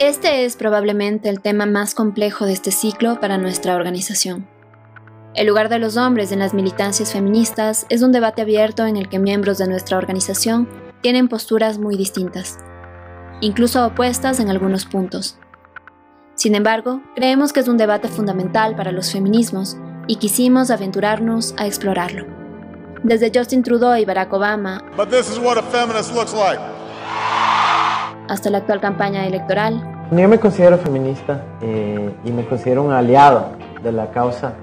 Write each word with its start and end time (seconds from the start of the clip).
Este 0.00 0.44
es 0.44 0.56
probablemente 0.56 1.28
el 1.28 1.40
tema 1.40 1.66
más 1.66 1.94
complejo 1.94 2.46
de 2.46 2.52
este 2.52 2.72
ciclo 2.72 3.20
para 3.20 3.38
nuestra 3.38 3.76
organización. 3.76 4.48
El 5.34 5.46
lugar 5.46 5.68
de 5.68 5.78
los 5.78 5.96
hombres 5.96 6.32
en 6.32 6.40
las 6.40 6.52
militancias 6.52 7.12
feministas 7.12 7.86
es 7.88 8.02
un 8.02 8.10
debate 8.10 8.42
abierto 8.42 8.86
en 8.86 8.96
el 8.96 9.08
que 9.08 9.20
miembros 9.20 9.58
de 9.58 9.68
nuestra 9.68 9.96
organización 9.96 10.68
tienen 11.00 11.28
posturas 11.28 11.78
muy 11.78 11.96
distintas, 11.96 12.58
incluso 13.40 13.86
opuestas 13.86 14.40
en 14.40 14.50
algunos 14.50 14.84
puntos. 14.84 15.38
Sin 16.34 16.56
embargo, 16.56 17.00
creemos 17.14 17.52
que 17.52 17.60
es 17.60 17.68
un 17.68 17.76
debate 17.76 18.08
fundamental 18.08 18.74
para 18.74 18.90
los 18.90 19.12
feminismos 19.12 19.76
y 20.08 20.16
quisimos 20.16 20.72
aventurarnos 20.72 21.54
a 21.56 21.68
explorarlo. 21.68 22.26
Desde 23.04 23.30
Justin 23.32 23.62
Trudeau 23.62 23.96
y 23.96 24.04
Barack 24.04 24.32
Obama 24.32 24.82
hasta 28.28 28.50
la 28.50 28.58
actual 28.58 28.80
campaña 28.80 29.26
electoral. 29.26 30.06
Yo 30.10 30.28
me 30.28 30.38
considero 30.38 30.78
feminista 30.78 31.44
eh, 31.60 32.14
y 32.24 32.30
me 32.30 32.44
considero 32.46 32.82
un 32.82 32.92
aliado 32.92 33.52
de 33.82 33.92
la 33.92 34.10
causa. 34.10 34.54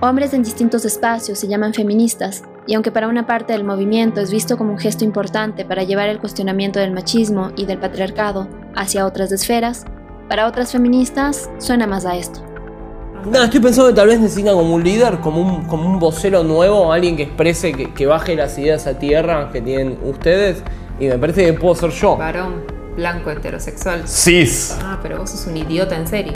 Hombres 0.00 0.34
en 0.34 0.42
distintos 0.42 0.84
espacios 0.84 1.38
se 1.38 1.48
llaman 1.48 1.72
feministas 1.72 2.42
y 2.66 2.74
aunque 2.74 2.90
para 2.90 3.08
una 3.08 3.26
parte 3.26 3.52
del 3.52 3.64
movimiento 3.64 4.20
es 4.20 4.30
visto 4.30 4.56
como 4.56 4.72
un 4.72 4.78
gesto 4.78 5.04
importante 5.04 5.64
para 5.64 5.82
llevar 5.82 6.08
el 6.08 6.18
cuestionamiento 6.18 6.78
del 6.80 6.92
machismo 6.92 7.52
y 7.56 7.66
del 7.66 7.78
patriarcado 7.78 8.48
hacia 8.74 9.06
otras 9.06 9.32
esferas, 9.32 9.84
para 10.28 10.46
otras 10.46 10.72
feministas 10.72 11.50
suena 11.58 11.86
más 11.86 12.06
a 12.06 12.16
esto. 12.16 12.40
Nada, 13.30 13.46
estoy 13.46 13.60
pensando 13.60 13.88
que 13.88 13.96
tal 13.96 14.08
vez 14.08 14.20
necesitan 14.20 14.54
como 14.54 14.74
un 14.74 14.84
líder, 14.84 15.20
como 15.20 15.40
un, 15.40 15.64
como 15.64 15.88
un 15.88 15.98
vocero 15.98 16.44
nuevo, 16.44 16.92
alguien 16.92 17.16
que 17.16 17.22
exprese, 17.22 17.72
que, 17.72 17.94
que 17.94 18.06
baje 18.06 18.36
las 18.36 18.58
ideas 18.58 18.86
a 18.86 18.98
tierra 18.98 19.50
que 19.50 19.62
tienen 19.62 19.98
ustedes. 20.04 20.62
Y 20.98 21.08
me 21.08 21.18
parece 21.18 21.46
que 21.46 21.52
puedo 21.54 21.74
ser 21.74 21.90
yo. 21.90 22.16
Varón, 22.16 22.62
blanco, 22.96 23.30
heterosexual. 23.30 24.06
Cis. 24.06 24.76
Ah, 24.82 24.98
pero 25.02 25.18
vos 25.18 25.30
sos 25.30 25.46
un 25.46 25.56
idiota 25.56 25.96
en 25.96 26.06
serio. 26.06 26.32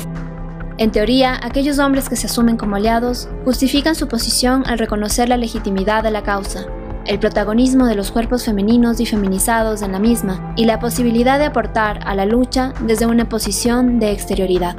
En 0.78 0.92
teoría, 0.92 1.38
aquellos 1.42 1.78
hombres 1.78 2.08
que 2.08 2.16
se 2.16 2.26
asumen 2.26 2.56
como 2.56 2.76
aliados 2.76 3.28
justifican 3.44 3.94
su 3.94 4.06
posición 4.06 4.64
al 4.66 4.78
reconocer 4.78 5.28
la 5.28 5.36
legitimidad 5.36 6.04
de 6.04 6.12
la 6.12 6.22
causa, 6.22 6.66
el 7.04 7.18
protagonismo 7.18 7.86
de 7.86 7.96
los 7.96 8.12
cuerpos 8.12 8.44
femeninos 8.44 9.00
y 9.00 9.06
feminizados 9.06 9.82
en 9.82 9.90
la 9.90 9.98
misma 9.98 10.52
y 10.56 10.66
la 10.66 10.78
posibilidad 10.78 11.38
de 11.38 11.46
aportar 11.46 12.00
a 12.04 12.14
la 12.14 12.26
lucha 12.26 12.74
desde 12.82 13.06
una 13.06 13.28
posición 13.28 13.98
de 13.98 14.12
exterioridad. 14.12 14.76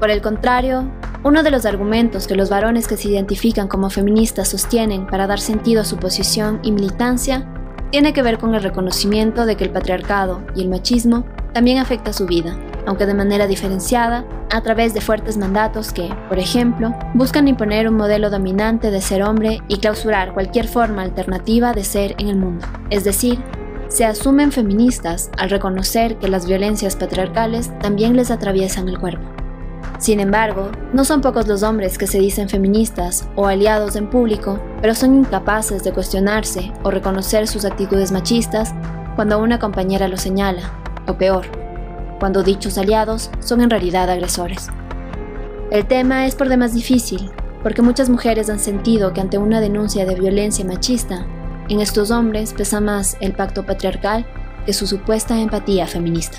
Por 0.00 0.10
el 0.10 0.20
contrario, 0.20 0.90
uno 1.22 1.42
de 1.42 1.50
los 1.50 1.64
argumentos 1.64 2.26
que 2.26 2.34
los 2.34 2.50
varones 2.50 2.88
que 2.88 2.96
se 2.96 3.08
identifican 3.08 3.68
como 3.68 3.88
feministas 3.88 4.48
sostienen 4.48 5.06
para 5.06 5.26
dar 5.26 5.38
sentido 5.38 5.82
a 5.82 5.84
su 5.84 5.96
posición 5.96 6.58
y 6.64 6.72
militancia 6.72 7.46
tiene 7.96 8.12
que 8.12 8.20
ver 8.20 8.36
con 8.36 8.54
el 8.54 8.62
reconocimiento 8.62 9.46
de 9.46 9.56
que 9.56 9.64
el 9.64 9.70
patriarcado 9.70 10.42
y 10.54 10.60
el 10.60 10.68
machismo 10.68 11.24
también 11.54 11.78
afecta 11.78 12.12
su 12.12 12.26
vida, 12.26 12.54
aunque 12.84 13.06
de 13.06 13.14
manera 13.14 13.46
diferenciada, 13.46 14.26
a 14.50 14.60
través 14.60 14.92
de 14.92 15.00
fuertes 15.00 15.38
mandatos 15.38 15.94
que, 15.94 16.14
por 16.28 16.38
ejemplo, 16.38 16.94
buscan 17.14 17.48
imponer 17.48 17.88
un 17.88 17.96
modelo 17.96 18.28
dominante 18.28 18.90
de 18.90 19.00
ser 19.00 19.22
hombre 19.22 19.62
y 19.66 19.78
clausurar 19.78 20.34
cualquier 20.34 20.68
forma 20.68 21.00
alternativa 21.00 21.72
de 21.72 21.84
ser 21.84 22.14
en 22.18 22.28
el 22.28 22.36
mundo. 22.36 22.66
Es 22.90 23.04
decir, 23.04 23.42
se 23.88 24.04
asumen 24.04 24.52
feministas 24.52 25.30
al 25.38 25.48
reconocer 25.48 26.18
que 26.18 26.28
las 26.28 26.46
violencias 26.46 26.96
patriarcales 26.96 27.72
también 27.78 28.14
les 28.14 28.30
atraviesan 28.30 28.90
el 28.90 28.98
cuerpo. 28.98 29.35
Sin 29.98 30.20
embargo, 30.20 30.70
no 30.92 31.04
son 31.04 31.22
pocos 31.22 31.48
los 31.48 31.62
hombres 31.62 31.96
que 31.96 32.06
se 32.06 32.18
dicen 32.18 32.48
feministas 32.48 33.28
o 33.34 33.46
aliados 33.46 33.96
en 33.96 34.10
público, 34.10 34.60
pero 34.82 34.94
son 34.94 35.14
incapaces 35.14 35.82
de 35.84 35.92
cuestionarse 35.92 36.70
o 36.82 36.90
reconocer 36.90 37.48
sus 37.48 37.64
actitudes 37.64 38.12
machistas 38.12 38.74
cuando 39.14 39.38
una 39.38 39.58
compañera 39.58 40.06
lo 40.08 40.18
señala, 40.18 40.70
o 41.06 41.14
peor, 41.14 41.46
cuando 42.20 42.42
dichos 42.42 42.76
aliados 42.76 43.30
son 43.40 43.62
en 43.62 43.70
realidad 43.70 44.10
agresores. 44.10 44.68
El 45.70 45.86
tema 45.86 46.26
es 46.26 46.34
por 46.34 46.48
demás 46.48 46.74
difícil, 46.74 47.30
porque 47.62 47.82
muchas 47.82 48.10
mujeres 48.10 48.50
han 48.50 48.58
sentido 48.58 49.14
que 49.14 49.22
ante 49.22 49.38
una 49.38 49.60
denuncia 49.60 50.04
de 50.04 50.14
violencia 50.14 50.64
machista, 50.64 51.26
en 51.68 51.80
estos 51.80 52.10
hombres 52.10 52.52
pesa 52.52 52.80
más 52.80 53.16
el 53.20 53.32
pacto 53.32 53.64
patriarcal 53.64 54.26
que 54.66 54.72
su 54.72 54.86
supuesta 54.86 55.40
empatía 55.40 55.86
feminista. 55.86 56.38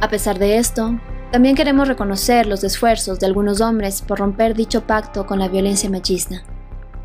A 0.00 0.08
pesar 0.08 0.38
de 0.38 0.56
esto, 0.56 0.98
también 1.34 1.56
queremos 1.56 1.88
reconocer 1.88 2.46
los 2.46 2.62
esfuerzos 2.62 3.18
de 3.18 3.26
algunos 3.26 3.60
hombres 3.60 4.02
por 4.02 4.20
romper 4.20 4.54
dicho 4.54 4.86
pacto 4.86 5.26
con 5.26 5.40
la 5.40 5.48
violencia 5.48 5.90
machista 5.90 6.44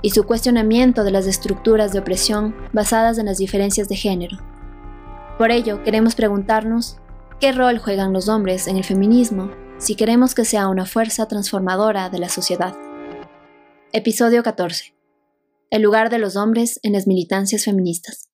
y 0.04 0.12
su 0.12 0.24
cuestionamiento 0.24 1.04
de 1.04 1.10
las 1.10 1.26
estructuras 1.26 1.94
de 1.94 1.98
opresión 1.98 2.56
basadas 2.72 3.18
en 3.18 3.26
las 3.26 3.40
diferencias 3.40 3.90
de 3.90 3.96
género. 3.96 4.38
Por 5.40 5.50
ello, 5.50 5.82
queremos 5.82 6.14
preguntarnos 6.14 7.00
qué 7.40 7.54
rol 7.54 7.80
juegan 7.80 8.14
los 8.14 8.30
hombres 8.30 8.68
en 8.68 8.78
el 8.78 8.84
feminismo 8.84 9.50
si 9.80 9.96
queremos 9.96 10.36
que 10.36 10.46
sea 10.46 10.68
una 10.68 10.86
fuerza 10.86 11.28
transformadora 11.28 12.12
de 12.12 12.20
la 12.20 12.30
sociedad. 12.30 12.76
Episodio 13.94 14.44
14. 14.44 14.94
El 15.72 15.82
lugar 15.82 16.12
de 16.12 16.20
los 16.20 16.36
hombres 16.36 16.80
en 16.84 16.94
las 16.94 17.08
militancias 17.08 17.66
feministas. 17.66 18.29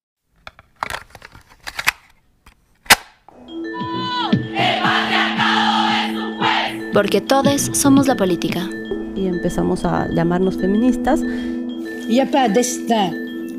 porque 6.94 7.20
todos 7.20 7.70
somos 7.72 8.06
la 8.06 8.16
política. 8.16 8.68
Y 9.14 9.26
empezamos 9.26 9.84
a 9.84 10.08
llamarnos 10.08 10.56
feministas. 10.56 11.20
Il 11.20 12.14
n'y 12.14 12.20
a 12.20 12.26
pas 12.26 12.48
destin 12.48 13.12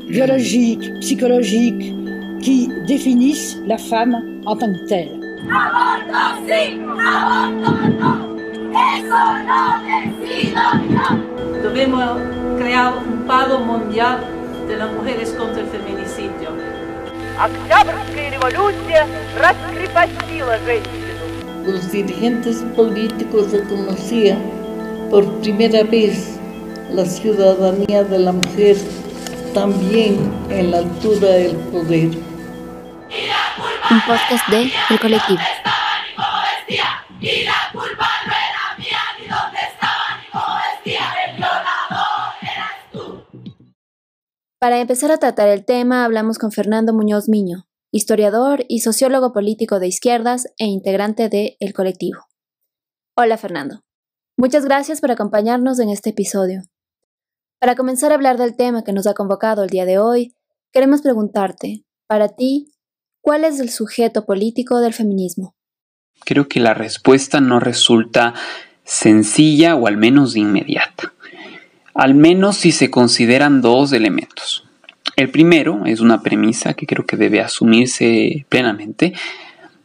biologique, 0.08 0.92
psychologique 1.00 1.94
qui 2.42 2.68
définisse 2.86 3.56
la 3.66 3.78
femme 3.78 4.42
en 4.46 4.56
tant 4.56 4.72
que 4.72 4.86
telle. 4.86 5.20
Aborto 5.50 6.46
sí, 6.46 6.80
aborto 6.84 7.70
no. 8.00 8.32
Eso 8.72 9.20
no 9.46 9.60
decido 9.86 10.62
yo. 10.90 11.68
Debemos 11.68 12.18
crear 12.58 12.94
un 12.98 13.26
paro 13.26 13.58
mundial 13.60 14.18
de 14.66 14.76
las 14.76 14.92
mujeres 14.92 15.30
contra 15.30 15.60
el 15.62 15.68
feminicidio. 15.68 16.50
Октябрьская 17.38 18.30
революция 18.30 19.06
раскрепостила 19.38 20.58
женщин 20.66 21.05
los 21.67 21.91
dirigentes 21.91 22.57
políticos 22.75 23.51
reconocían 23.51 24.39
por 25.09 25.25
primera 25.41 25.83
vez 25.83 26.39
la 26.91 27.05
ciudadanía 27.05 28.03
de 28.03 28.19
la 28.19 28.31
mujer 28.31 28.77
también 29.53 30.17
en 30.49 30.71
la 30.71 30.79
altura 30.79 31.27
del 31.27 31.55
poder. 31.57 32.09
Un 33.89 34.01
podcast 34.05 34.47
de 34.49 34.71
El 34.89 34.99
Colectivo. 34.99 35.39
Para 44.59 44.79
empezar 44.79 45.11
a 45.11 45.17
tratar 45.17 45.49
el 45.49 45.65
tema, 45.65 46.03
hablamos 46.03 46.39
con 46.39 46.51
Fernando 46.51 46.91
Muñoz 46.91 47.29
Miño, 47.29 47.66
historiador 47.91 48.65
y 48.67 48.79
sociólogo 48.81 49.31
político 49.31 49.79
de 49.79 49.87
izquierdas 49.87 50.47
e 50.57 50.65
integrante 50.65 51.29
de 51.29 51.57
El 51.59 51.73
Colectivo. 51.73 52.19
Hola 53.15 53.37
Fernando. 53.37 53.81
Muchas 54.37 54.65
gracias 54.65 55.01
por 55.01 55.11
acompañarnos 55.11 55.79
en 55.79 55.89
este 55.89 56.11
episodio. 56.11 56.63
Para 57.59 57.75
comenzar 57.75 58.11
a 58.11 58.15
hablar 58.15 58.37
del 58.37 58.55
tema 58.55 58.83
que 58.83 58.93
nos 58.93 59.07
ha 59.07 59.13
convocado 59.13 59.63
el 59.63 59.69
día 59.69 59.85
de 59.85 59.97
hoy, 59.97 60.35
queremos 60.71 61.01
preguntarte, 61.01 61.85
para 62.05 62.29
ti, 62.29 62.71
¿cuál 63.21 63.43
es 63.45 63.59
el 63.59 63.69
sujeto 63.69 64.25
político 64.25 64.79
del 64.79 64.93
feminismo? 64.93 65.55
Creo 66.23 66.47
que 66.47 66.59
la 66.59 66.73
respuesta 66.73 67.41
no 67.41 67.59
resulta 67.59 68.33
sencilla 68.83 69.75
o 69.75 69.87
al 69.87 69.97
menos 69.97 70.35
inmediata, 70.35 71.13
al 71.93 72.13
menos 72.13 72.57
si 72.57 72.71
se 72.71 72.91
consideran 72.91 73.61
dos 73.61 73.91
elementos. 73.91 74.66
El 75.17 75.31
primero 75.31 75.81
es 75.87 75.99
una 75.99 76.21
premisa 76.21 76.75
que 76.75 76.85
creo 76.85 77.03
que 77.03 77.17
debe 77.17 77.41
asumirse 77.41 78.45
plenamente, 78.49 79.13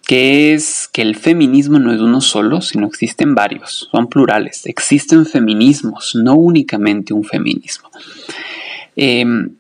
que 0.07 0.53
es 0.53 0.91
que 0.93 1.01
el 1.01 1.17
feminismo 1.17 1.79
no 1.79 1.91
es 1.91 2.03
uno 2.03 2.21
solo, 2.21 2.61
sino 2.61 2.87
existen 2.87 3.35
varios, 3.35 3.89
son 3.91 4.09
plurales, 4.09 4.67
existen 4.67 5.25
feminismos, 5.25 6.15
no 6.15 6.35
únicamente 6.35 7.15
un 7.15 7.25
feminismo. 7.25 7.91
Em, 8.95 9.55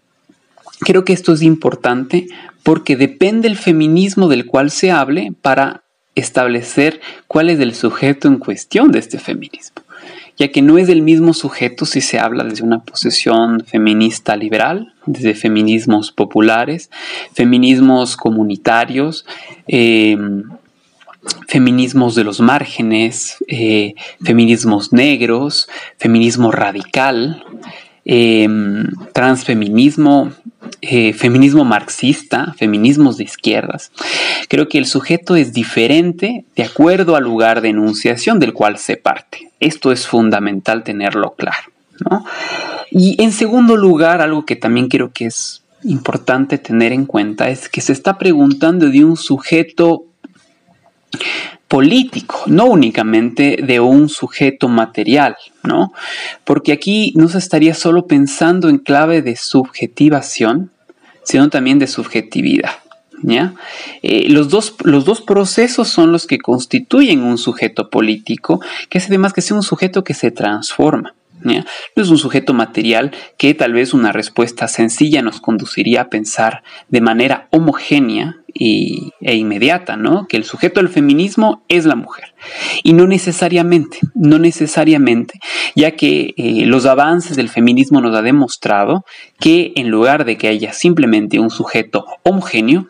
creo 0.80 1.06
que 1.06 1.14
esto 1.14 1.32
es 1.32 1.40
importante 1.40 2.26
porque 2.62 2.94
depende 2.94 3.48
el 3.48 3.56
feminismo 3.56 4.28
del 4.28 4.44
cual 4.44 4.70
se 4.70 4.90
hable 4.90 5.32
para 5.40 5.84
establecer 6.14 7.00
cuál 7.26 7.48
es 7.48 7.58
el 7.60 7.74
sujeto 7.74 8.28
en 8.28 8.36
cuestión 8.36 8.92
de 8.92 8.98
este 8.98 9.18
feminismo 9.18 9.82
ya 10.38 10.48
que 10.48 10.62
no 10.62 10.78
es 10.78 10.88
el 10.88 11.02
mismo 11.02 11.34
sujeto 11.34 11.86
si 11.86 12.00
se 12.00 12.18
habla 12.18 12.44
desde 12.44 12.64
una 12.64 12.80
posición 12.80 13.64
feminista 13.64 14.36
liberal, 14.36 14.94
desde 15.06 15.34
feminismos 15.34 16.12
populares, 16.12 16.90
feminismos 17.32 18.16
comunitarios, 18.16 19.26
eh, 19.68 20.16
feminismos 21.46 22.14
de 22.14 22.24
los 22.24 22.40
márgenes, 22.40 23.36
eh, 23.48 23.94
feminismos 24.24 24.92
negros, 24.92 25.68
feminismo 25.98 26.50
radical. 26.50 27.44
Em, 28.04 28.86
transfeminismo, 29.12 30.32
eh, 30.80 31.12
feminismo 31.12 31.64
marxista, 31.64 32.54
feminismos 32.58 33.16
de 33.16 33.24
izquierdas. 33.24 33.92
Creo 34.48 34.68
que 34.68 34.78
el 34.78 34.86
sujeto 34.86 35.36
es 35.36 35.52
diferente 35.52 36.44
de 36.56 36.62
acuerdo 36.64 37.16
al 37.16 37.24
lugar 37.24 37.60
de 37.60 37.70
enunciación 37.70 38.38
del 38.38 38.52
cual 38.52 38.78
se 38.78 38.96
parte. 38.96 39.50
Esto 39.60 39.92
es 39.92 40.06
fundamental 40.06 40.82
tenerlo 40.82 41.34
claro. 41.36 41.70
Y 42.90 43.22
en 43.22 43.32
segundo 43.32 43.76
lugar, 43.76 44.20
algo 44.20 44.44
que 44.44 44.56
también 44.56 44.88
creo 44.88 45.12
que 45.12 45.26
es 45.26 45.62
importante 45.84 46.58
tener 46.58 46.92
en 46.92 47.06
cuenta 47.06 47.48
es 47.48 47.68
que 47.68 47.80
se 47.80 47.92
está 47.92 48.18
preguntando 48.18 48.88
de 48.88 49.04
un 49.04 49.16
sujeto 49.16 50.04
político, 51.72 52.42
no 52.48 52.66
únicamente 52.66 53.56
de 53.62 53.80
un 53.80 54.10
sujeto 54.10 54.68
material, 54.68 55.36
¿no? 55.62 55.94
Porque 56.44 56.70
aquí 56.70 57.14
no 57.16 57.30
se 57.30 57.38
estaría 57.38 57.72
solo 57.72 58.06
pensando 58.06 58.68
en 58.68 58.76
clave 58.76 59.22
de 59.22 59.36
subjetivación, 59.36 60.70
sino 61.24 61.48
también 61.48 61.78
de 61.78 61.86
subjetividad. 61.86 62.72
¿Ya? 63.22 63.54
Eh, 64.02 64.28
los, 64.28 64.50
dos, 64.50 64.74
los, 64.82 65.06
dos, 65.06 65.22
procesos 65.22 65.88
son 65.88 66.12
los 66.12 66.26
que 66.26 66.38
constituyen 66.38 67.22
un 67.22 67.38
sujeto 67.38 67.88
político, 67.88 68.60
que 68.90 68.98
es 68.98 69.06
además 69.06 69.32
que 69.32 69.40
sea 69.40 69.56
un 69.56 69.62
sujeto 69.62 70.04
que 70.04 70.12
se 70.12 70.30
transforma. 70.30 71.14
No 71.40 71.64
es 71.96 72.08
un 72.10 72.18
sujeto 72.18 72.52
material 72.52 73.12
que 73.38 73.54
tal 73.54 73.72
vez 73.72 73.94
una 73.94 74.12
respuesta 74.12 74.68
sencilla 74.68 75.22
nos 75.22 75.40
conduciría 75.40 76.02
a 76.02 76.08
pensar 76.10 76.62
de 76.88 77.00
manera 77.00 77.48
homogénea 77.50 78.41
y, 78.54 79.12
e 79.20 79.34
inmediata, 79.34 79.96
¿no? 79.96 80.26
Que 80.26 80.36
el 80.36 80.44
sujeto 80.44 80.80
del 80.80 80.88
feminismo 80.88 81.62
es 81.68 81.84
la 81.84 81.96
mujer. 81.96 82.34
Y 82.82 82.92
no 82.92 83.06
necesariamente, 83.06 83.98
no 84.14 84.38
necesariamente, 84.38 85.40
ya 85.74 85.92
que 85.92 86.34
eh, 86.36 86.66
los 86.66 86.86
avances 86.86 87.36
del 87.36 87.48
feminismo 87.48 88.00
nos 88.00 88.16
ha 88.16 88.22
demostrado 88.22 89.04
que 89.38 89.72
en 89.76 89.88
lugar 89.88 90.24
de 90.24 90.36
que 90.36 90.48
haya 90.48 90.72
simplemente 90.72 91.38
un 91.38 91.50
sujeto 91.50 92.06
homogéneo, 92.22 92.86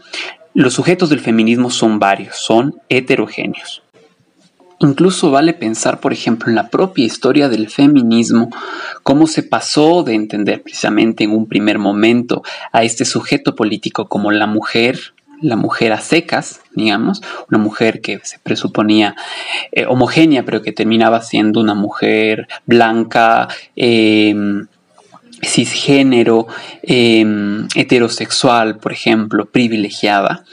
los 0.55 0.75
sujetos 0.75 1.09
del 1.09 1.21
feminismo 1.21 1.71
son 1.71 1.99
varios, 1.99 2.37
son 2.37 2.75
heterogéneos. 2.89 3.83
Incluso 4.83 5.31
vale 5.31 5.55
pensar, 5.55 6.01
por 6.01 6.13
ejemplo, 6.13 6.49
en 6.49 6.57
la 6.57 6.69
propia 6.69 7.05
historia 7.05 7.49
del 7.49 7.69
feminismo, 7.69 8.51
cómo 9.05 9.29
se 9.29 9.45
pasó 9.45 10.03
de 10.03 10.15
entender 10.15 10.61
precisamente 10.61 11.23
en 11.23 11.31
un 11.31 11.47
primer 11.47 11.79
momento 11.79 12.43
a 12.73 12.83
este 12.83 13.05
sujeto 13.05 13.55
político 13.55 14.09
como 14.09 14.33
la 14.33 14.49
mujer, 14.49 15.15
la 15.43 15.57
mujer 15.57 15.93
a 15.93 16.01
secas, 16.01 16.61
digamos, 16.75 17.21
una 17.51 17.59
mujer 17.59 18.01
que 18.01 18.21
se 18.23 18.39
presuponía 18.39 19.15
eh, 19.73 19.87
homogénea, 19.87 20.45
pero 20.45 20.63
que 20.63 20.73
terminaba 20.73 21.21
siendo 21.21 21.61
una 21.61 21.75
mujer 21.75 22.49
blanca, 22.67 23.49
em, 23.77 24.67
cisgénero, 25.43 26.47
em, 26.83 27.67
heterosexual, 27.75 28.79
por 28.79 28.93
ejemplo, 28.93 29.47
privilegiada, 29.47 30.45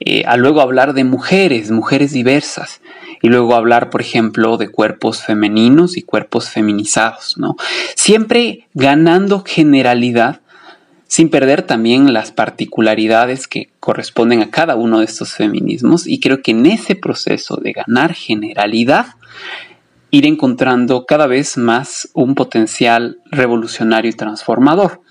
eh, 0.00 0.24
a 0.26 0.36
luego 0.36 0.60
hablar 0.60 0.92
de 0.92 1.04
mujeres, 1.04 1.70
mujeres 1.70 2.12
diversas 2.12 2.82
y 3.22 3.28
luego 3.28 3.54
hablar, 3.54 3.88
por 3.88 4.02
ejemplo, 4.02 4.58
de 4.58 4.68
cuerpos 4.68 5.22
femeninos 5.22 5.96
y 5.96 6.02
cuerpos 6.02 6.50
feminizados, 6.50 7.38
¿no? 7.38 7.56
Siempre 7.94 8.66
ganando 8.74 9.42
generalidad 9.44 10.42
sin 11.08 11.30
perder 11.30 11.62
también 11.62 12.12
las 12.12 12.32
particularidades 12.32 13.46
que 13.46 13.70
corresponden 13.80 14.42
a 14.42 14.50
cada 14.50 14.76
uno 14.76 14.98
de 14.98 15.04
estos 15.04 15.34
feminismos 15.34 16.06
y 16.06 16.20
creo 16.20 16.42
que 16.42 16.50
en 16.50 16.66
ese 16.66 16.96
proceso 16.96 17.56
de 17.56 17.72
ganar 17.72 18.14
generalidad 18.14 19.06
ir 20.10 20.26
encontrando 20.26 21.04
cada 21.04 21.26
vez 21.26 21.56
más 21.58 22.08
un 22.14 22.34
potencial 22.34 23.18
revolucionario 23.26 24.10
y 24.10 24.14
transformador, 24.14 25.02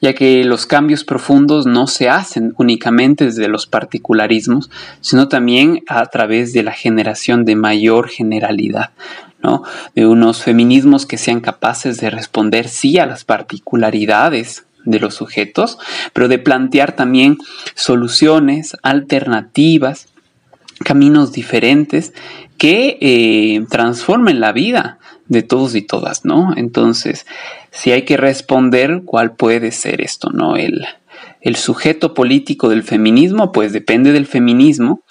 ya 0.00 0.14
que 0.14 0.44
los 0.44 0.66
cambios 0.66 1.04
profundos 1.04 1.66
no 1.66 1.86
se 1.86 2.08
hacen 2.08 2.54
únicamente 2.56 3.26
desde 3.26 3.48
los 3.48 3.66
particularismos, 3.66 4.70
sino 5.00 5.28
también 5.28 5.82
a 5.88 6.06
través 6.06 6.52
de 6.52 6.62
la 6.62 6.72
generación 6.72 7.44
de 7.44 7.56
mayor 7.56 8.08
generalidad, 8.08 8.90
¿no? 9.42 9.62
de 9.94 10.06
unos 10.06 10.42
feminismos 10.42 11.06
que 11.06 11.18
sean 11.18 11.40
capaces 11.40 11.98
de 11.98 12.10
responder 12.10 12.68
sí 12.68 12.98
a 12.98 13.06
las 13.06 13.24
particularidades 13.24 14.64
de 14.86 14.98
los 14.98 15.14
sujetos, 15.14 15.78
pero 16.12 16.28
de 16.28 16.38
plantear 16.38 16.96
también 16.96 17.36
soluciones 17.74 18.76
alternativas, 18.82 20.08
caminos 20.84 21.32
diferentes 21.32 22.12
que 22.56 22.98
eh, 23.00 23.66
transformen 23.70 24.40
la 24.40 24.52
vida 24.52 24.98
de 25.28 25.42
todos 25.42 25.74
y 25.74 25.82
todas, 25.82 26.24
¿no? 26.24 26.54
Entonces, 26.56 27.26
si 27.70 27.92
hay 27.92 28.02
que 28.02 28.16
responder 28.16 29.02
cuál 29.04 29.34
puede 29.34 29.72
ser 29.72 30.00
esto, 30.00 30.30
¿no? 30.30 30.56
El, 30.56 30.86
el 31.40 31.56
sujeto 31.56 32.14
político 32.14 32.68
del 32.68 32.82
feminismo, 32.82 33.52
pues 33.52 33.72
depende 33.72 34.12
del 34.12 34.26
feminismo. 34.26 35.02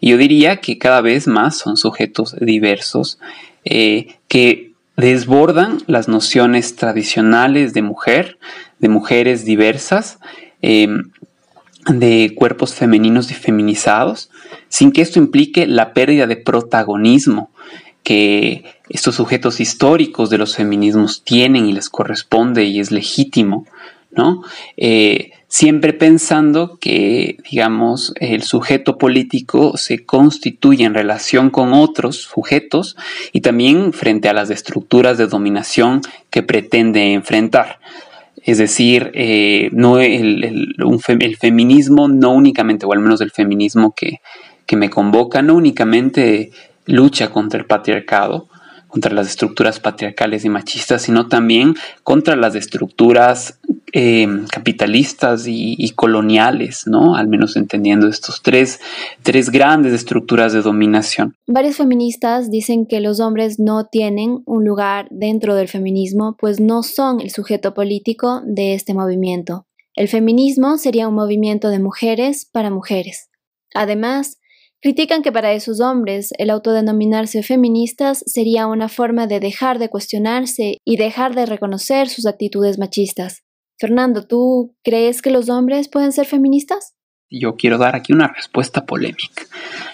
Yo 0.00 0.16
diría 0.16 0.58
que 0.58 0.78
cada 0.78 1.00
vez 1.00 1.26
más 1.26 1.58
son 1.58 1.76
sujetos 1.76 2.36
diversos 2.40 3.18
eh, 3.64 4.18
que 4.28 4.72
desbordan 4.96 5.78
las 5.86 6.08
nociones 6.08 6.76
tradicionales 6.76 7.72
de 7.72 7.82
mujer, 7.82 8.38
de 8.80 8.88
mujeres 8.88 9.44
diversas, 9.44 10.18
em, 10.62 11.10
de 11.86 12.32
cuerpos 12.34 12.74
femeninos 12.74 13.30
y 13.30 13.34
feminizados, 13.34 14.30
sin 14.68 14.92
que 14.92 15.02
esto 15.02 15.18
implique 15.18 15.66
la 15.66 15.92
pérdida 15.92 16.26
de 16.26 16.36
protagonismo 16.36 17.50
que 18.02 18.64
estos 18.88 19.14
sujetos 19.14 19.60
históricos 19.60 20.30
de 20.30 20.38
los 20.38 20.56
feminismos 20.56 21.22
tienen 21.22 21.66
y 21.66 21.72
les 21.72 21.88
corresponde 21.88 22.64
y 22.64 22.80
es 22.80 22.90
legítimo, 22.90 23.66
¿no? 24.10 24.42
Eh, 24.76 25.32
siempre 25.48 25.92
pensando 25.92 26.78
que, 26.80 27.38
digamos, 27.50 28.12
el 28.16 28.42
sujeto 28.42 28.98
político 28.98 29.76
se 29.76 30.04
constituye 30.04 30.84
en 30.84 30.94
relación 30.94 31.50
con 31.50 31.72
otros 31.72 32.16
sujetos 32.22 32.96
y 33.32 33.40
también 33.40 33.92
frente 33.92 34.28
a 34.28 34.32
las 34.32 34.50
estructuras 34.50 35.18
de 35.18 35.26
dominación 35.26 36.02
que 36.30 36.42
pretende 36.42 37.12
enfrentar. 37.12 37.80
Es 38.44 38.58
decir, 38.58 39.10
eh, 39.14 39.68
no 39.72 39.98
el, 39.98 40.74
feminismo 41.38 42.08
no 42.08 42.32
únicamente, 42.32 42.86
o 42.86 42.92
al 42.92 43.00
menos 43.00 43.20
el 43.20 43.30
feminismo 43.30 43.94
que, 43.94 44.20
que 44.66 44.76
me 44.76 44.90
convoca, 44.90 45.42
no 45.42 45.54
únicamente 45.54 46.50
lucha 46.86 47.30
contra 47.30 47.60
el 47.60 47.66
patriarcado, 47.66 48.48
contra 48.90 49.14
las 49.14 49.28
estructuras 49.28 49.80
patriarcales 49.80 50.44
y 50.44 50.48
machistas, 50.48 51.02
sino 51.02 51.28
también 51.28 51.74
contra 52.02 52.36
las 52.36 52.54
estructuras 52.54 53.58
eh, 53.92 54.28
capitalistas 54.50 55.44
y, 55.46 55.90
coloniales, 55.96 56.84
¿no? 56.86 57.16
Al 57.16 57.26
menos 57.26 57.56
entendiendo 57.56 58.08
estos 58.08 58.40
tres, 58.42 58.80
tres 59.22 59.50
grandes 59.50 59.92
estructuras 59.92 60.52
de 60.52 60.62
dominación. 60.62 61.34
Varios 61.46 61.76
feministas 61.76 62.50
dicen 62.50 62.86
que 62.86 63.00
los 63.00 63.18
hombres 63.18 63.58
no 63.58 63.86
tienen 63.86 64.42
un 64.46 64.64
lugar 64.64 65.08
dentro 65.10 65.56
del 65.56 65.66
feminismo, 65.68 66.36
pues 66.38 66.60
no 66.60 66.82
son 66.82 67.20
el 67.20 67.30
sujeto 67.30 67.74
político 67.74 68.42
de 68.44 68.74
este 68.74 68.94
movimiento. 68.94 69.66
El 69.94 70.06
feminismo 70.06 70.78
sería 70.78 71.08
un 71.08 71.14
movimiento 71.14 71.68
de 71.68 71.80
mujeres 71.80 72.46
para 72.50 72.70
mujeres. 72.70 73.28
Además, 73.74 74.38
Critican 74.82 75.22
que 75.22 75.30
para 75.30 75.52
esos 75.52 75.80
hombres 75.80 76.30
el 76.38 76.48
autodenominarse 76.48 77.42
feministas 77.42 78.24
sería 78.26 78.66
una 78.66 78.88
forma 78.88 79.26
de 79.26 79.38
dejar 79.38 79.78
de 79.78 79.90
cuestionarse 79.90 80.78
y 80.86 80.96
dejar 80.96 81.34
de 81.34 81.44
reconocer 81.44 82.08
sus 82.08 82.24
actitudes 82.24 82.78
machistas. 82.78 83.42
Fernando, 83.78 84.26
¿tú 84.26 84.74
crees 84.82 85.20
que 85.20 85.30
los 85.30 85.50
hombres 85.50 85.88
pueden 85.88 86.12
ser 86.12 86.24
feministas? 86.24 86.94
Yo 87.28 87.56
quiero 87.56 87.76
dar 87.76 87.94
aquí 87.94 88.14
una 88.14 88.28
respuesta 88.28 88.86
polémica. 88.86 89.44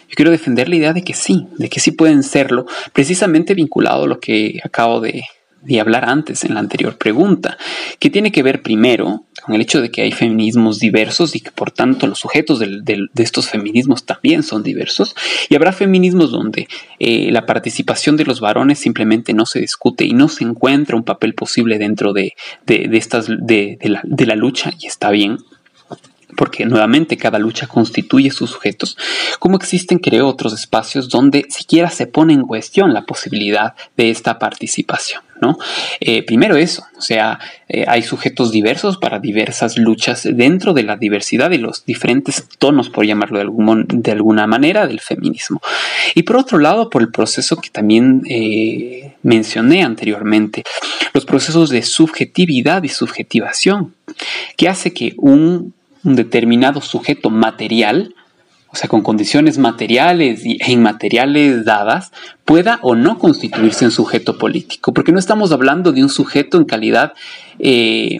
Yo 0.08 0.14
quiero 0.14 0.30
defender 0.30 0.68
la 0.68 0.76
idea 0.76 0.92
de 0.92 1.02
que 1.02 1.14
sí, 1.14 1.48
de 1.58 1.68
que 1.68 1.80
sí 1.80 1.90
pueden 1.90 2.22
serlo, 2.22 2.66
precisamente 2.92 3.54
vinculado 3.54 4.04
a 4.04 4.06
lo 4.06 4.20
que 4.20 4.60
acabo 4.62 5.00
de, 5.00 5.24
de 5.62 5.80
hablar 5.80 6.08
antes 6.08 6.44
en 6.44 6.54
la 6.54 6.60
anterior 6.60 6.96
pregunta, 6.96 7.56
que 7.98 8.10
tiene 8.10 8.30
que 8.30 8.42
ver 8.42 8.62
primero 8.62 9.24
con 9.42 9.54
el 9.54 9.60
hecho 9.60 9.80
de 9.80 9.90
que 9.90 10.02
hay 10.02 10.12
feminismos 10.12 10.78
diversos 10.78 11.36
y 11.36 11.40
que 11.40 11.50
por 11.50 11.70
tanto 11.70 12.06
los 12.06 12.18
sujetos 12.18 12.60
de 12.60 13.08
estos 13.16 13.48
feminismos 13.48 14.04
también 14.04 14.42
son 14.42 14.62
diversos, 14.62 15.14
y 15.48 15.54
habrá 15.54 15.72
feminismos 15.72 16.30
donde 16.30 16.68
eh, 16.98 17.30
la 17.30 17.46
participación 17.46 18.16
de 18.16 18.24
los 18.24 18.40
varones 18.40 18.78
simplemente 18.78 19.34
no 19.34 19.46
se 19.46 19.60
discute 19.60 20.04
y 20.04 20.12
no 20.12 20.28
se 20.28 20.44
encuentra 20.44 20.96
un 20.96 21.04
papel 21.04 21.34
posible 21.34 21.78
dentro 21.78 22.12
de, 22.12 22.34
estas, 22.66 23.26
de, 23.28 23.78
la, 23.82 24.00
de 24.04 24.26
la 24.26 24.36
lucha, 24.36 24.72
y 24.78 24.86
está 24.86 25.10
bien, 25.10 25.38
porque 26.36 26.66
nuevamente 26.66 27.16
cada 27.16 27.38
lucha 27.38 27.66
constituye 27.66 28.30
sus 28.30 28.50
sujetos, 28.50 28.96
como 29.38 29.56
existen, 29.56 29.98
creo, 29.98 30.28
otros 30.28 30.52
espacios 30.52 31.08
donde 31.08 31.46
siquiera 31.48 31.90
se 31.90 32.06
pone 32.06 32.34
en 32.34 32.42
cuestión 32.42 32.92
la 32.92 33.04
posibilidad 33.04 33.74
de 33.96 34.10
esta 34.10 34.38
participación. 34.38 35.25
¿No? 35.40 35.58
Eh, 36.00 36.22
primero 36.24 36.56
eso, 36.56 36.84
o 36.96 37.00
sea, 37.00 37.38
eh, 37.68 37.84
hay 37.88 38.02
sujetos 38.02 38.52
diversos 38.52 38.96
para 38.96 39.18
diversas 39.18 39.76
luchas 39.76 40.28
dentro 40.30 40.72
de 40.72 40.82
la 40.82 40.96
diversidad 40.96 41.50
y 41.50 41.58
los 41.58 41.84
diferentes 41.84 42.44
tonos, 42.58 42.90
por 42.90 43.04
llamarlo 43.04 43.38
de, 43.38 43.84
de 43.88 44.12
alguna 44.12 44.46
manera, 44.46 44.86
del 44.86 45.00
feminismo. 45.00 45.60
Y 46.14 46.22
por 46.22 46.36
otro 46.36 46.58
lado, 46.58 46.90
por 46.90 47.02
el 47.02 47.10
proceso 47.10 47.56
que 47.56 47.70
también 47.70 48.22
eh, 48.28 49.14
mencioné 49.22 49.82
anteriormente, 49.82 50.62
los 51.12 51.24
procesos 51.24 51.70
de 51.70 51.82
subjetividad 51.82 52.82
y 52.82 52.88
subjetivación, 52.88 53.94
que 54.56 54.68
hace 54.68 54.92
que 54.92 55.14
un 55.16 55.74
determinado 56.02 56.80
sujeto 56.80 57.30
material 57.30 58.14
o 58.76 58.78
sea, 58.78 58.90
con 58.90 59.00
condiciones 59.00 59.56
materiales 59.56 60.42
e 60.44 60.70
inmateriales 60.70 61.64
dadas, 61.64 62.12
pueda 62.44 62.78
o 62.82 62.94
no 62.94 63.18
constituirse 63.18 63.86
en 63.86 63.90
sujeto 63.90 64.36
político, 64.36 64.92
porque 64.92 65.12
no 65.12 65.18
estamos 65.18 65.50
hablando 65.50 65.92
de 65.92 66.02
un 66.02 66.10
sujeto 66.10 66.58
en 66.58 66.66
calidad 66.66 67.14
eh, 67.58 68.18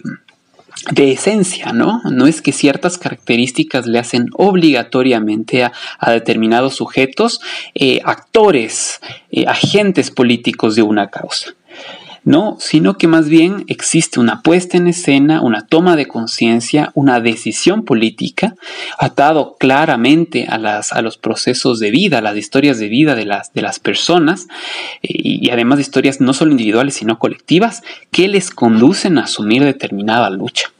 de 0.89 1.11
esencia, 1.11 1.73
¿no? 1.73 2.01
No 2.09 2.25
es 2.25 2.41
que 2.41 2.51
ciertas 2.51 2.97
características 2.97 3.85
le 3.85 3.99
hacen 3.99 4.29
obligatoriamente 4.33 5.63
a, 5.63 5.71
determinados 6.11 6.73
sujetos 6.73 7.39
eh, 7.75 8.01
actores, 8.03 8.99
eh, 9.29 9.45
agentes 9.47 10.09
políticos 10.09 10.75
de 10.75 10.81
una 10.81 11.11
causa. 11.11 11.53
No, 12.27 12.57
sino 12.59 12.97
que 12.97 13.07
más 13.07 13.29
bien 13.29 13.63
existe 13.69 14.19
una 14.19 14.41
puesta 14.41 14.75
en 14.75 14.87
escena, 14.87 15.39
una 15.39 15.65
toma 15.65 15.95
de 15.95 16.07
conciencia, 16.07 16.91
una 16.93 17.21
decisión 17.21 17.85
política 17.85 18.53
atado 18.99 19.55
claramente 19.57 20.45
a, 20.49 20.57
los 21.01 21.17
procesos 21.17 21.79
de 21.79 21.89
vida, 21.89 22.17
a 22.17 22.21
las 22.21 22.35
historias 22.35 22.79
de 22.79 22.89
vida 22.89 23.15
de 23.15 23.23
las, 23.23 23.53
de 23.53 23.61
las 23.61 23.79
personas 23.79 24.47
y, 25.01 25.49
además 25.51 25.77
de 25.77 25.83
historias 25.83 26.19
no 26.19 26.33
solo 26.33 26.51
individuales 26.51 26.95
sino 26.95 27.17
colectivas 27.17 27.81
que 28.11 28.27
les 28.27 28.51
conducen 28.51 29.19
a 29.19 29.23
asumir 29.23 29.63
determinada 29.63 30.29
lucha. 30.29 30.73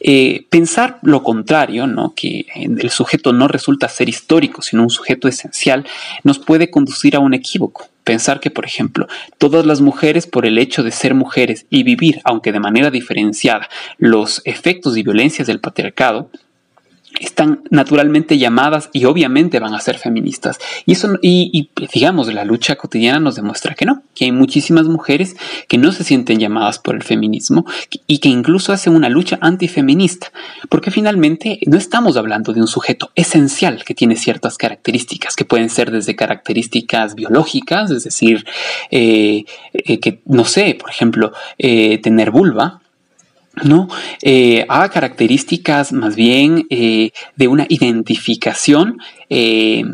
Eh, 0.00 0.46
pensar 0.50 0.98
lo 1.02 1.22
contrario, 1.22 1.86
¿no? 1.86 2.14
que 2.14 2.46
el 2.54 2.90
sujeto 2.90 3.32
no 3.32 3.48
resulta 3.48 3.88
ser 3.88 4.08
histórico, 4.08 4.62
sino 4.62 4.82
un 4.82 4.90
sujeto 4.90 5.28
esencial, 5.28 5.86
nos 6.22 6.38
puede 6.38 6.70
conducir 6.70 7.16
a 7.16 7.20
un 7.20 7.34
equívoco. 7.34 7.88
Pensar 8.04 8.40
que, 8.40 8.50
por 8.50 8.64
ejemplo, 8.64 9.06
todas 9.38 9.64
las 9.64 9.80
mujeres, 9.80 10.26
por 10.26 10.44
el 10.44 10.58
hecho 10.58 10.82
de 10.82 10.90
ser 10.90 11.14
mujeres 11.14 11.66
y 11.70 11.84
vivir, 11.84 12.20
aunque 12.24 12.50
de 12.50 12.58
manera 12.58 12.90
diferenciada, 12.90 13.68
los 13.98 14.42
efectos 14.44 14.96
y 14.96 15.04
violencias 15.04 15.46
del 15.46 15.60
patriarcado, 15.60 16.28
están 17.20 17.62
naturalmente 17.70 18.38
llamadas 18.38 18.90
y 18.92 19.04
obviamente 19.04 19.60
van 19.60 19.74
a 19.74 19.80
ser 19.80 19.98
feministas. 19.98 20.58
Y 20.86 20.92
eso, 20.92 21.18
y, 21.22 21.70
digamos, 21.92 22.32
la 22.32 22.44
lucha 22.44 22.76
cotidiana 22.76 23.20
nos 23.20 23.36
demuestra 23.36 23.74
que 23.74 23.84
no, 23.84 24.02
que 24.14 24.26
hay 24.26 24.32
muchísimas 24.32 24.86
mujeres 24.86 25.36
que 25.68 25.78
no 25.78 25.92
se 25.92 26.04
sienten 26.04 26.38
llamadas 26.38 26.78
por 26.78 26.94
el 26.94 27.02
feminismo 27.02 27.64
y 28.06 28.18
que 28.18 28.28
incluso 28.28 28.72
hacen 28.72 28.94
una 28.94 29.08
lucha 29.08 29.38
antifeminista, 29.40 30.32
porque 30.68 30.90
finalmente 30.90 31.60
no 31.66 31.76
estamos 31.76 32.16
hablando 32.16 32.52
de 32.52 32.60
un 32.60 32.66
sujeto 32.66 33.10
esencial 33.14 33.84
que 33.84 33.94
tiene 33.94 34.16
ciertas 34.16 34.58
características, 34.58 35.36
que 35.36 35.44
pueden 35.44 35.70
ser 35.70 35.90
desde 35.90 36.16
características 36.16 37.14
biológicas, 37.14 37.90
es 37.90 38.04
decir, 38.04 38.44
eh, 38.90 39.44
eh, 39.72 40.00
que, 40.00 40.20
no 40.26 40.44
sé, 40.44 40.76
por 40.78 40.90
ejemplo, 40.90 41.32
eh, 41.58 41.98
tener 41.98 42.30
vulva, 42.30 42.81
¿no? 43.62 43.88
Eh, 44.22 44.64
a 44.68 44.88
características 44.88 45.92
más 45.92 46.16
bien 46.16 46.66
eh, 46.70 47.10
de 47.36 47.48
una 47.48 47.66
identificación 47.68 48.98
eh, 49.28 49.84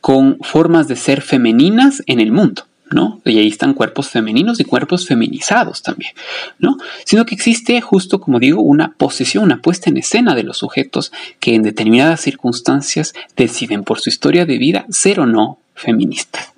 con 0.00 0.38
formas 0.40 0.88
de 0.88 0.96
ser 0.96 1.22
femeninas 1.22 2.02
en 2.06 2.20
el 2.20 2.32
mundo. 2.32 2.64
¿no? 2.92 3.20
Y 3.24 3.38
ahí 3.38 3.46
están 3.46 3.74
cuerpos 3.74 4.08
femeninos 4.08 4.58
y 4.58 4.64
cuerpos 4.64 5.06
feminizados 5.06 5.80
también, 5.80 6.10
¿no? 6.58 6.76
Sino 7.04 7.24
que 7.24 7.36
existe 7.36 7.80
justo, 7.80 8.20
como 8.20 8.40
digo, 8.40 8.60
una 8.62 8.94
posición, 8.96 9.44
una 9.44 9.62
puesta 9.62 9.90
en 9.90 9.98
escena 9.98 10.34
de 10.34 10.42
los 10.42 10.58
sujetos 10.58 11.12
que 11.38 11.54
en 11.54 11.62
determinadas 11.62 12.20
circunstancias 12.20 13.12
deciden 13.36 13.84
por 13.84 14.00
su 14.00 14.08
historia 14.08 14.44
de 14.44 14.58
vida 14.58 14.86
ser 14.90 15.20
o 15.20 15.26
no 15.26 15.60
feministas. 15.76 16.52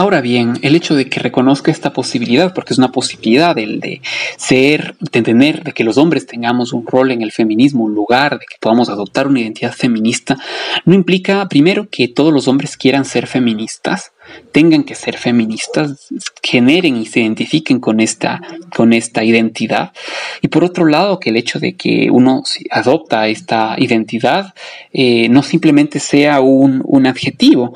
Ahora 0.00 0.22
bien, 0.22 0.54
el 0.62 0.76
hecho 0.76 0.94
de 0.94 1.10
que 1.10 1.20
reconozca 1.20 1.70
esta 1.70 1.92
posibilidad, 1.92 2.54
porque 2.54 2.72
es 2.72 2.78
una 2.78 2.90
posibilidad 2.90 3.58
el 3.58 3.80
de 3.80 4.00
ser, 4.38 4.94
de 4.98 5.20
tener, 5.20 5.62
de 5.62 5.72
que 5.72 5.84
los 5.84 5.98
hombres 5.98 6.26
tengamos 6.26 6.72
un 6.72 6.86
rol 6.86 7.10
en 7.10 7.20
el 7.20 7.32
feminismo, 7.32 7.84
un 7.84 7.94
lugar, 7.94 8.38
de 8.38 8.46
que 8.46 8.56
podamos 8.58 8.88
adoptar 8.88 9.26
una 9.26 9.40
identidad 9.40 9.74
feminista, 9.74 10.38
no 10.86 10.94
implica 10.94 11.46
primero 11.50 11.86
que 11.90 12.08
todos 12.08 12.32
los 12.32 12.48
hombres 12.48 12.78
quieran 12.78 13.04
ser 13.04 13.26
feministas, 13.26 14.12
tengan 14.52 14.84
que 14.84 14.94
ser 14.94 15.18
feministas, 15.18 16.08
generen 16.42 16.96
y 16.96 17.04
se 17.04 17.20
identifiquen 17.20 17.78
con 17.78 18.00
esta, 18.00 18.40
con 18.74 18.94
esta 18.94 19.22
identidad. 19.22 19.92
Y 20.40 20.48
por 20.48 20.64
otro 20.64 20.86
lado, 20.86 21.20
que 21.20 21.28
el 21.28 21.36
hecho 21.36 21.58
de 21.58 21.76
que 21.76 22.08
uno 22.10 22.42
adopta 22.70 23.28
esta 23.28 23.74
identidad 23.76 24.54
eh, 24.94 25.28
no 25.28 25.42
simplemente 25.42 26.00
sea 26.00 26.40
un, 26.40 26.80
un 26.86 27.06
adjetivo, 27.06 27.74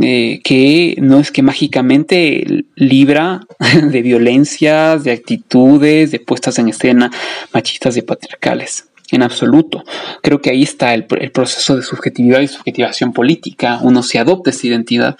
eh, 0.00 0.40
que 0.42 0.96
no 1.00 1.20
es 1.20 1.30
que 1.30 1.42
mágicamente 1.42 2.64
libra 2.74 3.46
de 3.90 4.02
violencias, 4.02 5.04
de 5.04 5.12
actitudes, 5.12 6.10
de 6.10 6.18
puestas 6.18 6.58
en 6.58 6.68
escena 6.68 7.10
machistas 7.52 7.96
y 7.96 8.02
patriarcales. 8.02 8.88
En 9.10 9.22
absoluto. 9.22 9.84
Creo 10.22 10.40
que 10.40 10.50
ahí 10.50 10.62
está 10.62 10.94
el, 10.94 11.04
proceso 11.04 11.76
de 11.76 11.82
subjetividad 11.82 12.40
y 12.40 12.48
subjetivación 12.48 13.12
política. 13.12 13.78
Uno 13.82 14.02
se 14.02 14.18
adopta 14.18 14.50
esa 14.50 14.66
identidad, 14.66 15.16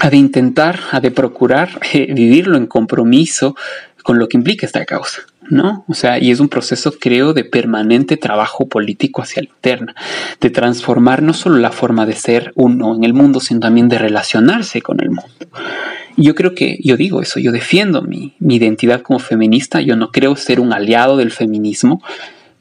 ha 0.00 0.10
de 0.10 0.16
intentar, 0.18 0.80
ha 0.90 1.00
de 1.00 1.10
procurar 1.10 1.80
eh, 1.94 2.12
vivirlo 2.12 2.58
en 2.58 2.66
compromiso 2.66 3.56
con 4.02 4.18
lo 4.18 4.28
que 4.28 4.36
implica 4.36 4.66
esta 4.66 4.84
causa. 4.84 5.22
¿No? 5.50 5.84
O 5.88 5.94
sea, 5.94 6.18
y 6.18 6.30
es 6.30 6.40
un 6.40 6.48
proceso, 6.48 6.92
creo, 6.98 7.32
de 7.32 7.44
permanente 7.44 8.16
trabajo 8.16 8.68
político 8.68 9.22
hacia 9.22 9.42
la 9.42 9.48
interna, 9.48 9.94
de 10.40 10.50
transformar 10.50 11.22
no 11.22 11.32
solo 11.32 11.58
la 11.58 11.70
forma 11.70 12.06
de 12.06 12.14
ser 12.14 12.52
uno 12.54 12.94
en 12.94 13.04
el 13.04 13.14
mundo, 13.14 13.40
sino 13.40 13.60
también 13.60 13.88
de 13.88 13.98
relacionarse 13.98 14.82
con 14.82 15.00
el 15.00 15.10
mundo. 15.10 15.30
Y 16.16 16.24
yo 16.24 16.34
creo 16.34 16.54
que, 16.54 16.78
yo 16.82 16.96
digo 16.96 17.22
eso, 17.22 17.38
yo 17.40 17.52
defiendo 17.52 18.02
mi, 18.02 18.34
mi 18.38 18.56
identidad 18.56 19.02
como 19.02 19.18
feminista, 19.18 19.80
yo 19.80 19.96
no 19.96 20.10
creo 20.10 20.36
ser 20.36 20.60
un 20.60 20.72
aliado 20.72 21.16
del 21.16 21.30
feminismo, 21.30 22.02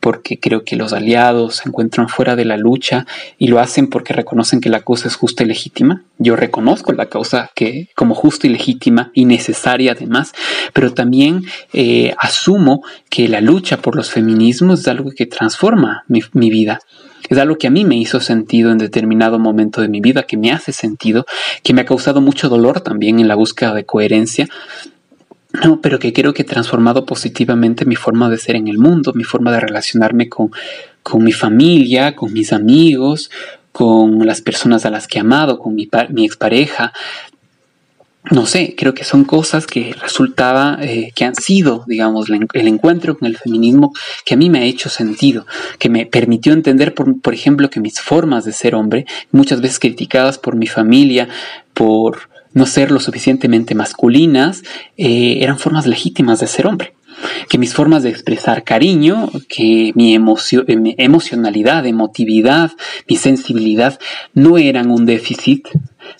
porque 0.07 0.39
creo 0.39 0.63
que 0.63 0.77
los 0.77 0.93
aliados 0.93 1.57
se 1.57 1.67
encuentran 1.67 2.07
fuera 2.07 2.37
de 2.37 2.45
la 2.45 2.55
lucha 2.55 3.05
y 3.37 3.47
lo 3.47 3.59
hacen 3.59 3.89
porque 3.89 4.13
reconocen 4.13 4.61
que 4.61 4.69
la 4.69 4.79
causa 4.79 5.09
es 5.09 5.17
justa 5.17 5.43
y 5.43 5.47
legítima. 5.47 6.05
Yo 6.17 6.37
reconozco 6.37 6.93
la 6.93 7.07
causa 7.07 7.51
que 7.53 7.89
como 7.93 8.15
justa 8.15 8.47
y 8.47 8.51
legítima 8.51 9.11
y 9.13 9.25
necesaria 9.25 9.91
además, 9.91 10.31
pero 10.71 10.93
también 10.93 11.41
eh, 11.73 12.15
asumo 12.19 12.83
que 13.09 13.27
la 13.27 13.41
lucha 13.41 13.81
por 13.81 13.97
los 13.97 14.09
feminismos 14.09 14.79
es 14.79 14.87
algo 14.87 15.11
que 15.11 15.25
transforma 15.25 16.05
mi, 16.07 16.21
mi 16.31 16.49
vida. 16.49 16.79
Es 17.27 17.37
algo 17.37 17.57
que 17.57 17.67
a 17.67 17.71
mí 17.71 17.83
me 17.83 17.97
hizo 17.97 18.21
sentido 18.21 18.71
en 18.71 18.77
determinado 18.77 19.39
momento 19.39 19.81
de 19.81 19.89
mi 19.89 19.99
vida, 19.99 20.23
que 20.23 20.37
me 20.37 20.53
hace 20.53 20.71
sentido, 20.71 21.25
que 21.63 21.73
me 21.73 21.81
ha 21.81 21.85
causado 21.85 22.21
mucho 22.21 22.47
dolor 22.47 22.79
también 22.79 23.19
en 23.19 23.27
la 23.27 23.35
búsqueda 23.35 23.73
de 23.73 23.83
coherencia, 23.83 24.47
no, 25.63 25.81
pero 25.81 25.99
que 25.99 26.13
creo 26.13 26.33
que 26.33 26.43
he 26.43 26.45
transformado 26.45 27.05
positivamente 27.05 27.85
mi 27.85 27.95
forma 27.95 28.29
de 28.29 28.37
ser 28.37 28.55
en 28.55 28.67
el 28.67 28.77
mundo, 28.77 29.13
mi 29.13 29.23
forma 29.23 29.51
de 29.51 29.59
relacionarme 29.59 30.29
con, 30.29 30.51
con 31.03 31.23
mi 31.23 31.31
familia, 31.31 32.15
con 32.15 32.33
mis 32.33 32.53
amigos, 32.53 33.31
con 33.71 34.25
las 34.25 34.41
personas 34.41 34.85
a 34.85 34.89
las 34.89 35.07
que 35.07 35.17
he 35.17 35.21
amado, 35.21 35.59
con 35.59 35.73
mi, 35.73 35.89
mi 36.09 36.25
expareja. 36.25 36.93
No 38.29 38.45
sé, 38.45 38.75
creo 38.77 38.93
que 38.93 39.05
son 39.05 39.23
cosas 39.23 39.65
que 39.65 39.95
resultaba, 40.01 40.77
eh, 40.81 41.11
que 41.15 41.23
han 41.23 41.35
sido, 41.35 41.85
digamos, 41.87 42.27
el 42.29 42.67
encuentro 42.67 43.17
con 43.17 43.27
el 43.27 43.37
feminismo 43.37 43.93
que 44.25 44.33
a 44.33 44.37
mí 44.37 44.49
me 44.49 44.59
ha 44.59 44.63
hecho 44.63 44.89
sentido, 44.89 45.47
que 45.79 45.89
me 45.89 46.05
permitió 46.05 46.51
entender, 46.51 46.93
por, 46.93 47.21
por 47.21 47.33
ejemplo, 47.33 47.69
que 47.69 47.79
mis 47.79 48.01
formas 48.01 48.43
de 48.43 48.51
ser 48.51 48.75
hombre, 48.75 49.05
muchas 49.31 49.61
veces 49.61 49.79
criticadas 49.79 50.37
por 50.37 50.57
mi 50.57 50.67
familia, 50.67 51.29
por, 51.73 52.29
no 52.57 52.65
ser 52.65 52.91
lo 52.91 52.99
suficientemente 52.99 53.75
masculinas, 53.75 54.63
eh, 54.97 55.37
eran 55.41 55.59
formas 55.59 55.85
legítimas 55.85 56.39
de 56.39 56.47
ser 56.47 56.67
hombre. 56.67 56.93
Que 57.49 57.57
mis 57.57 57.73
formas 57.73 58.03
de 58.03 58.09
expresar 58.09 58.63
cariño, 58.63 59.29
que 59.47 59.91
mi, 59.95 60.13
eh, 60.13 60.75
mi 60.75 60.95
emocionalidad, 60.97 61.85
emotividad, 61.85 62.71
mi 63.07 63.15
sensibilidad 63.15 63.99
no 64.33 64.57
eran 64.57 64.91
un 64.91 65.05
déficit, 65.05 65.67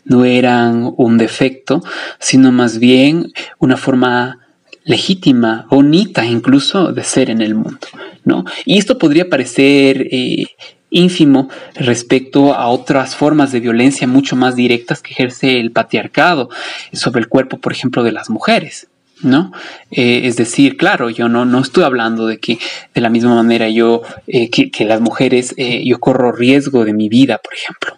no 0.05 0.25
eran 0.25 0.93
un 0.97 1.17
defecto, 1.17 1.83
sino 2.19 2.51
más 2.51 2.79
bien 2.79 3.31
una 3.59 3.77
forma 3.77 4.39
legítima, 4.83 5.67
bonita 5.69 6.25
incluso 6.25 6.93
de 6.93 7.03
ser 7.03 7.29
en 7.29 7.41
el 7.41 7.55
mundo, 7.55 7.87
¿no? 8.23 8.45
Y 8.65 8.77
esto 8.77 8.97
podría 8.97 9.29
parecer 9.29 10.07
eh, 10.11 10.47
ínfimo 10.89 11.49
respecto 11.75 12.53
a 12.53 12.67
otras 12.67 13.15
formas 13.15 13.51
de 13.51 13.59
violencia 13.59 14.07
mucho 14.07 14.35
más 14.35 14.55
directas 14.55 15.01
que 15.01 15.11
ejerce 15.11 15.59
el 15.59 15.71
patriarcado 15.71 16.49
sobre 16.93 17.19
el 17.19 17.27
cuerpo, 17.27 17.57
por 17.57 17.71
ejemplo, 17.71 18.03
de 18.03 18.11
las 18.11 18.29
mujeres. 18.29 18.87
¿No? 19.23 19.51
Eh, 19.89 20.21
es 20.25 20.35
decir, 20.35 20.77
claro, 20.77 21.09
yo 21.09 21.27
no, 21.27 21.43
no 21.43 21.59
estoy 21.59 21.83
hablando 21.83 22.27
de 22.27 22.37
que 22.37 22.59
de 22.93 23.01
la 23.01 23.09
misma 23.09 23.33
manera 23.33 23.67
yo, 23.67 24.03
eh, 24.27 24.51
que, 24.51 24.85
las 24.85 25.01
mujeres, 25.01 25.55
eh, 25.57 25.83
yo 25.83 25.99
corro 25.99 26.31
riesgo 26.31 26.85
de 26.85 26.93
mi 26.93 27.09
vida, 27.09 27.39
por 27.39 27.55
ejemplo. 27.55 27.97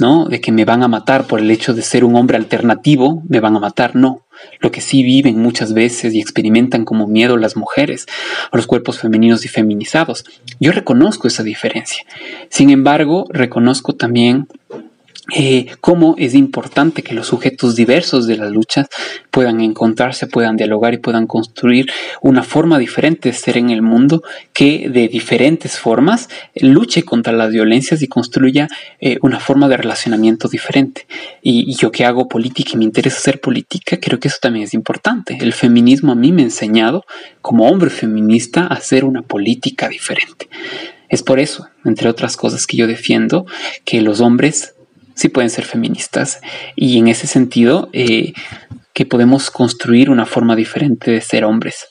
¿No? 0.00 0.26
De 0.26 0.40
que 0.40 0.52
me 0.52 0.64
van 0.64 0.82
a 0.82 0.88
matar 0.88 1.26
por 1.26 1.40
el 1.40 1.50
hecho 1.50 1.74
de 1.74 1.82
ser 1.82 2.04
un 2.04 2.16
hombre 2.16 2.36
alternativo, 2.36 3.22
me 3.28 3.40
van 3.40 3.56
a 3.56 3.60
matar, 3.60 3.94
no. 3.94 4.22
Lo 4.60 4.70
que 4.70 4.80
sí 4.80 5.02
viven 5.02 5.38
muchas 5.40 5.74
veces 5.74 6.14
y 6.14 6.20
experimentan 6.20 6.84
como 6.84 7.06
miedo 7.06 7.36
las 7.36 7.56
mujeres 7.56 8.06
o 8.50 8.56
los 8.56 8.66
cuerpos 8.66 8.98
femeninos 8.98 9.44
y 9.44 9.48
feminizados. 9.48 10.24
Yo 10.58 10.72
reconozco 10.72 11.28
esa 11.28 11.42
diferencia. 11.42 12.04
Sin 12.48 12.70
embargo, 12.70 13.26
reconozco 13.30 13.94
también 13.94 14.48
eh, 15.34 15.66
cómo 15.80 16.14
es 16.18 16.34
importante 16.34 17.02
que 17.02 17.14
los 17.14 17.28
sujetos 17.28 17.76
diversos 17.76 18.26
de 18.26 18.36
las 18.36 18.50
luchas 18.50 18.88
puedan 19.30 19.60
encontrarse, 19.60 20.26
puedan 20.26 20.56
dialogar 20.56 20.94
y 20.94 20.98
puedan 20.98 21.26
construir 21.26 21.90
una 22.20 22.42
forma 22.42 22.78
diferente 22.78 23.28
de 23.28 23.34
ser 23.34 23.56
en 23.56 23.70
el 23.70 23.82
mundo 23.82 24.22
que 24.52 24.88
de 24.88 25.08
diferentes 25.08 25.78
formas 25.78 26.28
luche 26.54 27.02
contra 27.02 27.32
las 27.32 27.50
violencias 27.50 28.02
y 28.02 28.08
construya 28.08 28.68
eh, 29.00 29.18
una 29.22 29.40
forma 29.40 29.68
de 29.68 29.76
relacionamiento 29.76 30.48
diferente. 30.48 31.06
Y, 31.42 31.70
y, 31.70 31.76
yo 31.76 31.90
que 31.90 32.04
hago 32.04 32.28
política 32.28 32.72
y 32.74 32.76
me 32.76 32.84
interesa 32.84 33.18
hacer 33.18 33.40
política, 33.40 33.98
creo 33.98 34.18
que 34.18 34.28
eso 34.28 34.38
también 34.40 34.64
es 34.64 34.74
importante. 34.74 35.38
El 35.40 35.52
feminismo 35.52 36.12
a 36.12 36.16
mí 36.16 36.32
me 36.32 36.42
ha 36.42 36.46
enseñado, 36.46 37.04
como 37.40 37.68
hombre 37.68 37.90
feminista, 37.90 38.62
a 38.62 38.74
hacer 38.74 39.04
una 39.04 39.22
política 39.22 39.88
diferente. 39.88 40.48
Es 41.08 41.22
por 41.24 41.40
eso, 41.40 41.68
entre 41.84 42.08
otras 42.08 42.36
cosas, 42.36 42.66
que 42.66 42.76
yo 42.76 42.86
defiendo 42.86 43.44
que 43.84 44.00
los 44.00 44.20
hombres 44.20 44.74
sí 45.20 45.28
pueden 45.28 45.50
ser 45.50 45.66
feministas 45.66 46.40
y 46.76 46.98
en 46.98 47.08
ese 47.08 47.26
sentido 47.26 47.90
eh, 47.92 48.32
que 48.94 49.04
podemos 49.04 49.50
construir 49.50 50.08
una 50.08 50.24
forma 50.24 50.56
diferente 50.56 51.10
de 51.10 51.20
ser 51.20 51.44
hombres. 51.44 51.88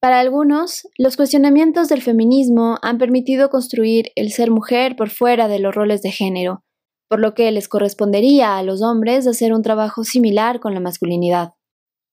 Para 0.00 0.18
algunos, 0.18 0.88
los 0.98 1.16
cuestionamientos 1.16 1.88
del 1.88 2.02
feminismo 2.02 2.78
han 2.82 2.98
permitido 2.98 3.50
construir 3.50 4.10
el 4.16 4.32
ser 4.32 4.50
mujer 4.50 4.96
por 4.96 5.10
fuera 5.10 5.46
de 5.46 5.60
los 5.60 5.74
roles 5.74 6.02
de 6.02 6.10
género, 6.10 6.64
por 7.08 7.20
lo 7.20 7.34
que 7.34 7.50
les 7.52 7.68
correspondería 7.68 8.58
a 8.58 8.64
los 8.64 8.82
hombres 8.82 9.28
hacer 9.28 9.52
un 9.52 9.62
trabajo 9.62 10.02
similar 10.02 10.58
con 10.58 10.74
la 10.74 10.80
masculinidad. 10.80 11.50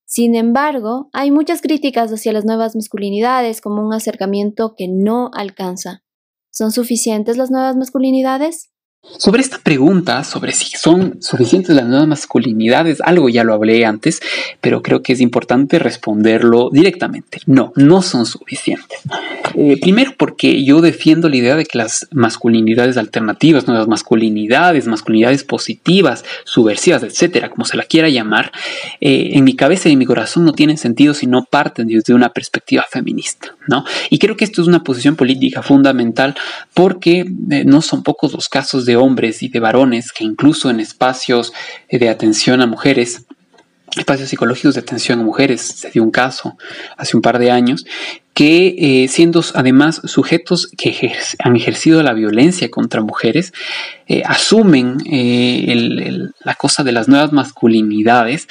Sin 0.06 0.36
embargo, 0.36 1.10
hay 1.14 1.32
muchas 1.32 1.62
críticas 1.62 2.12
hacia 2.12 2.32
las 2.32 2.46
nuevas 2.46 2.76
masculinidades 2.76 3.60
como 3.60 3.84
un 3.84 3.94
acercamiento 3.94 4.76
que 4.78 4.88
no 4.88 5.32
alcanza. 5.34 6.04
¿Son 6.52 6.72
suficientes 6.72 7.38
las 7.38 7.50
nuevas 7.50 7.76
masculinidades? 7.76 8.73
Sobre 9.06 9.42
esta 9.42 9.60
pregunta, 9.60 10.24
sobre 10.24 10.54
si 10.54 10.78
son 10.78 11.22
suficientes 11.22 11.76
las 11.76 11.86
nuevas 11.86 12.08
masculinidades, 12.08 13.02
algo 13.02 13.28
ya 13.28 13.44
lo 13.44 13.54
hablé 13.54 13.86
antes, 13.86 14.22
pero 14.62 14.82
creo 14.82 15.04
que 15.04 15.12
es 15.12 15.20
importante 15.20 15.78
responderlo 15.78 16.70
directamente. 16.72 17.40
No, 17.46 17.74
no 17.76 18.02
son 18.02 18.26
suficientes. 18.26 19.00
Eh, 19.56 19.78
primero 19.80 20.14
porque 20.18 20.64
yo 20.64 20.80
defiendo 20.80 21.28
la 21.28 21.36
idea 21.36 21.56
de 21.58 21.66
que 21.66 21.78
las 21.78 22.08
masculinidades 22.12 22.96
alternativas, 22.96 23.68
nuevas 23.68 23.90
masculinidades, 23.90 24.88
masculinidades 24.88 25.44
positivas, 25.44 26.24
subversivas, 26.46 27.04
etcétera, 27.04 27.50
como 27.50 27.66
se 27.66 27.76
la 27.76 27.84
quiera 27.84 28.08
llamar, 28.08 28.54
eh, 29.02 29.32
en 29.34 29.44
mi 29.44 29.56
cabeza 29.56 29.90
y 29.90 29.94
en 29.94 30.00
mi 30.00 30.06
corazón 30.06 30.46
no 30.46 30.54
tienen 30.54 30.78
sentido 30.78 31.14
si 31.14 31.28
no 31.28 31.44
parten 31.44 31.88
desde 31.88 32.14
una 32.14 32.30
perspectiva 32.30 32.86
feminista, 32.90 33.54
¿no? 33.68 33.84
Y 34.10 34.18
creo 34.18 34.38
que 34.38 34.46
esto 34.46 34.62
es 34.62 34.68
una 34.70 34.82
posición 34.82 35.18
política 35.18 35.62
fundamental 35.62 36.36
porque 36.74 37.26
eh, 37.52 37.64
no 37.66 37.82
son 37.82 38.02
pocos 38.02 38.32
los 38.32 38.48
casos 38.48 38.86
de 38.86 38.93
hombres 38.96 39.44
y 39.44 39.50
de 39.50 39.60
varones 39.60 40.12
que 40.12 40.24
incluso 40.24 40.70
en 40.70 40.80
espacios 40.80 41.54
eh, 41.90 42.00
de 42.00 42.10
atención 42.10 42.62
a 42.62 42.68
mujeres, 42.68 43.26
espacios 43.96 44.30
psicológicos 44.30 44.76
de 44.76 44.82
atención 44.82 45.20
a 45.20 45.24
mujeres, 45.24 45.62
se 45.62 45.90
dio 45.92 46.04
un 46.04 46.12
caso 46.12 46.58
hace 46.98 47.16
un 47.16 47.22
par 47.22 47.40
de 47.40 47.52
años, 47.52 47.86
que 48.34 48.76
eh, 48.78 49.08
siendo 49.08 49.44
además 49.54 50.02
sujetos 50.06 50.68
que 50.76 51.14
han 51.40 51.56
ejercido 51.56 52.02
la 52.02 52.14
violencia 52.14 52.72
contra 52.72 53.02
mujeres, 53.02 53.54
eh, 54.08 54.24
asumen 54.26 54.98
la 56.44 56.56
cosa 56.56 56.84
de 56.84 56.92
las 56.92 57.08
nuevas 57.08 57.32
masculinidades 57.32 58.48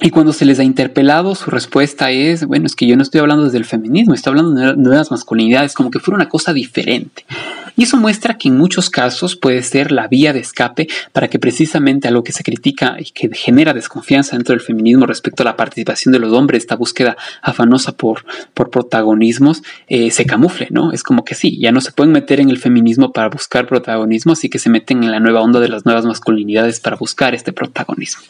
y 0.00 0.10
cuando 0.10 0.32
se 0.32 0.44
les 0.44 0.58
ha 0.58 0.64
interpelado, 0.64 1.34
su 1.34 1.50
respuesta 1.50 2.10
es, 2.10 2.44
bueno, 2.44 2.66
es 2.66 2.74
que 2.74 2.86
yo 2.86 2.96
no 2.96 3.02
estoy 3.02 3.20
hablando 3.20 3.44
desde 3.44 3.58
el 3.58 3.64
feminismo, 3.64 4.12
estoy 4.12 4.32
hablando 4.32 4.50
de 4.60 4.76
nuevas 4.76 5.10
masculinidades, 5.10 5.72
como 5.74 5.90
que 5.90 6.00
fuera 6.00 6.16
una 6.16 6.28
cosa 6.28 6.52
diferente. 6.52 7.24
Y 7.76 7.84
eso 7.84 7.96
muestra 7.96 8.38
que 8.38 8.48
en 8.48 8.56
muchos 8.56 8.90
casos 8.90 9.36
puede 9.36 9.62
ser 9.62 9.90
la 9.90 10.06
vía 10.06 10.32
de 10.32 10.40
escape 10.40 10.88
para 11.12 11.28
que 11.28 11.38
precisamente 11.38 12.08
algo 12.08 12.22
que 12.22 12.32
se 12.32 12.44
critica 12.44 12.96
y 12.98 13.10
que 13.10 13.28
genera 13.34 13.72
desconfianza 13.72 14.36
dentro 14.36 14.54
del 14.54 14.60
feminismo 14.60 15.06
respecto 15.06 15.42
a 15.42 15.46
la 15.46 15.56
participación 15.56 16.12
de 16.12 16.18
los 16.20 16.32
hombres, 16.32 16.62
esta 16.62 16.76
búsqueda 16.76 17.16
afanosa 17.42 17.92
por, 17.92 18.24
por 18.54 18.70
protagonismos, 18.70 19.62
eh, 19.88 20.10
se 20.10 20.24
camufle, 20.24 20.68
¿no? 20.70 20.92
Es 20.92 21.02
como 21.02 21.24
que 21.24 21.34
sí, 21.34 21.58
ya 21.58 21.72
no 21.72 21.80
se 21.80 21.92
pueden 21.92 22.12
meter 22.12 22.40
en 22.40 22.50
el 22.50 22.58
feminismo 22.58 23.12
para 23.12 23.28
buscar 23.28 23.66
protagonismo, 23.66 24.32
así 24.32 24.48
que 24.48 24.58
se 24.58 24.70
meten 24.70 25.02
en 25.02 25.10
la 25.10 25.20
nueva 25.20 25.40
onda 25.40 25.60
de 25.60 25.68
las 25.68 25.84
nuevas 25.84 26.04
masculinidades 26.04 26.80
para 26.80 26.96
buscar 26.96 27.34
este 27.34 27.52
protagonismo. 27.52 28.22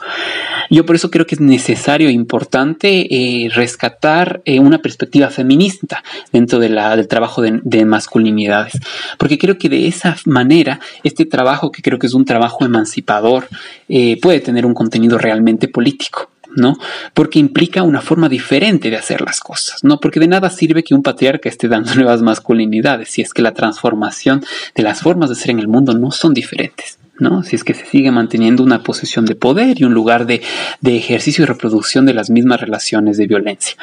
Yo 0.71 0.87
por 0.87 0.97
eso 0.97 1.11
creo 1.11 1.27
que 1.27 1.35
es 1.35 1.41
necesario 1.41 2.09
e 2.09 2.13
importante 2.13 3.07
eh, 3.11 3.49
rescatar 3.51 4.41
eh, 4.45 4.61
una 4.61 4.79
perspectiva 4.79 5.29
feminista 5.31 6.03
dentro 6.33 6.59
de 6.59 6.71
la, 6.71 6.97
del 6.97 7.09
trabajo 7.09 7.43
de, 7.43 7.61
de 7.63 7.85
masculinidades, 7.85 8.79
porque 9.19 9.34
creo 9.39 9.59
que 9.59 9.69
de 9.69 9.87
esa 9.87 10.17
manera 10.27 10.81
este 11.03 11.25
trabajo, 11.25 11.71
que 11.71 11.83
creo 11.83 11.99
que 11.99 12.07
es 12.07 12.15
un 12.15 12.25
trabajo 12.25 12.65
emancipador, 12.65 13.49
eh, 13.89 14.19
puede 14.21 14.41
tener 14.41 14.67
un 14.67 14.75
contenido 14.75 15.19
realmente 15.19 15.69
político. 15.69 16.31
¿no? 16.57 16.79
Porque 17.15 17.41
implica 17.41 17.83
una 17.83 18.01
forma 18.01 18.29
diferente 18.29 18.89
de 18.89 18.97
hacer 18.97 19.23
las 19.23 19.41
cosas, 19.41 19.83
¿no? 19.83 19.99
Porque 19.99 20.21
de 20.21 20.29
nada 20.29 20.51
sirve 20.51 20.85
que 20.85 20.95
un 20.95 21.03
patriarca 21.03 21.49
esté 21.49 21.67
dando 21.67 21.93
nuevas 21.97 22.23
masculinidades 22.23 23.09
si 23.09 23.23
es 23.23 23.35
que 23.35 23.43
la 23.43 23.55
transformación 23.55 24.45
de 24.75 24.83
las 24.85 25.03
formas 25.03 25.31
de 25.31 25.35
ser 25.35 25.51
en 25.51 25.59
el 25.59 25.67
mundo 25.67 25.95
no 25.95 26.13
son 26.13 26.33
diferentes. 26.33 26.99
¿no? 27.19 27.43
Si 27.45 27.55
es 27.55 27.63
que 27.63 27.75
se 27.75 27.87
sigue 27.87 28.11
manteniendo 28.11 28.63
una 28.63 28.83
posición 28.83 29.25
de 29.25 29.37
poder 29.37 29.81
y 29.81 29.85
un 29.85 29.95
lugar 29.95 30.27
de, 30.27 30.43
de 30.81 30.97
ejercicio 30.97 31.45
y 31.45 31.47
reproducción 31.47 32.07
de 32.07 32.15
las 32.15 32.29
mismas 32.29 32.61
relaciones 32.61 33.17
de 33.17 33.27
violencia. 33.27 33.77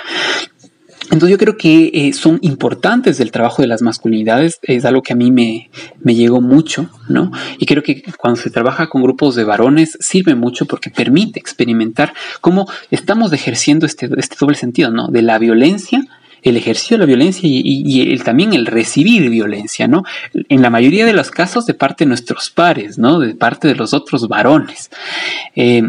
Entonces 1.11 1.31
yo 1.31 1.37
creo 1.37 1.57
que 1.57 1.91
eh, 1.93 2.13
son 2.13 2.39
importantes 2.41 3.17
del 3.17 3.31
trabajo 3.31 3.61
de 3.61 3.67
las 3.67 3.81
masculinidades, 3.81 4.59
es 4.63 4.85
algo 4.85 5.03
que 5.03 5.11
a 5.11 5.17
mí 5.17 5.29
me, 5.29 5.69
me, 5.99 6.15
llegó 6.15 6.39
mucho, 6.39 6.89
¿no? 7.09 7.31
Y 7.59 7.65
creo 7.65 7.83
que 7.83 8.01
cuando 8.17 8.39
se 8.39 8.49
trabaja 8.49 8.87
con 8.87 9.03
grupos 9.03 9.35
de 9.35 9.43
varones 9.43 9.97
sirve 9.99 10.35
mucho 10.35 10.65
porque 10.65 10.89
permite 10.89 11.37
experimentar 11.37 12.13
cómo 12.39 12.65
estamos 12.91 13.33
ejerciendo 13.33 13.85
este, 13.85 14.09
este 14.17 14.37
doble 14.39 14.55
sentido, 14.55 14.89
¿no? 14.89 15.09
De 15.09 15.21
la 15.21 15.37
violencia 15.37 16.05
el 16.43 16.57
ejercicio 16.57 16.95
de 16.95 17.01
la 17.01 17.05
violencia 17.05 17.41
y, 17.47 18.01
el, 18.01 18.23
también 18.23 18.53
el 18.53 18.65
recibir 18.65 19.29
violencia, 19.29 19.87
¿no? 19.87 20.03
En 20.33 20.61
la 20.63 20.71
mayoría 20.71 21.05
de 21.05 21.13
los 21.13 21.29
casos 21.29 21.65
de 21.67 21.75
parte 21.75 22.03
de 22.03 22.07
nuestros 22.09 22.49
pares, 22.49 22.97
¿no? 22.97 23.19
De 23.19 23.35
parte 23.35 23.67
de 23.67 23.75
los 23.75 23.93
otros 23.93 24.27
varones. 24.27 24.89
Eh, 25.55 25.83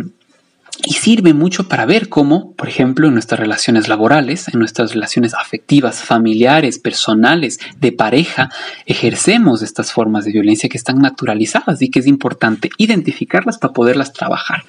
y 0.85 0.95
sirve 0.95 1.35
mucho 1.35 1.69
para 1.69 1.85
ver 1.85 2.09
cómo, 2.09 2.55
por 2.55 2.69
ejemplo, 2.69 3.07
en 3.07 3.13
nuestras 3.13 3.39
relaciones 3.39 3.89
laborales, 3.89 4.49
en 4.49 4.59
nuestras 4.59 4.95
relaciones 4.95 5.35
afectivas, 5.35 6.03
familiares, 6.03 6.79
personales, 6.79 7.61
de 7.79 7.93
pareja, 7.93 8.51
ejercemos 8.87 9.63
estas 9.63 9.93
formas 9.93 10.25
de 10.25 10.33
violencia 10.33 10.69
que 10.69 10.79
están 10.79 10.99
naturalizadas 10.99 11.83
y 11.83 11.91
que 11.91 11.99
es 12.01 12.07
importante 12.07 12.71
identificarlas 12.79 13.59
para 13.59 13.75
poderlas 13.75 14.13
trabajar. 14.13 14.65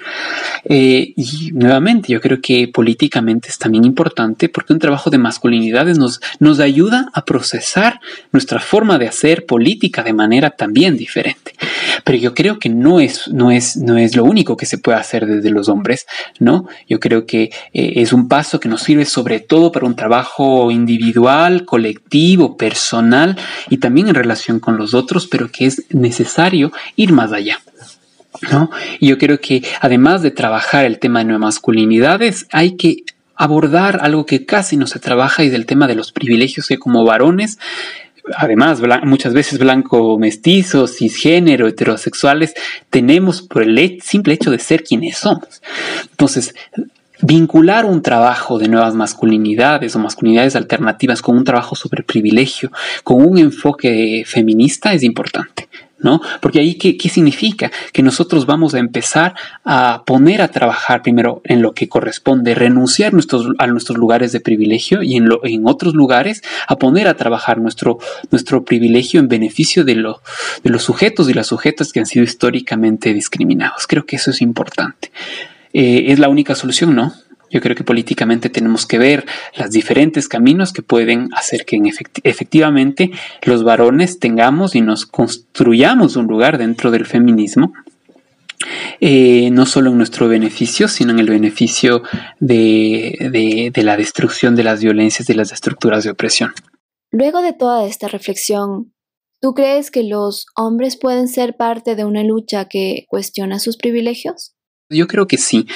Eh, 0.66 1.14
y 1.16 1.52
nuevamente, 1.54 2.12
yo 2.12 2.20
creo 2.20 2.42
que 2.42 2.68
políticamente 2.68 3.48
es 3.50 3.58
también 3.58 3.86
importante 3.86 4.50
porque 4.50 4.74
un 4.74 4.80
trabajo 4.80 5.10
de 5.10 5.18
masculinidades 5.18 5.98
nos, 5.98 6.20
nos 6.40 6.60
ayuda 6.60 7.10
a 7.14 7.24
procesar 7.24 8.02
nuestra 8.32 8.60
forma 8.60 8.98
de 8.98 9.08
hacer 9.08 9.46
política 9.46 10.04
de 10.04 10.14
manera 10.14 10.50
también 10.52 10.98
diferente. 10.98 11.54
Pero 12.04 12.18
yo 12.18 12.34
creo 12.34 12.60
que 12.60 12.70
no 12.70 13.00
es, 13.00 13.30
no 13.30 13.52
es, 13.52 13.78
no 13.78 13.98
es 13.98 14.16
lo 14.16 14.26
único 14.26 14.58
que 14.58 14.66
se 14.66 14.78
puede 14.78 14.98
hacer 14.98 15.26
desde 15.26 15.50
los 15.50 15.70
hombres 15.70 15.93
¿no? 16.40 16.68
Yo 16.88 17.00
creo 17.00 17.26
que 17.26 17.52
eh, 17.74 17.94
es 17.96 18.14
un 18.14 18.28
paso 18.28 18.60
que 18.60 18.70
nos 18.70 18.82
sirve 18.82 19.06
sobre 19.06 19.40
todo 19.40 19.72
para 19.72 19.86
un 19.86 19.96
trabajo 19.96 20.72
individual, 20.72 21.66
colectivo, 21.66 22.58
personal 22.58 23.38
y 23.70 23.78
también 23.78 24.08
en 24.08 24.16
relación 24.16 24.60
con 24.60 24.78
los 24.78 24.94
otros, 24.94 25.28
pero 25.28 25.50
que 25.52 25.66
es 25.66 25.84
necesario 25.90 26.72
ir 26.96 27.12
más 27.12 27.32
allá. 27.32 27.60
¿No? 28.52 28.72
Y 29.00 29.08
yo 29.08 29.18
creo 29.18 29.40
que 29.40 29.64
además 29.80 30.22
de 30.22 30.32
trabajar 30.32 30.86
el 30.86 31.00
tema 31.00 31.20
de 31.20 31.26
nuevas 31.26 31.56
masculinidades, 31.56 32.48
hay 32.52 32.76
que 32.76 33.04
abordar 33.36 34.00
algo 34.02 34.26
que 34.26 34.46
casi 34.46 34.76
no 34.76 34.88
se 34.88 35.00
trabaja 35.00 35.44
y 35.44 35.50
del 35.50 35.66
tema 35.66 35.88
de 35.88 35.96
los 35.96 36.12
privilegios 36.12 36.68
que 36.68 36.78
como 36.78 37.06
varones 37.06 37.58
además 38.36 38.82
muchas 39.04 39.34
veces 39.34 39.60
blanco 39.60 40.18
mestizos, 40.18 40.98
cisgénero, 40.98 41.68
heterosexuales, 41.68 42.54
tenemos 42.90 43.42
por 43.42 43.64
el 43.64 44.02
simple 44.02 44.34
hecho 44.34 44.52
de 44.52 44.60
ser 44.60 44.84
quienes 44.84 45.18
somos. 45.18 45.62
Entonces, 46.12 46.54
vincular 47.22 47.86
un 47.86 48.02
trabajo 48.02 48.60
de 48.60 48.68
nuevas 48.68 48.96
masculinidades 48.96 49.96
o 49.96 50.00
masculinidades 50.00 50.56
alternativas 50.56 51.22
con 51.22 51.38
un 51.38 51.44
trabajo 51.44 51.76
sobre 51.76 52.04
privilegio, 52.04 52.72
con 53.04 53.26
un 53.26 53.38
enfoque 53.38 54.24
feminista 54.26 54.94
es 54.94 55.04
importante. 55.04 55.70
¿No? 56.04 56.22
Porque 56.42 56.60
ahí, 56.60 56.76
¿qué, 56.76 56.98
¿qué, 56.98 57.10
significa? 57.10 57.72
Que 57.92 58.04
nosotros 58.04 58.46
vamos 58.46 58.76
a 58.76 58.80
empezar 58.80 59.34
a 59.64 60.04
poner 60.06 60.42
a 60.42 60.50
trabajar 60.50 61.02
primero 61.02 61.42
en 61.46 61.62
lo 61.62 61.74
que 61.74 61.90
corresponde, 61.90 62.54
renunciar 62.54 63.14
nuestros, 63.14 63.48
a 63.58 63.68
nuestros 63.68 63.98
lugares 63.98 64.32
de 64.32 64.40
privilegio 64.40 65.02
y 65.02 65.16
en, 65.16 65.28
lo, 65.28 65.44
en 65.46 65.68
otros 65.68 65.96
lugares 65.96 66.44
a 66.68 66.78
poner 66.78 67.08
a 67.08 67.16
trabajar 67.16 67.60
nuestro, 67.60 67.98
nuestro 68.30 68.64
privilegio 68.64 69.20
en 69.20 69.28
beneficio 69.28 69.84
de, 69.84 69.96
lo, 69.96 70.22
de 70.64 70.70
los 70.70 70.84
sujetos 70.84 71.30
y 71.30 71.34
las 71.34 71.48
sujetas 71.48 71.92
que 71.92 72.00
han 72.00 72.06
sido 72.06 72.24
históricamente 72.24 73.14
discriminados. 73.14 73.88
Creo 73.88 74.06
que 74.06 74.18
eso 74.18 74.32
es 74.32 74.42
importante. 74.42 75.12
Eh, 75.74 76.12
es 76.12 76.20
la 76.20 76.30
única 76.30 76.54
solución, 76.54 76.96
¿no? 76.96 77.14
Yo 77.54 77.62
creo 77.62 77.76
que 77.76 77.84
políticamente 77.84 78.50
tenemos 78.50 78.88
que 78.88 78.98
ver 78.98 79.26
los 79.56 79.70
diferentes 79.70 80.28
caminos 80.28 80.74
que 80.74 80.82
pueden 80.82 81.30
hacer 81.34 81.66
que 81.66 81.80
efectivamente 82.24 83.12
los 83.44 83.64
varones 83.64 84.18
tengamos 84.18 84.76
y 84.76 84.82
nos 84.82 85.06
construyamos 85.06 86.16
un 86.16 86.26
lugar 86.26 86.58
dentro 86.58 86.90
del 86.90 87.06
feminismo, 87.06 87.72
eh, 89.00 89.52
no 89.52 89.68
solo 89.68 89.92
en 89.92 89.98
nuestro 89.98 90.28
beneficio, 90.28 90.88
sino 90.88 91.12
en 91.12 91.20
el 91.20 91.30
beneficio 91.30 92.02
de, 92.40 93.72
de 93.72 93.84
la 93.84 93.98
destrucción 93.98 94.56
de 94.56 94.64
las 94.64 94.82
violencias 94.82 95.30
y 95.30 95.36
las 95.36 95.52
estructuras 95.52 96.04
de 96.04 96.10
opresión. 96.10 96.54
Luego 97.12 97.44
de 97.44 97.54
toda 97.54 97.86
esta 97.86 98.08
reflexión, 98.08 98.94
¿tú 99.40 99.54
crees 99.54 99.92
que 99.92 100.02
los 100.02 100.48
hombres 100.56 100.98
pueden 100.98 101.28
ser 101.28 101.56
parte 101.56 101.96
de 101.96 102.04
una 102.04 102.24
lucha 102.24 102.66
que 102.66 103.06
cuestiona 103.10 103.60
sus 103.60 103.78
privilegios? 103.78 104.56
Yo 104.90 105.08
creo 105.08 105.28
que 105.28 105.38
sí. 105.38 105.68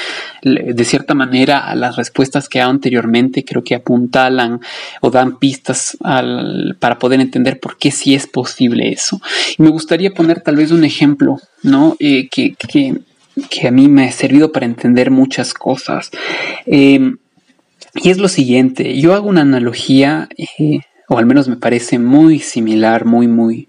De 0.43 0.85
cierta 0.85 1.13
manera, 1.13 1.73
las 1.75 1.95
respuestas 1.95 2.49
que 2.49 2.61
ha 2.61 2.65
anteriormente 2.65 3.43
creo 3.43 3.63
que 3.63 3.75
apuntalan 3.75 4.59
o 5.01 5.09
dan 5.09 5.39
pistas 5.39 5.97
para 6.79 6.99
poder 6.99 7.21
entender 7.21 7.59
por 7.59 7.77
qué 7.77 7.91
sí 7.91 8.15
es 8.15 8.27
posible 8.27 8.91
eso. 8.91 9.19
Y 9.57 9.63
me 9.63 9.69
gustaría 9.69 10.13
poner 10.13 10.41
tal 10.41 10.57
vez 10.57 10.71
un 10.71 10.83
ejemplo, 10.83 11.39
¿no? 11.63 11.95
Eh, 11.99 12.27
que, 12.29 12.55
a 13.67 13.71
mí 13.71 13.87
me 13.87 14.05
ha 14.05 14.11
servido 14.11 14.51
para 14.51 14.65
entender 14.65 15.09
muchas 15.09 15.53
cosas. 15.53 16.11
Em, 16.65 17.17
y 17.95 18.09
es 18.09 18.17
lo 18.17 18.27
siguiente, 18.27 18.99
yo 18.99 19.15
hago 19.15 19.29
una 19.29 19.41
analogía, 19.41 20.27
eh, 20.37 20.79
o 21.07 21.17
al 21.17 21.25
menos 21.25 21.47
me 21.47 21.55
parece 21.55 21.97
muy 21.97 22.39
similar, 22.39 23.05
muy, 23.05 23.27
muy, 23.27 23.67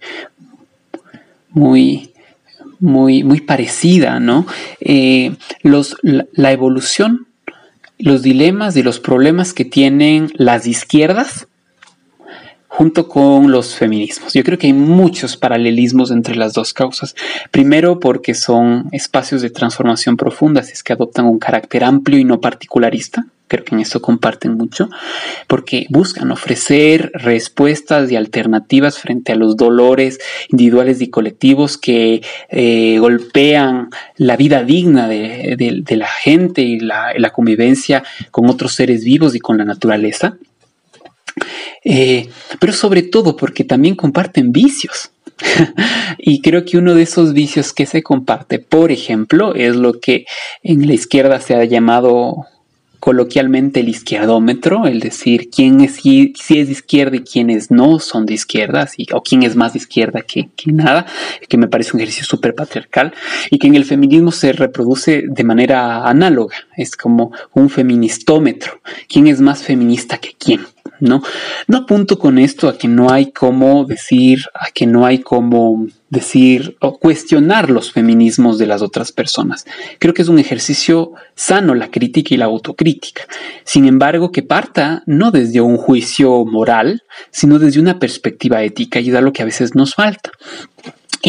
muy 1.51 2.13
muy, 2.81 3.25
muy 3.25 3.41
parecida, 3.41 4.21
¿no? 4.21 4.47
Eh, 4.81 5.35
los, 5.63 5.97
la, 6.03 6.53
evolución, 6.53 7.27
los 7.99 8.23
dilemas 8.23 8.77
y 8.77 8.83
los 8.83 9.01
problemas 9.01 9.53
que 9.53 9.65
tienen 9.65 10.33
las 10.37 10.67
izquierdas 10.67 11.48
junto 12.79 13.09
con 13.09 13.51
los 13.51 13.75
feminismos. 13.75 14.35
Yo 14.35 14.45
creo 14.45 14.57
que 14.57 14.69
hay 14.69 14.73
muchos 14.73 15.37
paralelismos 15.37 16.13
entre 16.13 16.37
las 16.37 16.53
dos 16.53 16.73
causas. 16.73 17.17
Primero 17.51 17.99
porque 17.99 18.35
son 18.35 18.89
espacios 18.93 19.43
de 19.43 19.51
transformación 19.51 20.17
profunda, 20.17 20.61
es 20.61 20.85
que 20.85 20.93
adoptan 20.93 21.27
un 21.27 21.41
carácter 21.41 21.83
amplio 21.83 22.21
y 22.21 22.25
no 22.25 22.41
particularista 22.41 23.27
creo 23.49 23.65
que 23.65 23.75
en 23.75 23.81
eso 23.81 24.01
comparten 24.01 24.59
mucho, 24.59 24.91
porque 25.47 25.87
buscan 25.89 26.31
ofrecer 26.31 27.11
respuestas 27.15 28.13
y 28.13 28.17
alternativas 28.17 28.99
frente 28.99 29.33
a 29.33 29.37
los 29.37 29.57
dolores 29.57 30.21
individuales 30.51 31.01
y 31.01 31.09
colectivos 31.09 31.79
que 31.79 32.21
eh, 32.51 32.99
golpean 33.01 33.89
la 34.19 34.37
vida 34.37 34.63
digna 34.65 35.09
de, 35.09 35.83
la 35.89 36.07
gente 36.07 36.61
y 36.61 36.79
la, 36.79 37.33
convivencia 37.33 38.05
con 38.31 38.51
otros 38.51 38.75
seres 38.75 39.03
vivos 39.03 39.35
y 39.35 39.41
con 39.41 39.57
la 39.57 39.65
naturaleza. 39.65 40.37
Eh, 41.85 42.29
pero 42.59 42.73
sobre 42.73 43.03
todo 43.03 43.37
porque 43.37 43.65
también 43.65 43.95
comparten 43.95 44.53
vicios. 44.53 45.11
y 46.19 46.41
creo 46.43 46.65
que 46.65 46.79
uno 46.79 46.95
de 46.95 47.03
esos 47.03 47.33
vicios 47.33 47.73
que 47.73 47.87
se 47.87 48.03
comparte, 48.03 48.59
por 48.59 48.91
ejemplo, 48.91 49.55
es 49.55 49.77
lo 49.77 50.01
que 50.01 50.27
en 50.63 50.87
la 50.87 50.95
izquierda 50.95 51.41
se 51.41 51.55
ha 51.55 51.65
llamado 51.65 52.47
coloquialmente 53.01 53.81
el 53.81 53.89
izquierdómetro, 53.89 54.87
el 54.87 55.01
decir 55.01 55.51
quién 55.51 55.81
es 55.81 55.97
si, 55.97 56.33
es 56.35 56.67
de 56.67 56.73
izquierda 56.73 57.17
y 57.17 57.21
quiénes 57.21 57.71
no 57.71 58.01
son 58.01 58.27
de 58.27 58.35
izquierda, 58.35 58.89
o 59.13 59.23
quién 59.23 59.43
es 59.45 59.57
más 59.57 59.73
de 59.73 59.79
izquierda 59.79 60.23
que, 60.23 60.49
que 60.57 60.73
nada, 60.73 61.07
que 61.49 61.57
me 61.57 61.69
parece 61.69 61.93
un 61.95 62.01
ejercicio 62.01 62.27
súper 62.27 62.55
patriarcal 62.55 63.15
y 63.51 63.59
que 63.59 63.69
en 63.69 63.77
el 63.77 63.85
feminismo 63.85 64.33
se 64.33 64.53
reproduce 64.53 65.25
de 65.29 65.45
manera 65.45 66.09
análoga, 66.09 66.57
es 66.77 66.97
como 66.97 67.33
un 67.55 67.71
feministómetro, 67.71 68.81
quién 69.09 69.27
es 69.29 69.41
más 69.41 69.63
feminista 69.63 70.19
que 70.19 70.35
quién. 70.39 70.67
¿No? 71.01 71.23
No 71.67 71.79
apunto 71.79 72.19
con 72.19 72.39
esto 72.39 72.69
a 72.69 72.77
que 72.77 72.89
no 72.89 73.11
hay 73.11 73.33
cómo 73.33 73.85
decir, 73.85 74.45
a 74.55 74.71
que 74.71 74.87
no 74.87 75.07
hay 75.07 75.19
cómo 75.19 75.87
decir 76.11 76.77
o 76.81 76.99
cuestionar 76.99 77.71
los 77.71 77.93
feminismos 77.93 78.59
de 78.59 78.67
las 78.67 78.83
otras 78.83 79.13
personas. 79.13 79.67
Creo 79.99 80.15
que 80.15 80.23
es 80.23 80.29
un 80.29 80.39
ejercicio 80.39 81.13
sano 81.35 81.75
la 81.75 81.91
crítica 81.91 82.35
y 82.35 82.39
la 82.39 82.47
autocrítica. 82.47 83.25
Sin 83.65 83.87
embargo, 83.87 84.33
que 84.33 84.43
parta 84.43 85.03
no 85.07 85.31
desde 85.31 85.61
un 85.61 85.77
juicio 85.77 86.45
moral, 86.45 87.03
sino 87.31 87.59
desde 87.59 87.81
una 87.81 87.99
perspectiva 87.99 88.63
ética 88.63 89.01
y 89.01 89.11
es 89.11 89.23
lo 89.23 89.33
que 89.33 89.43
a 89.43 89.47
veces 89.47 89.75
nos 89.75 89.95
falta. 89.95 90.31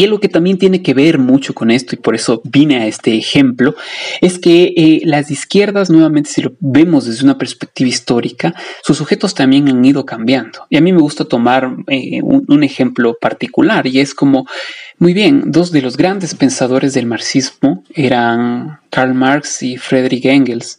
Y 0.00 0.06
lo 0.06 0.18
que 0.18 0.30
también 0.30 0.56
tiene 0.56 0.80
que 0.80 0.94
ver 0.94 1.18
mucho 1.18 1.52
con 1.52 1.70
esto, 1.70 1.94
y 1.94 1.98
por 1.98 2.14
eso 2.14 2.40
vine 2.42 2.78
a 2.78 2.86
este 2.86 3.18
ejemplo, 3.18 3.74
es 4.22 4.38
que 4.38 4.72
eh, 4.74 5.02
las 5.04 5.30
izquierdas, 5.30 5.90
nuevamente, 5.90 6.30
si 6.30 6.40
lo 6.40 6.54
vemos 6.58 7.04
desde 7.04 7.22
una 7.22 7.36
perspectiva 7.36 7.90
histórica, 7.90 8.54
sus 8.82 8.96
sujetos 8.96 9.34
también 9.34 9.68
han 9.68 9.84
ido 9.84 10.06
cambiando. 10.06 10.60
Y 10.70 10.78
a 10.78 10.80
mí 10.80 10.94
me 10.94 11.02
gusta 11.02 11.26
tomar 11.26 11.76
eh, 11.88 12.22
un, 12.22 12.62
ejemplo 12.62 13.14
particular, 13.20 13.86
y 13.86 14.00
es 14.00 14.14
como, 14.14 14.46
muy 14.96 15.12
bien, 15.12 15.42
dos 15.52 15.70
de 15.70 15.82
los 15.82 15.98
grandes 15.98 16.34
pensadores 16.34 16.94
del 16.94 17.04
marxismo 17.04 17.84
eran 17.94 18.78
Karl 18.88 19.12
Marx 19.12 19.62
y 19.62 19.76
Friedrich 19.76 20.24
Engels, 20.24 20.78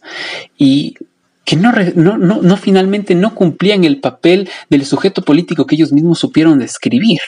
y 0.58 0.96
que 1.44 1.54
no, 1.54 1.72
no, 1.94 2.18
no, 2.18 2.56
finalmente 2.56 3.14
no 3.14 3.36
cumplían 3.36 3.84
el 3.84 4.00
papel 4.00 4.48
del 4.68 4.84
sujeto 4.84 5.22
político 5.22 5.64
que 5.64 5.76
ellos 5.76 5.92
mismos 5.92 6.18
supieron 6.18 6.58
describir. 6.58 7.20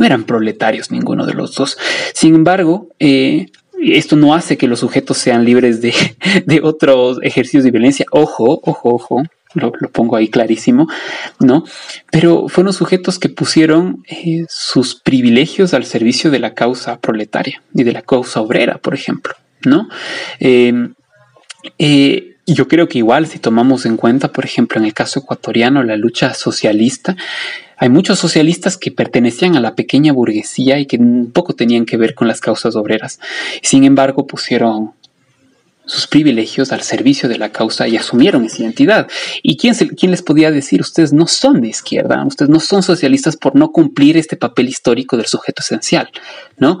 No 0.00 0.06
eran 0.06 0.24
proletarios 0.24 0.90
ninguno 0.90 1.26
de 1.26 1.34
los 1.34 1.54
dos. 1.54 1.76
Sin 2.14 2.34
embargo, 2.34 2.88
eh, 2.98 3.46
esto 3.80 4.16
no 4.16 4.34
hace 4.34 4.56
que 4.56 4.66
los 4.66 4.80
sujetos 4.80 5.18
sean 5.18 5.44
libres 5.44 5.82
de, 5.82 5.92
otros 6.62 7.18
ejercicios 7.22 7.64
de 7.64 7.70
violencia. 7.70 8.06
Ojo, 8.10 8.60
ojo, 8.64 8.94
ojo. 8.94 9.22
Lo, 9.52 9.72
pongo 9.90 10.14
ahí 10.14 10.28
clarísimo, 10.28 10.86
¿no? 11.40 11.64
Pero 12.12 12.46
fueron 12.48 12.72
sujetos 12.72 13.18
que 13.18 13.28
pusieron 13.28 14.04
eh, 14.08 14.44
sus 14.48 14.94
privilegios 14.94 15.74
al 15.74 15.84
servicio 15.84 16.30
de 16.30 16.38
la 16.38 16.54
causa 16.54 17.00
proletaria 17.00 17.60
y 17.74 17.82
de 17.82 17.92
la 17.92 18.02
causa 18.02 18.40
obrera, 18.40 18.78
por 18.78 18.94
ejemplo, 18.94 19.34
¿no? 19.66 19.88
Eh, 20.38 22.29
yo 22.54 22.68
creo 22.68 22.88
que 22.88 22.98
igual 22.98 23.26
si 23.26 23.38
tomamos 23.38 23.86
en 23.86 23.96
cuenta, 23.96 24.32
por 24.32 24.44
ejemplo, 24.44 24.78
en 24.78 24.86
el 24.86 24.94
caso 24.94 25.20
ecuatoriano, 25.20 25.82
la 25.82 25.96
lucha 25.96 26.34
socialista, 26.34 27.16
hay 27.76 27.88
muchos 27.88 28.18
socialistas 28.18 28.76
que 28.76 28.90
pertenecían 28.90 29.56
a 29.56 29.60
la 29.60 29.74
pequeña 29.74 30.12
burguesía 30.12 30.78
y 30.78 30.86
que 30.86 30.98
poco 31.32 31.54
tenían 31.54 31.86
que 31.86 31.96
ver 31.96 32.14
con 32.14 32.28
las 32.28 32.40
causas 32.40 32.76
obreras. 32.76 33.20
Sin 33.62 33.84
embargo, 33.84 34.26
pusieron 34.26 34.92
sus 35.86 36.06
privilegios 36.06 36.72
al 36.72 36.82
servicio 36.82 37.28
de 37.28 37.38
la 37.38 37.50
causa 37.50 37.88
y 37.88 37.96
asumieron 37.96 38.44
esa 38.44 38.62
identidad. 38.62 39.08
¿Y 39.42 39.56
quién, 39.56 39.74
quién, 39.74 40.10
les 40.10 40.22
podía 40.22 40.50
decir? 40.50 40.80
Ustedes 40.80 41.12
no 41.12 41.26
son 41.26 41.60
de 41.60 41.68
izquierda, 41.68 42.24
ustedes 42.24 42.48
no 42.48 42.60
son 42.60 42.82
socialistas 42.82 43.36
por 43.36 43.56
no 43.56 43.72
cumplir 43.72 44.16
este 44.16 44.36
papel 44.36 44.68
histórico 44.68 45.16
del 45.16 45.26
sujeto 45.26 45.62
esencial, 45.62 46.10
¿no? 46.58 46.78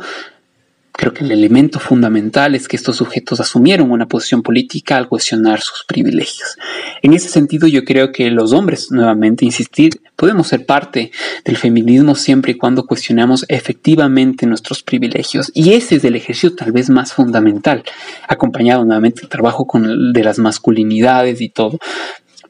Creo 0.92 1.14
que 1.14 1.24
el 1.24 1.32
elemento 1.32 1.78
fundamental 1.78 2.54
es 2.54 2.68
que 2.68 2.76
estos 2.76 2.96
sujetos 2.96 3.40
asumieron 3.40 3.90
una 3.90 4.06
posición 4.06 4.42
política 4.42 4.96
al 4.96 5.08
cuestionar 5.08 5.60
sus 5.60 5.84
privilegios. 5.86 6.56
En 7.02 7.14
ese 7.14 7.28
sentido, 7.28 7.66
yo 7.66 7.84
creo 7.84 8.12
que 8.12 8.30
los 8.30 8.52
hombres, 8.52 8.90
nuevamente, 8.90 9.44
insistir, 9.44 10.00
podemos 10.16 10.48
ser 10.48 10.66
parte 10.66 11.10
del 11.44 11.56
feminismo 11.56 12.14
siempre 12.14 12.52
y 12.52 12.56
cuando 12.56 12.86
cuestionamos 12.86 13.46
efectivamente 13.48 14.46
nuestros 14.46 14.82
privilegios. 14.82 15.50
Y 15.54 15.72
ese 15.72 15.96
es 15.96 16.04
el 16.04 16.16
ejercicio 16.16 16.54
tal 16.54 16.72
vez 16.72 16.90
más 16.90 17.12
fundamental, 17.12 17.82
acompañado 18.28 18.84
nuevamente 18.84 19.22
del 19.22 19.30
trabajo 19.30 19.66
con, 19.66 20.12
de 20.12 20.24
las 20.24 20.38
masculinidades 20.38 21.40
y 21.40 21.48
todo 21.48 21.78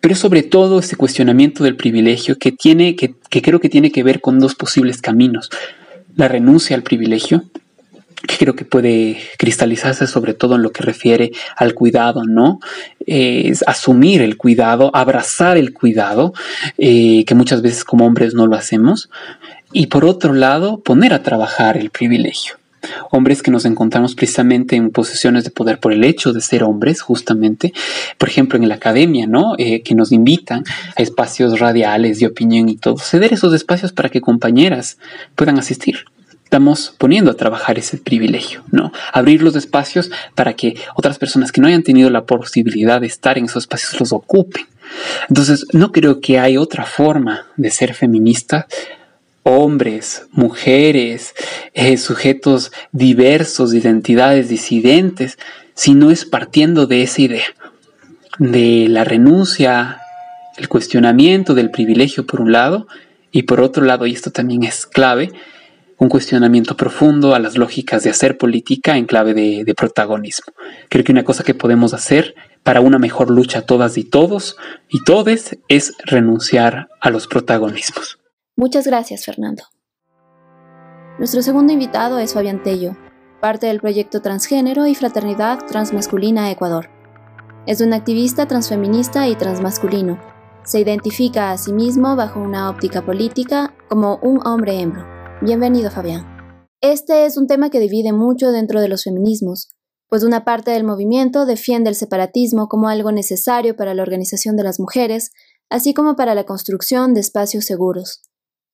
pero 0.02 0.14
sobre 0.14 0.42
todo 0.42 0.78
ese 0.78 0.96
cuestionamiento 0.96 1.62
del 1.62 1.76
privilegio 1.76 2.38
que 2.38 2.52
tiene 2.52 2.96
que, 2.96 3.14
que 3.28 3.42
creo 3.42 3.60
que 3.60 3.68
tiene 3.68 3.92
que 3.92 4.02
ver 4.02 4.22
con 4.22 4.38
dos 4.38 4.54
posibles 4.54 5.02
caminos 5.02 5.50
la 6.16 6.26
renuncia 6.26 6.74
al 6.74 6.82
privilegio 6.82 7.44
que 8.26 8.36
creo 8.36 8.54
que 8.54 8.64
puede 8.64 9.18
cristalizarse 9.38 10.06
sobre 10.06 10.34
todo 10.34 10.56
en 10.56 10.62
lo 10.62 10.72
que 10.72 10.82
refiere 10.82 11.32
al 11.56 11.74
cuidado, 11.74 12.24
¿no? 12.24 12.60
Es 13.06 13.64
asumir 13.66 14.22
el 14.22 14.36
cuidado, 14.36 14.90
abrazar 14.94 15.56
el 15.56 15.72
cuidado, 15.72 16.32
eh, 16.78 17.24
que 17.24 17.34
muchas 17.34 17.62
veces 17.62 17.84
como 17.84 18.06
hombres 18.06 18.34
no 18.34 18.46
lo 18.46 18.56
hacemos. 18.56 19.10
Y 19.72 19.86
por 19.86 20.04
otro 20.04 20.32
lado, 20.32 20.80
poner 20.80 21.14
a 21.14 21.22
trabajar 21.22 21.76
el 21.76 21.90
privilegio. 21.90 22.54
Hombres 23.10 23.42
que 23.42 23.50
nos 23.50 23.66
encontramos 23.66 24.14
precisamente 24.14 24.74
en 24.74 24.90
posiciones 24.90 25.44
de 25.44 25.50
poder 25.50 25.78
por 25.80 25.92
el 25.92 26.02
hecho 26.02 26.32
de 26.32 26.40
ser 26.40 26.64
hombres, 26.64 27.02
justamente, 27.02 27.74
por 28.16 28.28
ejemplo, 28.28 28.58
en 28.58 28.68
la 28.68 28.76
academia, 28.76 29.26
¿no? 29.26 29.54
Eh, 29.58 29.82
que 29.82 29.94
nos 29.94 30.12
invitan 30.12 30.64
a 30.96 31.02
espacios 31.02 31.60
radiales 31.60 32.20
de 32.20 32.26
opinión 32.26 32.68
y 32.68 32.76
todo. 32.76 32.96
Ceder 32.98 33.34
esos 33.34 33.52
espacios 33.54 33.92
para 33.92 34.08
que 34.08 34.20
compañeras 34.20 34.98
puedan 35.34 35.58
asistir 35.58 36.04
estamos 36.50 36.92
poniendo 36.98 37.30
a 37.30 37.34
trabajar 37.34 37.78
ese 37.78 37.96
privilegio, 37.96 38.64
¿no? 38.72 38.92
Abrir 39.12 39.40
los 39.40 39.54
espacios 39.54 40.10
para 40.34 40.54
que 40.54 40.74
otras 40.96 41.16
personas 41.16 41.52
que 41.52 41.60
no 41.60 41.68
hayan 41.68 41.84
tenido 41.84 42.10
la 42.10 42.24
posibilidad 42.24 43.00
de 43.00 43.06
estar 43.06 43.38
en 43.38 43.44
esos 43.44 43.62
espacios 43.62 44.00
los 44.00 44.12
ocupen. 44.12 44.66
Entonces, 45.28 45.64
no 45.72 45.92
creo 45.92 46.20
que 46.20 46.40
hay 46.40 46.56
otra 46.56 46.86
forma 46.86 47.46
de 47.56 47.70
ser 47.70 47.94
feminista. 47.94 48.66
Hombres, 49.44 50.26
mujeres, 50.32 51.34
eh, 51.72 51.96
sujetos 51.96 52.72
diversos, 52.90 53.72
identidades 53.72 54.48
disidentes, 54.48 55.38
si 55.74 55.94
no 55.94 56.10
es 56.10 56.24
partiendo 56.24 56.88
de 56.88 57.04
esa 57.04 57.22
idea, 57.22 57.46
de 58.40 58.88
la 58.88 59.04
renuncia, 59.04 60.00
el 60.58 60.68
cuestionamiento 60.68 61.54
del 61.54 61.70
privilegio 61.70 62.26
por 62.26 62.40
un 62.40 62.50
lado, 62.50 62.88
y 63.30 63.44
por 63.44 63.60
otro 63.60 63.84
lado, 63.84 64.06
y 64.06 64.12
esto 64.12 64.32
también 64.32 64.64
es 64.64 64.84
clave, 64.84 65.30
un 66.00 66.08
cuestionamiento 66.08 66.76
profundo 66.76 67.34
a 67.34 67.38
las 67.38 67.58
lógicas 67.58 68.02
de 68.02 68.10
hacer 68.10 68.38
política 68.38 68.96
en 68.96 69.04
clave 69.04 69.34
de, 69.34 69.74
protagonismo. 69.76 70.54
Creo 70.88 71.04
que 71.04 71.12
una 71.12 71.24
cosa 71.24 71.44
que 71.44 71.54
podemos 71.54 71.92
hacer 71.92 72.34
para 72.62 72.80
una 72.80 72.98
mejor 72.98 73.30
lucha 73.30 73.66
todas 73.66 73.98
y 73.98 74.04
todos 74.04 74.56
y 74.88 75.04
todes 75.04 75.58
es 75.68 75.94
renunciar 76.06 76.88
a 77.00 77.10
los 77.10 77.26
protagonismos. 77.26 78.18
Muchas 78.56 78.86
gracias, 78.86 79.26
Fernando. 79.26 79.64
Nuestro 81.18 81.42
segundo 81.42 81.74
invitado 81.74 82.18
es 82.18 82.32
Fabián 82.32 82.62
Tello, 82.62 82.96
parte 83.42 83.66
del 83.66 83.80
proyecto 83.80 84.22
Transgénero 84.22 84.86
y 84.86 84.94
Fraternidad 84.94 85.58
Transmasculina 85.66 86.50
Ecuador. 86.50 86.88
Es 87.66 87.82
un 87.82 87.92
activista 87.92 88.46
transfeminista 88.46 89.28
y 89.28 89.36
transmasculino. 89.36 90.18
Se 90.64 90.80
identifica 90.80 91.50
a 91.50 91.58
sí 91.58 91.74
mismo 91.74 92.16
bajo 92.16 92.40
una 92.40 92.70
óptica 92.70 93.02
política 93.02 93.74
como 93.88 94.16
un 94.22 94.40
hombre 94.46 94.80
hembro. 94.80 95.19
Bienvenido, 95.42 95.90
Fabián. 95.90 96.26
Este 96.82 97.24
es 97.24 97.38
un 97.38 97.46
tema 97.46 97.70
que 97.70 97.80
divide 97.80 98.12
mucho 98.12 98.52
dentro 98.52 98.82
de 98.82 98.88
los 98.88 99.04
feminismos, 99.04 99.70
pues 100.06 100.22
una 100.22 100.44
parte 100.44 100.70
del 100.70 100.84
movimiento 100.84 101.46
defiende 101.46 101.88
el 101.88 101.96
separatismo 101.96 102.68
como 102.68 102.88
algo 102.88 103.10
necesario 103.10 103.74
para 103.74 103.94
la 103.94 104.02
organización 104.02 104.56
de 104.56 104.64
las 104.64 104.78
mujeres, 104.78 105.30
así 105.70 105.94
como 105.94 106.14
para 106.14 106.34
la 106.34 106.44
construcción 106.44 107.14
de 107.14 107.20
espacios 107.20 107.64
seguros, 107.64 108.20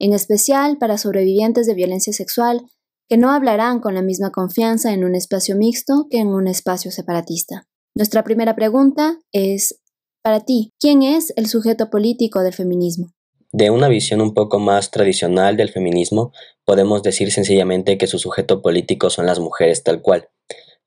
en 0.01 0.13
especial 0.13 0.77
para 0.77 0.99
sobrevivientes 0.99 1.69
de 1.69 1.75
violencia 1.75 2.13
sexual 2.13 2.63
que 3.09 3.17
no 3.17 3.31
hablarán 3.31 3.79
con 3.79 3.95
la 3.95 4.03
misma 4.03 4.33
confianza 4.33 4.93
en 4.93 5.05
un 5.05 5.15
espacio 5.15 5.55
mixto 5.55 6.09
que 6.11 6.19
en 6.19 6.29
un 6.29 6.49
espacio 6.49 6.91
separatista. 6.91 7.69
Nuestra 7.95 8.25
primera 8.25 8.57
pregunta 8.57 9.21
es, 9.31 9.81
para 10.21 10.41
ti, 10.41 10.73
¿quién 10.81 11.05
es 11.05 11.33
el 11.37 11.47
sujeto 11.47 11.91
político 11.91 12.41
del 12.41 12.55
feminismo? 12.55 13.16
De 13.53 13.71
una 13.71 13.89
visión 13.89 14.21
un 14.21 14.35
poco 14.35 14.59
más 14.59 14.91
tradicional 14.91 15.57
del 15.57 15.71
feminismo, 15.71 16.33
podemos 16.65 17.03
decir 17.03 17.31
sencillamente 17.33 17.99
que 17.99 18.07
su 18.07 18.19
sujeto 18.19 18.63
político 18.63 19.11
son 19.11 19.27
las 19.27 19.39
mujeres 19.39 19.83
tal 19.83 20.03
cual 20.03 20.29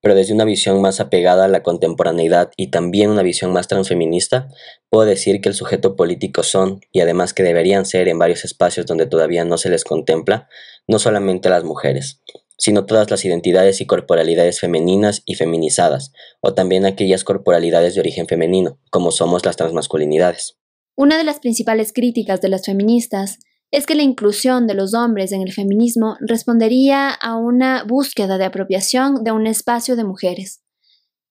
pero 0.02 0.16
desde 0.16 0.34
una 0.34 0.46
visión 0.46 0.82
más 0.82 1.00
apegada 1.00 1.46
a 1.46 1.50
la 1.50 1.64
contemporaneidad 1.64 2.52
y 2.56 2.68
también 2.68 3.10
una 3.10 3.24
visión 3.24 3.52
más 3.52 3.68
transfeminista, 3.68 4.48
puedo 4.90 5.06
decir 5.06 5.42
que 5.42 5.50
el 5.50 5.56
sujeto 5.56 5.96
político 5.96 6.44
son, 6.44 6.80
y 6.92 7.02
además 7.02 7.34
que 7.34 7.44
deberían 7.44 7.86
ser 7.86 8.08
en 8.08 8.20
varios 8.20 8.46
espacios 8.46 8.86
donde 8.86 9.08
todavía 9.08 9.44
no 9.44 9.58
se 9.58 9.70
les 9.70 9.84
contempla, 9.84 10.48
no 10.88 11.00
solamente 11.00 11.50
las 11.50 11.64
mujeres, 11.64 12.22
sino 12.58 12.86
todas 12.86 13.12
las 13.12 13.26
identidades 13.26 13.82
y 13.82 13.86
corporalidades 13.86 14.60
femeninas 14.60 15.22
y 15.26 15.36
feminizadas, 15.36 16.14
o 16.40 16.54
también 16.54 16.86
aquellas 16.86 17.24
corporalidades 17.24 17.96
de 17.96 18.02
origen 18.02 18.28
femenino, 18.28 18.80
como 18.90 19.12
somos 19.12 19.46
las 19.46 19.58
transmasculinidades. 19.58 20.59
Una 21.00 21.18
de 21.18 21.24
las 21.24 21.40
principales 21.40 21.94
críticas 21.94 22.42
de 22.42 22.50
las 22.50 22.66
feministas 22.66 23.40
es 23.72 23.86
que 23.86 23.96
la 23.96 24.04
inclusión 24.04 24.68
de 24.68 24.74
los 24.74 24.94
hombres 24.94 25.32
en 25.32 25.42
el 25.42 25.54
feminismo 25.54 26.18
respondería 26.20 27.10
a 27.10 27.38
una 27.38 27.86
búsqueda 27.86 28.38
de 28.38 28.44
apropiación 28.44 29.24
de 29.24 29.32
un 29.32 29.48
espacio 29.48 29.96
de 29.96 30.04
mujeres, 30.04 30.62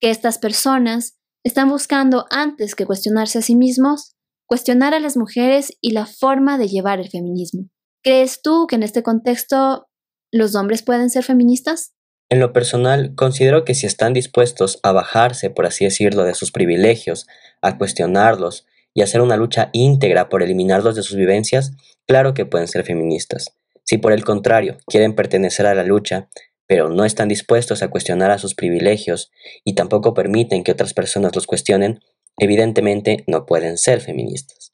que 0.01 0.09
estas 0.09 0.39
personas 0.39 1.19
están 1.43 1.69
buscando 1.69 2.25
antes 2.31 2.73
que 2.73 2.87
cuestionarse 2.87 3.37
a 3.37 3.41
sí 3.43 3.55
mismos, 3.55 4.15
cuestionar 4.47 4.95
a 4.95 4.99
las 4.99 5.15
mujeres 5.15 5.77
y 5.81 5.91
la 5.91 6.07
forma 6.07 6.57
de 6.57 6.67
llevar 6.67 6.99
el 6.99 7.09
feminismo. 7.09 7.69
¿Crees 8.03 8.41
tú 8.41 8.65
que 8.65 8.75
en 8.75 8.81
este 8.81 9.03
contexto 9.03 9.87
los 10.31 10.55
hombres 10.55 10.81
pueden 10.81 11.11
ser 11.11 11.23
feministas? 11.23 11.93
En 12.29 12.39
lo 12.39 12.53
personal, 12.53 13.13
considero 13.13 13.65
que 13.65 13.75
si 13.75 13.85
están 13.85 14.13
dispuestos 14.13 14.79
a 14.81 14.93
bajarse, 14.93 15.51
por 15.51 15.67
así 15.67 15.85
decirlo, 15.85 16.23
de 16.23 16.33
sus 16.33 16.51
privilegios, 16.51 17.27
a 17.61 17.77
cuestionarlos 17.77 18.65
y 18.99 19.01
hacer 19.01 19.21
una 19.21 19.37
lucha 19.37 19.69
íntegra 19.71 20.27
por 20.27 20.43
eliminarlos 20.43 20.93
de 20.93 21.03
sus 21.03 21.15
vivencias, 21.15 21.71
claro 22.05 22.33
que 22.33 22.45
pueden 22.45 22.67
ser 22.67 22.83
feministas. 22.83 23.55
Si 23.85 23.97
por 23.97 24.11
el 24.11 24.25
contrario 24.25 24.75
quieren 24.87 25.15
pertenecer 25.15 25.67
a 25.67 25.73
la 25.73 25.85
lucha, 25.85 26.27
pero 26.67 26.89
no 26.89 27.05
están 27.05 27.29
dispuestos 27.29 27.81
a 27.81 27.87
cuestionar 27.87 28.29
a 28.29 28.39
sus 28.39 28.55
privilegios 28.55 29.31
y 29.63 29.75
tampoco 29.75 30.13
permiten 30.13 30.65
que 30.65 30.73
otras 30.73 30.93
personas 30.93 31.33
los 31.33 31.47
cuestionen, 31.47 32.01
evidentemente 32.39 33.23
no 33.25 33.45
pueden 33.45 33.77
ser 33.77 34.01
feministas. 34.01 34.73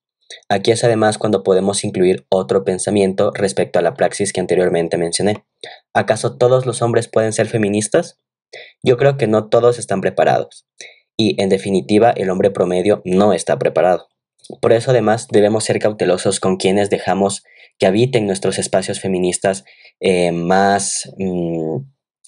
Aquí 0.50 0.72
es 0.72 0.84
además 0.84 1.20
cuando 1.20 1.44
podemos 1.44 1.84
incluir 1.84 2.26
otro 2.30 2.64
pensamiento 2.64 3.30
respecto 3.32 3.78
a 3.78 3.84
la 3.84 3.94
praxis 3.94 4.34
que 4.34 4.42
anteriormente 4.42 4.98
mencioné. 4.98 5.46
¿Acaso 5.94 6.36
todos 6.36 6.66
los 6.66 6.82
hombres 6.82 7.08
pueden 7.08 7.32
ser 7.32 7.46
feministas? 7.46 8.18
Yo 8.82 8.98
creo 8.98 9.18
que 9.18 9.28
no 9.28 9.50
todos 9.50 9.78
están 9.78 10.02
preparados. 10.02 10.66
Y, 11.16 11.40
en 11.40 11.50
definitiva, 11.50 12.10
el 12.10 12.32
hombre 12.32 12.50
promedio 12.50 13.04
no 13.06 13.34
está 13.34 13.60
preparado. 13.60 14.10
Por 14.62 14.74
eso 14.74 14.92
además 14.92 15.28
debemos 15.32 15.64
ser 15.64 15.80
cautelosos 15.80 16.40
con 16.40 16.58
quienes 16.58 16.90
dejamos 16.90 17.44
que 17.78 17.86
habiten 17.86 18.26
nuestros 18.26 18.58
espacios 18.60 19.00
feministas 19.00 19.66
eh, 20.00 20.32
más 20.32 21.12
mm, 21.18 21.78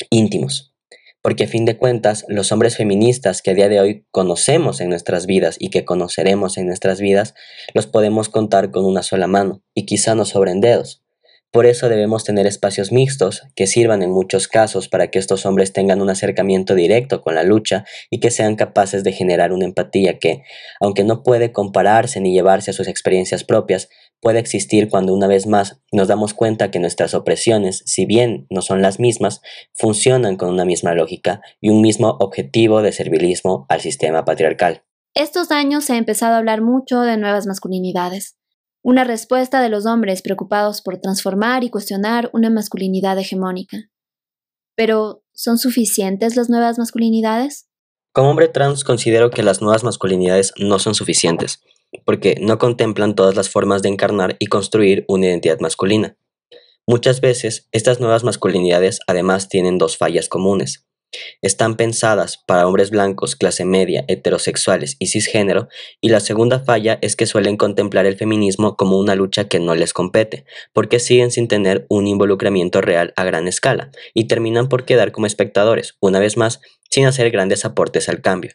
íntimos. 0.09 0.73
Porque 1.21 1.45
a 1.45 1.47
fin 1.47 1.65
de 1.65 1.77
cuentas, 1.77 2.25
los 2.27 2.51
hombres 2.51 2.77
feministas 2.77 3.41
que 3.41 3.51
a 3.51 3.53
día 3.53 3.69
de 3.69 3.79
hoy 3.79 4.05
conocemos 4.11 4.79
en 4.79 4.89
nuestras 4.89 5.25
vidas 5.25 5.57
y 5.59 5.69
que 5.69 5.83
conoceremos 5.83 6.57
en 6.57 6.67
nuestras 6.67 7.01
vidas, 7.01 7.33
los 7.73 7.87
podemos 7.87 8.29
contar 8.29 8.71
con 8.71 8.85
una 8.85 9.03
sola 9.03 9.27
mano 9.27 9.63
y 9.73 9.85
quizá 9.85 10.15
no 10.15 10.25
sobren 10.25 10.61
dedos. 10.61 11.03
Por 11.51 11.65
eso 11.65 11.87
debemos 11.87 12.25
tener 12.25 12.45
espacios 12.45 12.91
mixtos 12.91 13.43
que 13.55 13.67
sirvan 13.67 14.03
en 14.03 14.11
muchos 14.11 14.49
casos 14.49 14.89
para 14.89 15.09
que 15.09 15.17
estos 15.17 15.45
hombres 15.45 15.71
tengan 15.71 16.01
un 16.01 16.09
acercamiento 16.09 16.75
directo 16.75 17.21
con 17.21 17.35
la 17.35 17.43
lucha 17.43 17.85
y 18.09 18.19
que 18.19 18.31
sean 18.31 18.57
capaces 18.57 19.03
de 19.03 19.13
generar 19.13 19.53
una 19.53 19.65
empatía 19.65 20.19
que, 20.19 20.43
aunque 20.81 21.05
no 21.05 21.23
puede 21.23 21.53
compararse 21.53 22.19
ni 22.19 22.33
llevarse 22.33 22.71
a 22.71 22.73
sus 22.73 22.89
experiencias 22.89 23.45
propias, 23.45 23.87
puede 24.19 24.39
existir 24.39 24.89
cuando 24.89 25.13
una 25.13 25.27
vez 25.27 25.47
más 25.47 25.81
nos 25.93 26.09
damos 26.09 26.33
cuenta 26.33 26.69
que 26.69 26.79
nuestras 26.79 27.13
opresiones, 27.13 27.81
si 27.85 28.05
bien 28.05 28.45
no 28.49 28.61
son 28.61 28.81
las 28.81 28.99
mismas, 28.99 29.41
funcionan 29.73 30.35
con 30.35 30.49
una 30.49 30.65
misma 30.65 30.93
lógica 30.95 31.41
y 31.61 31.69
un 31.69 31.81
mismo 31.81 32.17
objetivo 32.19 32.81
de 32.81 32.91
servilismo 32.91 33.65
al 33.69 33.79
sistema 33.79 34.25
patriarcal. 34.25 34.83
Estos 35.13 35.51
años 35.51 35.85
se 35.85 35.93
ha 35.93 35.97
empezado 35.97 36.35
a 36.35 36.37
hablar 36.39 36.61
mucho 36.61 37.01
de 37.01 37.17
nuevas 37.17 37.47
masculinidades 37.47 38.37
una 38.83 39.03
respuesta 39.03 39.61
de 39.61 39.69
los 39.69 39.85
hombres 39.85 40.21
preocupados 40.21 40.81
por 40.81 40.97
transformar 40.97 41.63
y 41.63 41.69
cuestionar 41.69 42.29
una 42.33 42.49
masculinidad 42.49 43.17
hegemónica. 43.19 43.89
Pero, 44.75 45.23
¿son 45.33 45.57
suficientes 45.57 46.35
las 46.35 46.49
nuevas 46.49 46.77
masculinidades? 46.77 47.67
Como 48.13 48.29
hombre 48.29 48.47
trans 48.47 48.83
considero 48.83 49.29
que 49.29 49.43
las 49.43 49.61
nuevas 49.61 49.83
masculinidades 49.83 50.53
no 50.57 50.79
son 50.79 50.95
suficientes, 50.95 51.61
porque 52.05 52.35
no 52.41 52.57
contemplan 52.57 53.15
todas 53.15 53.35
las 53.35 53.49
formas 53.49 53.81
de 53.81 53.89
encarnar 53.89 54.37
y 54.39 54.47
construir 54.47 55.05
una 55.07 55.27
identidad 55.27 55.59
masculina. 55.59 56.17
Muchas 56.87 57.19
veces, 57.19 57.67
estas 57.73 57.99
nuevas 57.99 58.23
masculinidades 58.23 58.99
además 59.07 59.49
tienen 59.49 59.77
dos 59.77 59.97
fallas 59.97 60.29
comunes. 60.29 60.86
Están 61.41 61.75
pensadas 61.75 62.37
para 62.37 62.67
hombres 62.67 62.89
blancos, 62.89 63.35
clase 63.35 63.65
media, 63.65 64.05
heterosexuales 64.07 64.95
y 64.99 65.07
cisgénero, 65.07 65.69
y 66.01 66.09
la 66.09 66.19
segunda 66.19 66.59
falla 66.59 66.99
es 67.01 67.15
que 67.15 67.25
suelen 67.25 67.57
contemplar 67.57 68.05
el 68.05 68.17
feminismo 68.17 68.75
como 68.75 68.97
una 68.97 69.15
lucha 69.15 69.47
que 69.47 69.59
no 69.59 69.75
les 69.75 69.93
compete, 69.93 70.45
porque 70.73 70.99
siguen 70.99 71.31
sin 71.31 71.47
tener 71.47 71.85
un 71.89 72.07
involucramiento 72.07 72.81
real 72.81 73.13
a 73.15 73.23
gran 73.23 73.47
escala, 73.47 73.91
y 74.13 74.25
terminan 74.25 74.69
por 74.69 74.85
quedar 74.85 75.11
como 75.11 75.27
espectadores, 75.27 75.95
una 75.99 76.19
vez 76.19 76.37
más, 76.37 76.61
sin 76.89 77.05
hacer 77.05 77.31
grandes 77.31 77.65
aportes 77.65 78.09
al 78.09 78.21
cambio. 78.21 78.51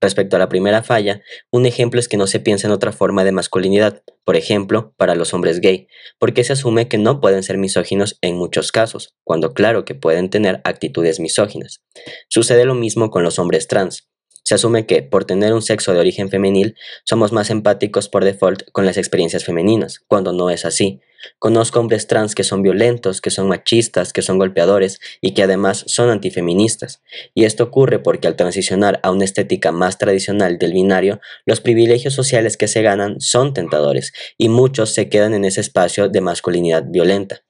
Respecto 0.00 0.36
a 0.36 0.38
la 0.38 0.48
primera 0.48 0.82
falla, 0.82 1.22
un 1.50 1.64
ejemplo 1.64 1.98
es 1.98 2.08
que 2.08 2.18
no 2.18 2.26
se 2.26 2.38
piensa 2.38 2.66
en 2.66 2.72
otra 2.72 2.92
forma 2.92 3.24
de 3.24 3.32
masculinidad, 3.32 4.02
por 4.24 4.36
ejemplo, 4.36 4.94
para 4.98 5.14
los 5.14 5.32
hombres 5.32 5.60
gay, 5.60 5.88
porque 6.18 6.44
se 6.44 6.52
asume 6.52 6.86
que 6.86 6.98
no 6.98 7.20
pueden 7.20 7.42
ser 7.42 7.56
misóginos 7.56 8.18
en 8.20 8.36
muchos 8.36 8.72
casos, 8.72 9.14
cuando 9.24 9.54
claro 9.54 9.84
que 9.84 9.94
pueden 9.94 10.28
tener 10.28 10.60
actitudes 10.64 11.18
misóginas. 11.18 11.82
Sucede 12.28 12.66
lo 12.66 12.74
mismo 12.74 13.10
con 13.10 13.22
los 13.22 13.38
hombres 13.38 13.68
trans. 13.68 14.06
Se 14.46 14.54
asume 14.54 14.86
que, 14.86 15.02
por 15.02 15.24
tener 15.24 15.52
un 15.52 15.60
sexo 15.60 15.92
de 15.92 15.98
origen 15.98 16.30
femenil, 16.30 16.76
somos 17.02 17.32
más 17.32 17.50
empáticos 17.50 18.08
por 18.08 18.24
default 18.24 18.70
con 18.70 18.86
las 18.86 18.96
experiencias 18.96 19.44
femeninas, 19.44 19.98
cuando 20.06 20.32
no 20.32 20.50
es 20.50 20.64
así. 20.64 21.00
Conozco 21.40 21.80
hombres 21.80 22.06
trans 22.06 22.36
que 22.36 22.44
son 22.44 22.62
violentos, 22.62 23.20
que 23.20 23.30
son 23.30 23.48
machistas, 23.48 24.12
que 24.12 24.22
son 24.22 24.38
golpeadores 24.38 25.00
y 25.20 25.34
que 25.34 25.42
además 25.42 25.82
son 25.88 26.10
antifeministas. 26.10 27.02
Y 27.34 27.42
esto 27.42 27.64
ocurre 27.64 27.98
porque 27.98 28.28
al 28.28 28.36
transicionar 28.36 29.00
a 29.02 29.10
una 29.10 29.24
estética 29.24 29.72
más 29.72 29.98
tradicional 29.98 30.58
del 30.58 30.74
binario, 30.74 31.18
los 31.44 31.60
privilegios 31.60 32.14
sociales 32.14 32.56
que 32.56 32.68
se 32.68 32.82
ganan 32.82 33.20
son 33.20 33.52
tentadores 33.52 34.12
y 34.38 34.48
muchos 34.48 34.94
se 34.94 35.08
quedan 35.08 35.34
en 35.34 35.44
ese 35.44 35.60
espacio 35.60 36.08
de 36.08 36.20
masculinidad 36.20 36.84
violenta. 36.86 37.42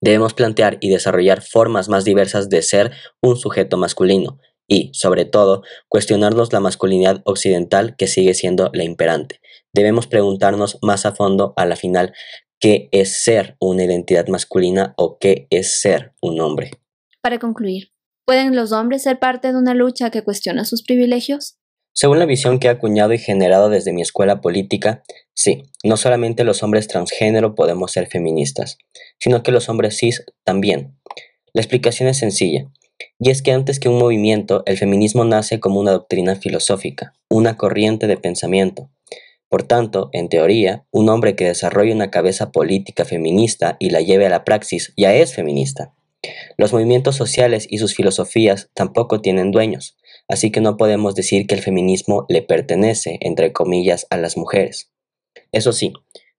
Debemos 0.00 0.34
plantear 0.34 0.78
y 0.80 0.88
desarrollar 0.88 1.42
formas 1.42 1.88
más 1.88 2.04
diversas 2.04 2.48
de 2.48 2.62
ser 2.62 2.92
un 3.20 3.36
sujeto 3.36 3.76
masculino 3.76 4.38
y, 4.68 4.90
sobre 4.94 5.24
todo, 5.24 5.62
cuestionarnos 5.88 6.52
la 6.52 6.60
masculinidad 6.60 7.22
occidental 7.24 7.96
que 7.96 8.06
sigue 8.06 8.34
siendo 8.34 8.70
la 8.72 8.84
imperante. 8.84 9.40
Debemos 9.72 10.06
preguntarnos 10.06 10.78
más 10.82 11.06
a 11.06 11.12
fondo 11.12 11.52
a 11.56 11.66
la 11.66 11.76
final 11.76 12.12
qué 12.60 12.88
es 12.92 13.22
ser 13.22 13.56
una 13.60 13.84
identidad 13.84 14.28
masculina 14.28 14.94
o 14.96 15.18
qué 15.18 15.46
es 15.50 15.80
ser 15.80 16.12
un 16.20 16.40
hombre. 16.40 16.70
Para 17.20 17.38
concluir, 17.38 17.92
¿pueden 18.24 18.54
los 18.54 18.72
hombres 18.72 19.02
ser 19.02 19.18
parte 19.18 19.52
de 19.52 19.58
una 19.58 19.74
lucha 19.74 20.10
que 20.10 20.22
cuestiona 20.22 20.64
sus 20.64 20.82
privilegios? 20.82 21.58
Según 21.94 22.18
la 22.18 22.24
visión 22.24 22.58
que 22.58 22.68
he 22.68 22.70
acuñado 22.70 23.12
y 23.12 23.18
generado 23.18 23.68
desde 23.68 23.92
mi 23.92 24.00
escuela 24.00 24.40
política, 24.40 25.02
sí, 25.34 25.64
no 25.84 25.98
solamente 25.98 26.42
los 26.42 26.62
hombres 26.62 26.88
transgénero 26.88 27.54
podemos 27.54 27.92
ser 27.92 28.06
feministas, 28.06 28.78
sino 29.18 29.42
que 29.42 29.52
los 29.52 29.68
hombres 29.68 29.98
cis 29.98 30.24
también. 30.42 30.96
La 31.52 31.60
explicación 31.60 32.08
es 32.08 32.18
sencilla, 32.18 32.70
y 33.18 33.30
es 33.30 33.42
que 33.42 33.52
antes 33.52 33.78
que 33.80 33.88
un 33.88 33.98
movimiento, 33.98 34.62
el 34.66 34.78
feminismo 34.78 35.24
nace 35.24 35.60
como 35.60 35.80
una 35.80 35.92
doctrina 35.92 36.36
filosófica, 36.36 37.14
una 37.28 37.56
corriente 37.56 38.06
de 38.06 38.16
pensamiento, 38.16 38.90
por 39.52 39.64
tanto, 39.64 40.08
en 40.12 40.30
teoría, 40.30 40.86
un 40.90 41.10
hombre 41.10 41.36
que 41.36 41.44
desarrolle 41.44 41.92
una 41.92 42.10
cabeza 42.10 42.52
política 42.52 43.04
feminista 43.04 43.76
y 43.78 43.90
la 43.90 44.00
lleve 44.00 44.24
a 44.24 44.30
la 44.30 44.44
praxis 44.44 44.94
ya 44.96 45.14
es 45.14 45.34
feminista. 45.34 45.92
Los 46.56 46.72
movimientos 46.72 47.16
sociales 47.16 47.66
y 47.68 47.76
sus 47.76 47.94
filosofías 47.94 48.70
tampoco 48.72 49.20
tienen 49.20 49.50
dueños, 49.50 49.98
así 50.26 50.50
que 50.50 50.62
no 50.62 50.78
podemos 50.78 51.14
decir 51.14 51.46
que 51.46 51.54
el 51.54 51.60
feminismo 51.60 52.24
le 52.30 52.40
pertenece, 52.40 53.18
entre 53.20 53.52
comillas, 53.52 54.06
a 54.08 54.16
las 54.16 54.38
mujeres. 54.38 54.90
Eso 55.52 55.74
sí, 55.74 55.92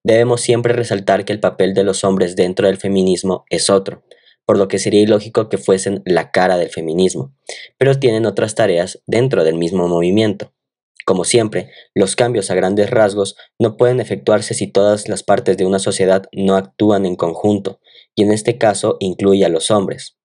debemos 0.04 0.41
siempre 0.41 0.73
resaltar 0.73 1.23
que 1.23 1.34
el 1.34 1.39
papel 1.39 1.76
de 1.76 1.84
los 1.84 2.04
hombres 2.04 2.36
dentro 2.36 2.65
del 2.65 2.78
feminismo 2.78 3.45
es 3.52 3.69
otro, 3.69 4.02
por 4.45 4.58
lo 4.58 4.67
que 4.67 4.79
sería 4.79 5.01
ilógico 5.01 5.49
que 5.49 5.58
fuesen 5.58 6.01
la 6.06 6.32
cara 6.32 6.58
del 6.58 6.69
feminismo, 6.69 7.34
pero 7.77 7.99
tienen 7.99 8.25
otras 8.25 8.56
tareas 8.56 9.01
dentro 9.08 9.43
del 9.43 9.56
mismo 9.56 9.88
movimiento. 9.88 10.53
Como 11.06 11.25
siempre, 11.25 11.69
los 11.93 12.15
cambios 12.15 12.49
a 12.49 12.56
grandes 12.56 12.89
rasgos 12.89 13.36
no 13.60 13.75
pueden 13.75 13.99
efectuarse 13.99 14.53
si 14.53 14.67
todas 14.67 15.10
las 15.10 15.23
partes 15.23 15.58
de 15.58 15.65
una 15.65 15.79
sociedad 15.79 16.23
no 16.32 16.56
actúan 16.56 17.06
en 17.06 17.15
conjunto, 17.15 17.79
y 18.15 18.23
en 18.23 18.32
este 18.32 18.58
caso 18.58 18.97
incluye 18.99 19.43
a 19.45 19.49
los 19.49 19.69
hombres. 19.69 20.17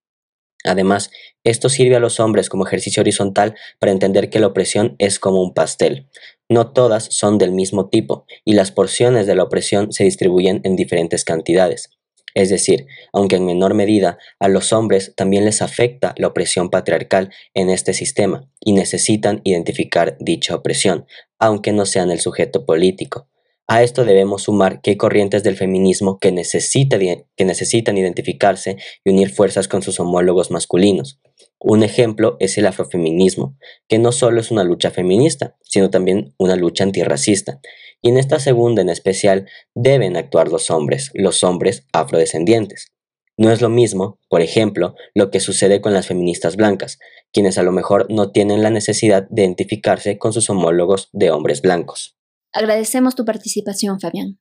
Además, 0.65 1.11
esto 1.45 1.69
sirve 1.69 1.97
a 1.97 2.01
los 2.01 2.21
hombres 2.21 2.49
como 2.49 2.67
ejercicio 2.67 3.01
horizontal 3.01 3.55
para 3.79 3.93
entender 3.93 4.29
que 4.29 4.41
la 4.41 4.49
opresión 4.49 4.97
es 4.99 5.19
como 5.19 5.43
un 5.43 5.55
pastel. 5.55 6.09
No 6.49 6.73
todas 6.73 7.05
son 7.05 7.39
del 7.39 7.53
mismo 7.53 7.89
tipo, 7.89 8.27
y 8.45 8.55
las 8.55 8.73
porciones 8.73 9.27
de 9.27 9.35
la 9.35 9.45
opresión 9.45 9.93
se 9.93 10.05
distribuyen 10.05 10.61
en 10.65 10.77
diferentes 10.77 11.25
cantidades. 11.25 11.91
Es 12.39 12.51
decir, 12.51 12.87
aunque 13.13 13.35
en 13.35 13.47
menor 13.47 13.75
medida, 13.75 14.17
a 14.39 14.47
los 14.47 14.73
hombres 14.73 15.13
también 15.17 15.45
les 15.45 15.61
afecta 15.61 16.15
la 16.19 16.29
opresión 16.29 16.71
patriarcal 16.71 17.33
en 17.53 17.69
este 17.69 17.95
sistema 17.95 18.49
y 18.61 18.75
necesitan 18.75 19.41
identificar 19.43 20.17
dicha 20.21 20.55
opresión, 20.55 21.05
aunque 21.41 21.73
no 21.73 21.85
sean 21.85 22.13
el 22.13 22.21
sujeto 22.21 22.65
político. 22.65 23.27
A 23.67 23.83
esto 23.83 24.05
debemos 24.05 24.45
sumar 24.45 24.81
que 24.81 24.91
hay 24.91 24.97
corrientes 24.97 25.43
del 25.43 25.57
feminismo 25.57 26.21
que, 26.21 26.29
que 26.31 27.45
necesitan 27.45 27.99
identificarse 27.99 28.77
y 29.05 29.11
unir 29.11 29.31
fuerzas 29.31 29.67
con 29.67 29.83
sus 29.83 29.99
homólogos 29.99 30.53
masculinos. 30.53 31.21
Un 31.59 31.83
ejemplo 31.83 32.37
es 32.39 32.57
el 32.57 32.67
afrofeminismo, 32.67 33.57
que 33.89 33.99
no 33.99 34.13
solo 34.13 34.41
es 34.41 34.53
una 34.53 34.63
lucha 34.63 34.93
feminista, 34.93 35.57
sino 35.63 35.91
también 35.91 36.37
una 36.39 36.55
lucha 36.55 36.85
antirracista, 36.85 37.61
y 38.03 38.11
en 38.11 38.19
esta 38.19 38.39
segunda 38.39 38.83
en 38.83 38.89
especial 38.89 39.49
deben 39.75 40.17
actuar 40.17 40.49
los 40.49 40.71
hombres, 40.71 41.11
los 41.15 41.43
hombres 41.45 41.87
afrodescendientes. 41.93 42.89
No 43.37 43.53
es 43.53 43.61
lo 43.61 43.69
mismo, 43.69 44.19
por 44.29 44.41
ejemplo, 44.41 44.97
lo 45.15 45.31
que 45.31 45.39
sucede 45.39 45.81
con 45.81 45.95
las 45.95 46.09
feministas 46.09 46.57
blancas, 46.57 46.99
quienes 47.33 47.57
a 47.57 47.63
lo 47.63 47.71
mejor 47.71 48.07
no 48.11 48.33
tienen 48.33 48.63
la 48.63 48.71
necesidad 48.71 49.29
de 49.31 49.43
identificarse 49.43 50.19
con 50.19 50.33
sus 50.33 50.51
homólogos 50.51 51.09
de 51.13 51.31
hombres 51.31 51.63
blancos. 51.63 52.17
Agradecemos 52.53 53.15
tu 53.15 53.25
participación, 53.25 54.01
Fabián. 54.01 54.41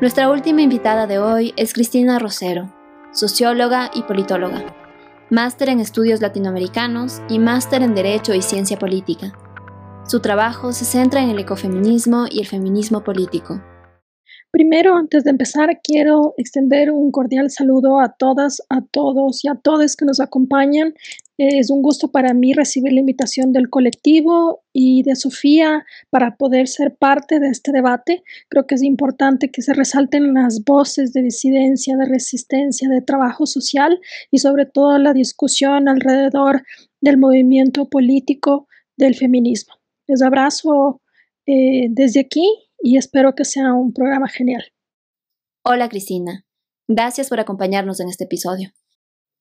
Nuestra 0.00 0.30
última 0.30 0.62
invitada 0.62 1.06
de 1.06 1.18
hoy 1.18 1.54
es 1.56 1.74
Cristina 1.74 2.18
Rosero, 2.18 2.74
socióloga 3.12 3.90
y 3.94 4.02
politóloga, 4.02 4.74
máster 5.30 5.68
en 5.68 5.80
estudios 5.80 6.20
latinoamericanos 6.20 7.20
y 7.28 7.38
máster 7.38 7.82
en 7.82 7.94
Derecho 7.94 8.34
y 8.34 8.42
Ciencia 8.42 8.78
Política. 8.78 9.32
Su 10.08 10.20
trabajo 10.20 10.72
se 10.72 10.86
centra 10.86 11.22
en 11.22 11.28
el 11.28 11.38
ecofeminismo 11.38 12.24
y 12.30 12.38
el 12.38 12.46
feminismo 12.46 13.04
político. 13.04 13.60
Primero, 14.50 14.96
antes 14.96 15.22
de 15.22 15.28
empezar, 15.28 15.80
quiero 15.84 16.32
extender 16.38 16.90
un 16.90 17.10
cordial 17.10 17.50
saludo 17.50 18.00
a 18.00 18.14
todas, 18.18 18.62
a 18.70 18.80
todos 18.80 19.44
y 19.44 19.48
a 19.48 19.56
todos 19.56 19.96
que 19.96 20.06
nos 20.06 20.20
acompañan. 20.20 20.94
Es 21.36 21.68
un 21.68 21.82
gusto 21.82 22.10
para 22.10 22.32
mí 22.32 22.54
recibir 22.54 22.94
la 22.94 23.00
invitación 23.00 23.52
del 23.52 23.68
colectivo 23.68 24.62
y 24.72 25.02
de 25.02 25.14
Sofía 25.14 25.84
para 26.08 26.38
poder 26.38 26.68
ser 26.68 26.96
parte 26.96 27.38
de 27.38 27.50
este 27.50 27.70
debate. 27.70 28.22
Creo 28.48 28.66
que 28.66 28.76
es 28.76 28.82
importante 28.82 29.50
que 29.50 29.60
se 29.60 29.74
resalten 29.74 30.32
las 30.32 30.64
voces 30.64 31.12
de 31.12 31.20
disidencia, 31.20 31.98
de 31.98 32.06
resistencia, 32.06 32.88
de 32.88 33.02
trabajo 33.02 33.44
social 33.44 34.00
y 34.30 34.38
sobre 34.38 34.64
todo 34.64 34.96
la 34.96 35.12
discusión 35.12 35.86
alrededor 35.86 36.62
del 37.02 37.18
movimiento 37.18 37.90
político 37.90 38.68
del 38.96 39.14
feminismo. 39.14 39.77
Les 40.08 40.22
abrazo 40.22 41.02
eh, 41.46 41.88
desde 41.90 42.20
aquí 42.20 42.46
y 42.82 42.96
espero 42.96 43.34
que 43.34 43.44
sea 43.44 43.74
un 43.74 43.92
programa 43.92 44.26
genial. 44.26 44.64
Hola 45.62 45.90
Cristina, 45.90 46.46
gracias 46.88 47.28
por 47.28 47.40
acompañarnos 47.40 48.00
en 48.00 48.08
este 48.08 48.24
episodio. 48.24 48.70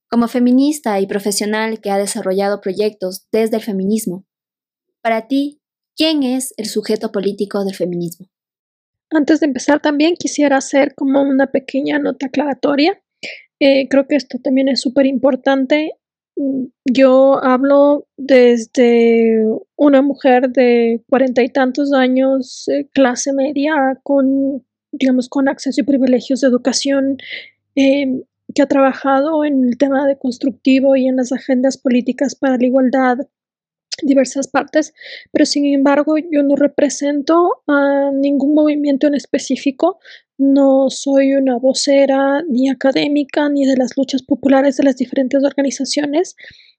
Como 0.10 0.28
feminista 0.28 1.00
y 1.00 1.08
profesional 1.08 1.80
que 1.80 1.90
ha 1.90 1.98
desarrollado 1.98 2.60
proyectos 2.60 3.28
desde 3.32 3.56
el 3.56 3.64
feminismo, 3.64 4.26
para 5.02 5.28
ti, 5.30 5.62
¿quién 5.96 6.24
es 6.24 6.54
el 6.58 6.66
sujeto 6.66 7.14
político 7.14 7.64
del 7.64 7.74
feminismo? 7.74 8.28
Antes 9.10 9.40
de 9.40 9.46
empezar 9.46 9.82
también 9.82 10.16
quisiera 10.16 10.58
hacer 10.58 10.96
como 10.96 11.22
una 11.22 11.48
pequeña 11.48 11.98
nota 11.98 12.26
aclaratoria. 12.26 13.02
Eh, 13.62 13.88
creo 13.88 14.06
que 14.06 14.18
esto 14.18 14.38
también 14.44 14.68
es 14.68 14.82
súper 14.82 15.06
importante 15.06 15.94
yo 16.86 17.44
hablo 17.44 18.08
desde 18.18 19.44
una 19.76 20.02
mujer 20.02 20.50
de 20.50 21.02
cuarenta 21.10 21.44
y 21.44 21.50
tantos 21.50 21.94
años, 21.94 22.68
eh, 22.68 22.88
clase 22.94 23.34
media, 23.34 24.00
con, 24.04 24.64
digamos, 24.92 25.30
con 25.30 25.50
acceso 25.50 25.82
y 25.82 25.84
privilegios 25.84 26.42
de 26.42 26.48
educación, 26.48 27.18
em, 27.76 28.24
que 28.54 28.62
ha 28.62 28.68
trabajado 28.68 29.44
en 29.46 29.66
el 29.66 29.78
tema 29.78 30.08
de 30.08 30.18
constructivo 30.18 30.96
y 30.96 31.08
en 31.08 31.18
las 31.18 31.32
agendas 31.32 31.78
políticas 31.78 32.36
para 32.36 32.58
la 32.58 32.66
igualdad 32.66 33.18
diversas 34.04 34.48
partes, 34.48 34.94
pero 35.32 35.46
sin 35.46 35.66
embargo 35.66 36.18
yo 36.18 36.44
no 36.44 36.56
represento 36.56 37.64
a 37.68 38.12
ningún 38.14 38.54
movimiento 38.54 39.08
en 39.08 39.16
específico, 39.16 40.00
no 40.38 40.90
soy 40.90 41.34
una 41.34 41.58
vocera 41.58 42.44
ni 42.48 42.70
académica 42.70 43.50
ni 43.50 43.66
de 43.66 43.76
las 43.76 43.98
luchas 43.98 44.24
populares 44.24 44.78
de 44.78 44.84
las 44.84 44.98
diferentes 44.98 45.44
organizaciones. 45.44 46.36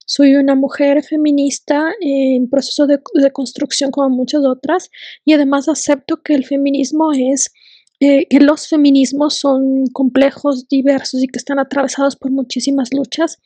Soy 0.06 0.36
una 0.36 0.54
mujer 0.54 1.02
feminista 1.02 1.92
en 2.00 2.48
proceso 2.48 2.86
de, 2.86 3.00
construcción 3.32 3.90
como 3.90 4.08
muchas 4.08 4.42
otras 4.44 4.90
y 5.24 5.34
además 5.34 5.68
acepto 5.68 6.22
que 6.22 6.34
el 6.34 6.46
feminismo 6.46 7.12
es, 7.12 7.52
eh, 8.00 8.26
que 8.28 8.40
los 8.40 8.68
feminismos 8.68 9.34
son 9.34 9.86
complejos, 9.92 10.68
diversos 10.68 11.22
y 11.22 11.26
que 11.26 11.38
están 11.38 11.58
atravesados 11.58 12.16
por 12.16 12.30
muchísimas 12.30 12.88
luchas. 12.94 13.38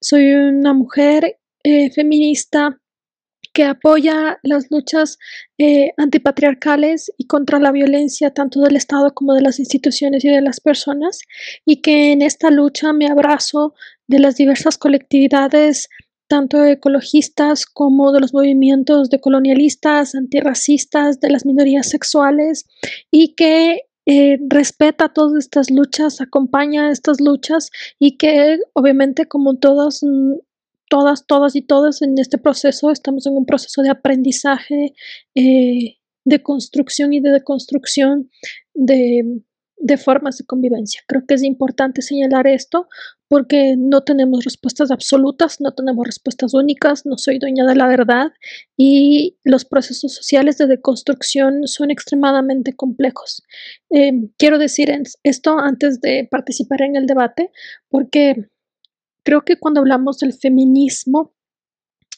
Soy 0.00 0.32
una 0.32 0.72
mujer 0.72 1.38
eh, 1.64 1.90
feminista 1.90 2.80
que 3.56 3.64
apoya 3.64 4.38
las 4.42 4.70
luchas 4.70 5.18
eh, 5.56 5.94
antipatriarcales 5.96 7.10
y 7.16 7.26
contra 7.26 7.58
la 7.58 7.72
violencia 7.72 8.34
tanto 8.34 8.60
del 8.60 8.76
Estado 8.76 9.14
como 9.14 9.32
de 9.32 9.40
las 9.40 9.58
instituciones 9.58 10.26
y 10.26 10.28
de 10.28 10.42
las 10.42 10.60
personas, 10.60 11.20
y 11.64 11.80
que 11.80 12.12
en 12.12 12.20
esta 12.20 12.50
lucha 12.50 12.92
me 12.92 13.06
abrazo 13.06 13.72
de 14.08 14.18
las 14.18 14.36
diversas 14.36 14.76
colectividades, 14.76 15.88
tanto 16.28 16.62
ecologistas 16.66 17.64
como 17.64 18.12
de 18.12 18.20
los 18.20 18.34
movimientos 18.34 19.08
de 19.08 19.22
colonialistas, 19.22 20.14
antirracistas, 20.14 21.18
de 21.20 21.30
las 21.30 21.46
minorías 21.46 21.88
sexuales, 21.88 22.66
y 23.10 23.36
que 23.36 23.86
eh, 24.04 24.36
respeta 24.50 25.14
todas 25.14 25.42
estas 25.42 25.70
luchas, 25.70 26.20
acompaña 26.20 26.90
estas 26.90 27.22
luchas 27.22 27.70
y 27.98 28.18
que 28.18 28.58
obviamente 28.74 29.26
como 29.26 29.56
todos 29.56 30.02
mm, 30.02 30.34
todas, 30.88 31.26
todas 31.26 31.56
y 31.56 31.62
todas 31.62 32.02
en 32.02 32.18
este 32.18 32.38
proceso 32.38 32.90
estamos 32.90 33.26
en 33.26 33.34
un 33.34 33.46
proceso 33.46 33.82
de 33.82 33.90
aprendizaje, 33.90 34.94
eh, 35.34 35.96
de 36.24 36.42
construcción 36.42 37.12
y 37.12 37.20
de 37.20 37.30
deconstrucción 37.30 38.30
de, 38.74 39.42
formas 39.96 40.38
de 40.38 40.44
convivencia. 40.44 41.02
Creo 41.06 41.24
que 41.26 41.34
es 41.34 41.42
importante 41.44 42.02
señalar 42.02 42.46
esto 42.48 42.88
porque 43.28 43.76
no 43.76 44.02
tenemos 44.02 44.44
respuestas 44.44 44.90
absolutas, 44.90 45.60
no 45.60 45.72
tenemos 45.72 46.04
respuestas 46.04 46.52
únicas, 46.54 47.06
no 47.06 47.16
soy 47.16 47.38
dueña 47.38 47.64
de 47.64 47.76
la 47.76 47.86
verdad 47.86 48.32
y 48.76 49.38
los 49.44 49.64
procesos 49.64 50.14
sociales 50.14 50.58
de 50.58 50.66
deconstrucción 50.66 51.66
son 51.68 51.90
extremadamente 51.90 52.74
complejos. 52.74 53.42
Eh, 53.90 54.12
quiero 54.36 54.58
decir 54.58 54.92
esto 55.22 55.58
antes 55.58 56.00
de 56.00 56.26
participar 56.28 56.82
en 56.82 56.96
el 56.96 57.06
debate 57.06 57.50
porque 57.88 58.48
creo 59.26 59.44
que 59.44 59.58
cuando 59.58 59.80
hablamos 59.80 60.18
del 60.18 60.32
feminismo, 60.32 61.34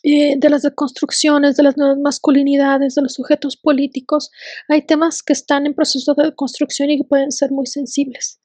eh, 0.03 0.39
de 0.39 0.51
las 0.51 0.63
deconstrucciones, 0.63 1.57
de 1.57 1.63
las 1.63 1.77
nuevas 1.79 1.99
masculinidades, 1.99 2.95
de 2.95 3.03
los 3.03 3.15
sujetos 3.15 3.57
políticos, 3.57 4.31
hay 4.69 4.83
temas 4.83 5.23
que 5.23 5.33
están 5.33 5.67
en 5.67 5.75
proceso 5.75 6.15
de 6.15 6.35
construcción 6.35 6.91
y 6.91 6.99
que 6.99 7.05
pueden 7.05 7.33
ser 7.33 7.51
muy 7.51 7.67
sensibles. 7.67 8.41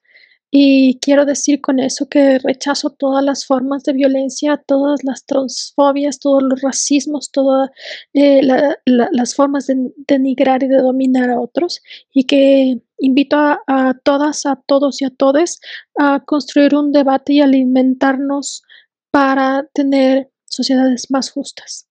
Y 0.56 1.00
quiero 1.00 1.26
decir 1.26 1.62
con 1.62 1.80
eso 1.80 2.08
que 2.08 2.38
rechazo 2.38 2.92
todas 2.92 3.24
las 3.24 3.44
formas 3.44 3.84
de 3.86 3.94
violencia, 3.94 4.62
todas 4.68 5.04
las 5.04 5.26
transfobias, 5.26 6.20
todos 6.20 6.44
los 6.44 6.62
racismos, 6.62 7.32
todas 7.32 7.72
eh, 8.14 8.42
las 8.86 9.34
formas 9.34 9.66
de 9.66 9.92
denigrar 10.08 10.62
y 10.62 10.68
de 10.68 10.78
dominar 10.78 11.32
a 11.32 11.40
otros 11.42 11.82
y 12.14 12.26
que 12.26 12.80
invito 13.00 13.36
a, 13.38 13.64
a 13.66 13.96
todas, 14.04 14.46
a 14.46 14.62
todos 14.68 15.02
y 15.02 15.06
a 15.06 15.10
todes 15.10 15.60
a 15.98 16.20
construir 16.24 16.76
un 16.76 16.92
debate 16.92 17.34
y 17.34 17.42
alimentarnos 17.42 18.62
para 19.10 19.68
tener 19.74 20.30
sociedades 20.46 21.10
más 21.10 21.32
justas. 21.32 21.88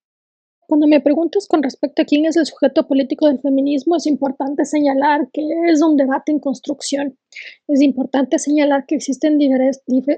Cuando 0.67 0.87
me 0.87 1.01
preguntas 1.01 1.47
con 1.49 1.63
respecto 1.63 2.03
a 2.03 2.05
quién 2.05 2.25
es 2.25 2.37
el 2.37 2.47
sujeto 2.47 2.87
político 2.87 3.27
del 3.27 3.41
feminismo, 3.41 3.97
es 3.97 4.07
importante 4.07 4.65
señalar 4.65 5.29
que 5.33 5.43
es 5.69 5.83
un 5.83 5.97
debate 5.97 6.33
en 6.33 6.39
construcción. 6.39 7.19
Es 7.69 7.83
importante 7.83 8.39
señalar 8.39 8.87
que 8.87 8.95
existen 8.95 9.39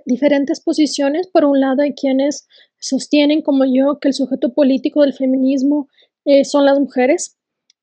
diferentes 0.05 0.61
posiciones. 0.61 1.27
Por 1.29 1.45
un 1.45 1.61
lado, 1.61 1.83
hay 1.83 1.95
quienes 1.95 2.47
sostienen, 2.79 3.43
como 3.43 3.65
yo, 3.65 3.99
que 4.01 4.09
el 4.09 4.15
sujeto 4.15 4.53
político 4.53 5.01
del 5.01 5.15
feminismo 5.15 5.89
eh, 6.25 6.45
son 6.45 6.67
las 6.67 6.79
mujeres. 6.79 7.37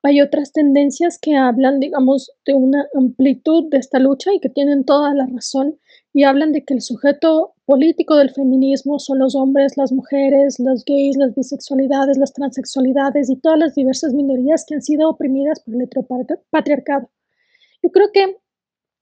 Hay 0.03 0.21
otras 0.21 0.51
tendencias 0.51 1.19
que 1.19 1.35
hablan, 1.35 1.79
digamos, 1.79 2.31
de 2.45 2.53
una 2.53 2.87
amplitud 2.95 3.69
de 3.69 3.77
esta 3.77 3.99
lucha 3.99 4.33
y 4.33 4.39
que 4.39 4.49
tienen 4.49 4.85
toda 4.85 5.13
la 5.13 5.27
razón 5.27 5.79
y 6.13 6.23
hablan 6.23 6.51
de 6.51 6.65
que 6.65 6.73
el 6.73 6.81
sujeto 6.81 7.53
político 7.65 8.15
del 8.17 8.31
feminismo 8.31 8.99
son 8.99 9.19
los 9.19 9.35
hombres, 9.35 9.77
las 9.77 9.91
mujeres, 9.91 10.59
los 10.59 10.83
gays, 10.83 11.15
las 11.17 11.33
bisexualidades, 11.35 12.17
las 12.17 12.33
transexualidades 12.33 13.29
y 13.29 13.37
todas 13.37 13.59
las 13.59 13.75
diversas 13.75 14.13
minorías 14.13 14.65
que 14.67 14.75
han 14.75 14.81
sido 14.81 15.09
oprimidas 15.09 15.61
por 15.61 15.75
el 15.75 15.81
heteropatriarcado. 15.83 17.09
Yo 17.81 17.91
creo 17.91 18.11
que 18.11 18.37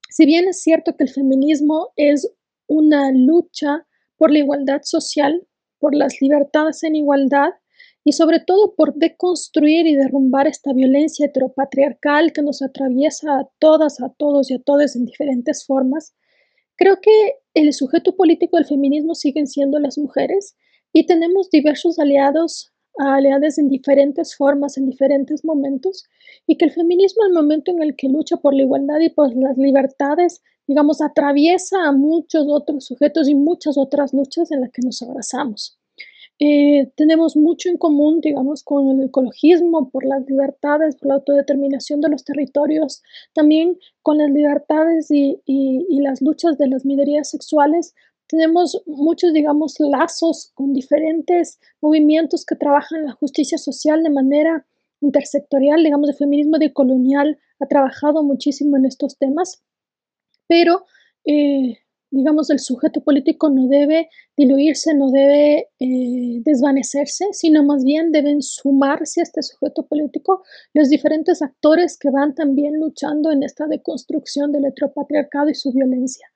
si 0.10 0.26
bien 0.26 0.47
es 0.47 0.62
cierto 0.62 0.95
que 0.95 1.03
el 1.03 1.10
feminismo 1.10 1.89
es 1.95 2.32
una 2.68 3.12
lucha 3.12 3.88
por 4.18 4.32
la 4.32 4.39
igualdad 4.39 4.82
social, 4.84 5.47
por 5.80 5.95
las 5.95 6.22
libertades 6.22 6.84
en 6.84 6.95
igualdad 6.95 7.49
y 8.03 8.14
sobre 8.14 8.39
todo 8.39 8.76
por 8.76 8.95
deconstruir 8.95 9.88
y 9.88 9.95
derrumbar 9.95 10.47
esta 10.47 10.74
violencia 10.74 11.26
heteropatriarcal 11.26 12.34
que 12.34 12.41
nos 12.41 12.62
atraviesa 12.62 13.39
a 13.39 13.49
todas, 13.60 14.01
a 14.01 14.10
todos 14.10 14.51
y 14.51 14.55
a 14.55 14.62
todas 14.62 14.95
en 14.95 15.05
diferentes 15.05 15.66
formas, 15.66 16.16
Creo 16.80 17.01
que 17.01 17.34
el 17.55 17.73
sujeto 17.73 18.15
político 18.15 18.55
del 18.55 18.65
feminismo 18.65 19.13
siguen 19.13 19.47
siendo 19.47 19.80
las 19.80 19.97
mujeres 19.97 20.55
y 20.93 21.05
tenemos 21.05 21.49
diversos 21.49 21.99
aliados, 21.99 22.71
aliadas 22.97 23.57
en 23.57 23.67
diferentes 23.67 24.34
formas, 24.34 24.77
en 24.77 24.86
diferentes 24.86 25.43
momentos, 25.43 26.05
y 26.47 26.57
que 26.57 26.63
el 26.63 26.71
feminismo, 26.71 27.25
el 27.25 27.34
momento 27.34 27.71
en 27.71 27.84
el 27.84 27.97
que 27.97 28.07
lucha 28.07 28.38
por 28.38 28.53
la 28.53 28.61
igualdad 28.61 29.01
y 29.01 29.09
por 29.09 29.36
las 29.36 29.57
libertades, 29.57 30.41
digamos, 30.67 31.01
atraviesa 31.01 31.86
a 31.86 31.91
muchos 31.91 32.45
otros 32.47 32.86
sujetos 32.86 33.27
y 33.27 33.36
muchas 33.36 33.77
otras 33.77 34.13
luchas 34.13 34.49
en 34.53 34.61
las 34.61 34.71
que 34.71 34.82
nos 34.82 35.01
abrazamos. 35.01 35.78
Eh, 36.41 36.89
tenemos 36.95 37.35
mucho 37.35 37.69
en 37.69 37.77
común, 37.77 38.21
digamos, 38.21 38.63
con 38.63 38.87
el 38.87 39.07
ecologismo, 39.07 39.89
por 39.89 40.05
las 40.05 40.25
libertades, 40.25 40.95
por 40.95 41.09
la 41.09 41.15
autodeterminación 41.15 41.99
de 41.99 42.09
los 42.09 42.23
territorios, 42.23 43.03
también 43.33 43.77
con 44.01 44.19
las 44.19 44.29
libertades 44.29 45.11
y, 45.11 45.41
y, 45.45 46.01
las 46.01 46.21
luchas 46.21 46.57
de 46.57 46.69
las 46.69 46.85
minorías 46.85 47.29
sexuales. 47.29 47.93
Tenemos 48.27 48.81
muchos, 48.85 49.33
digamos, 49.33 49.75
lazos 49.79 50.51
con 50.55 50.71
diferentes 50.71 51.59
movimientos 51.81 52.45
que 52.45 52.55
trabajan 52.55 53.05
la 53.05 53.11
justicia 53.13 53.57
social 53.57 54.01
de 54.01 54.09
manera 54.09 54.65
intersectorial, 55.01 55.83
digamos, 55.83 56.09
el 56.09 56.15
feminismo 56.15 56.57
decolonial 56.57 57.37
ha 57.59 57.65
trabajado 57.67 58.23
muchísimo 58.23 58.77
en 58.77 58.85
estos 58.85 59.17
temas, 59.17 59.61
pero 60.47 60.85
eh, 61.25 61.79
digamos, 62.12 62.49
el 62.49 62.60
sujeto 62.60 63.01
político 63.01 63.49
no 63.49 63.68
debe 63.68 64.10
diluirse, 64.36 64.93
no 64.93 65.12
debe 65.12 65.70
eh, 65.80 66.41
desvanecerse, 66.43 67.28
sino 67.32 67.64
más 67.64 67.84
bien 67.84 68.12
deben 68.12 68.41
sumarse 68.41 69.22
a 69.22 69.24
este 69.24 69.43
sujeto 69.43 69.86
político 69.86 70.43
los 70.74 70.89
diferentes 70.89 71.41
actores 71.41 71.97
que 71.97 72.10
van 72.10 72.34
también 72.34 72.80
luchando 72.80 73.32
en 73.32 73.43
esta 73.43 73.68
deconstrucción 73.68 74.51
del 74.51 74.66
heteropatriarcado 74.66 75.49
y 75.49 75.55
su 75.55 75.72
violencia. 75.72 76.28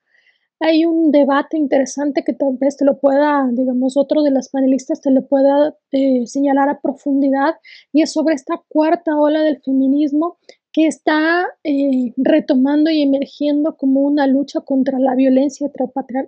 Hay 0.60 0.86
un 0.86 1.10
debate 1.10 1.58
interesante 1.58 2.22
que 2.22 2.32
tal 2.32 2.56
vez 2.58 2.76
te 2.76 2.84
lo 2.84 2.98
pueda, 2.98 3.46
digamos, 3.52 3.96
otro 3.96 4.22
de 4.22 4.30
las 4.30 4.48
panelistas 4.48 5.00
te 5.00 5.10
lo 5.10 5.26
pueda 5.26 5.76
eh, 5.90 6.26
señalar 6.26 6.68
a 6.68 6.80
profundidad 6.80 7.56
y 7.92 8.02
es 8.02 8.12
sobre 8.12 8.34
esta 8.34 8.62
cuarta 8.68 9.18
ola 9.18 9.42
del 9.42 9.60
feminismo 9.60 10.38
que 10.74 10.88
está 10.88 11.46
eh, 11.62 12.12
retomando 12.16 12.90
y 12.90 13.00
emergiendo 13.00 13.76
como 13.76 14.00
una 14.00 14.26
lucha 14.26 14.60
contra 14.60 14.98
la 14.98 15.14
violencia 15.14 15.70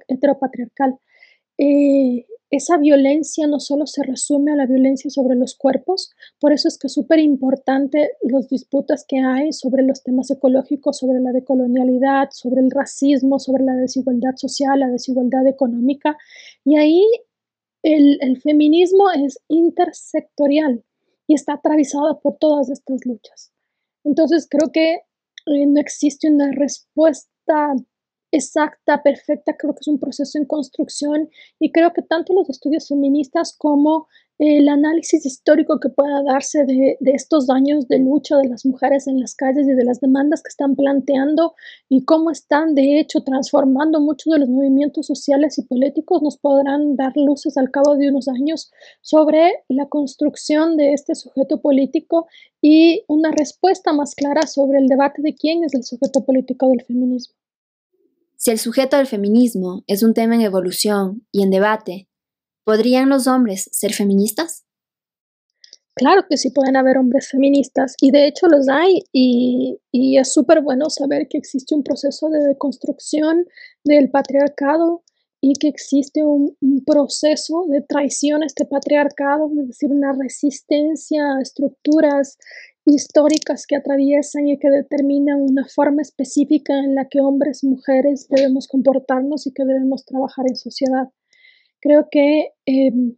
heteropatriarcal. 0.08 1.00
Eh, 1.58 2.26
esa 2.50 2.76
violencia 2.76 3.48
no 3.48 3.58
solo 3.58 3.88
se 3.88 4.04
resume 4.04 4.52
a 4.52 4.56
la 4.56 4.66
violencia 4.66 5.10
sobre 5.10 5.34
los 5.34 5.56
cuerpos, 5.56 6.12
por 6.38 6.52
eso 6.52 6.68
es 6.68 6.78
que 6.78 6.86
es 6.86 6.92
súper 6.92 7.18
importante 7.18 8.12
las 8.22 8.48
disputas 8.48 9.04
que 9.08 9.18
hay 9.18 9.52
sobre 9.52 9.82
los 9.82 10.04
temas 10.04 10.30
ecológicos, 10.30 10.98
sobre 10.98 11.18
la 11.18 11.32
decolonialidad, 11.32 12.28
sobre 12.30 12.60
el 12.60 12.70
racismo, 12.70 13.40
sobre 13.40 13.64
la 13.64 13.74
desigualdad 13.74 14.36
social, 14.36 14.78
la 14.78 14.88
desigualdad 14.88 15.44
económica. 15.48 16.16
Y 16.64 16.76
ahí 16.76 17.02
el, 17.82 18.18
el 18.20 18.40
feminismo 18.40 19.10
es 19.10 19.40
intersectorial 19.48 20.84
y 21.26 21.34
está 21.34 21.54
atravesado 21.54 22.20
por 22.20 22.36
todas 22.38 22.70
estas 22.70 23.04
luchas. 23.04 23.55
Entonces 24.06 24.46
creo 24.48 24.70
que 24.72 24.94
eh, 24.94 25.66
no 25.66 25.80
existe 25.80 26.30
una 26.30 26.50
respuesta 26.52 27.74
exacta, 28.36 29.02
perfecta, 29.02 29.56
creo 29.56 29.74
que 29.74 29.80
es 29.80 29.88
un 29.88 29.98
proceso 29.98 30.38
en 30.38 30.44
construcción 30.44 31.28
y 31.58 31.72
creo 31.72 31.92
que 31.92 32.02
tanto 32.02 32.32
los 32.34 32.48
estudios 32.48 32.88
feministas 32.88 33.54
como 33.56 34.08
el 34.38 34.68
análisis 34.68 35.24
histórico 35.24 35.80
que 35.80 35.88
pueda 35.88 36.22
darse 36.22 36.64
de, 36.64 36.98
estos 37.00 37.48
años 37.48 37.88
de 37.88 37.98
lucha 37.98 38.36
de 38.36 38.48
las 38.48 38.66
mujeres 38.66 39.06
en 39.06 39.18
las 39.20 39.34
calles 39.34 39.66
y 39.66 39.72
de 39.72 39.84
las 39.84 40.00
demandas 40.00 40.42
que 40.42 40.48
están 40.48 40.76
planteando 40.76 41.54
y 41.88 42.04
cómo 42.04 42.30
están 42.30 42.74
de 42.74 43.00
hecho 43.00 43.22
transformando 43.22 44.00
muchos 44.00 44.32
de 44.32 44.40
los 44.40 44.48
movimientos 44.48 45.06
sociales 45.06 45.56
y 45.58 45.62
políticos 45.62 46.22
nos 46.22 46.36
podrán 46.36 46.96
dar 46.96 47.12
luces 47.16 47.56
al 47.56 47.70
cabo 47.70 47.96
de 47.96 48.10
unos 48.10 48.28
años 48.28 48.70
sobre 49.00 49.64
la 49.68 49.86
construcción 49.86 50.76
de 50.76 50.92
este 50.92 51.14
sujeto 51.14 51.62
político 51.62 52.26
y 52.60 53.04
una 53.08 53.30
respuesta 53.30 53.94
más 53.94 54.14
clara 54.14 54.46
sobre 54.46 54.78
el 54.78 54.88
debate 54.88 55.22
de 55.22 55.34
quién 55.34 55.64
es 55.64 55.72
el 55.74 55.84
sujeto 55.84 56.26
político 56.26 56.68
del 56.68 56.82
feminismo. 56.82 57.34
Si 58.36 58.50
el 58.50 58.58
sujeto 58.58 58.98
del 58.98 59.06
feminismo 59.06 59.82
es 59.86 60.02
un 60.02 60.12
tema 60.12 60.34
en 60.34 60.42
evolución 60.42 61.26
y 61.32 61.42
en 61.42 61.50
debate, 61.50 62.08
¿podrían 62.64 63.08
los 63.08 63.26
hombres 63.26 63.68
ser 63.72 63.94
feministas? 63.94 64.66
Claro 65.94 66.26
que 66.28 66.36
sí 66.36 66.50
pueden 66.50 66.76
haber 66.76 66.98
hombres 66.98 67.28
feministas 67.28 67.94
y 68.02 68.10
de 68.10 68.26
hecho 68.26 68.48
los 68.48 68.68
hay 68.68 69.04
y, 69.12 69.78
es 69.92 70.32
súper 70.32 70.60
bueno 70.60 70.90
saber 70.90 71.26
que 71.28 71.38
existe 71.38 71.74
un 71.74 71.82
proceso 71.82 72.28
de 72.28 72.40
deconstrucción 72.40 73.46
del 73.82 74.10
patriarcado 74.10 75.02
y 75.40 75.54
que 75.54 75.68
existe 75.68 76.22
un, 76.22 76.54
un, 76.60 76.84
proceso 76.84 77.64
de 77.68 77.80
traición 77.80 78.42
a 78.42 78.46
este 78.46 78.66
patriarcado, 78.66 79.50
es 79.58 79.68
decir, 79.68 79.90
una 79.90 80.12
resistencia 80.12 81.36
a 81.36 81.40
estructuras 81.40 82.36
históricas 82.86 83.66
que 83.66 83.76
atraviesan 83.76 84.48
y 84.48 84.58
que 84.58 84.70
determinan 84.70 85.42
una 85.42 85.66
forma 85.66 86.02
específica 86.02 86.78
en 86.78 86.94
la 86.94 87.08
que 87.08 87.20
hombres 87.20 87.64
y 87.64 87.68
mujeres 87.68 88.28
debemos 88.28 88.68
comportarnos 88.68 89.46
y 89.46 89.52
que 89.52 89.64
debemos 89.64 90.04
trabajar 90.04 90.46
en 90.48 90.56
sociedad. 90.56 91.08
Creo 91.80 92.08
que 92.10 92.52
em, 92.64 93.16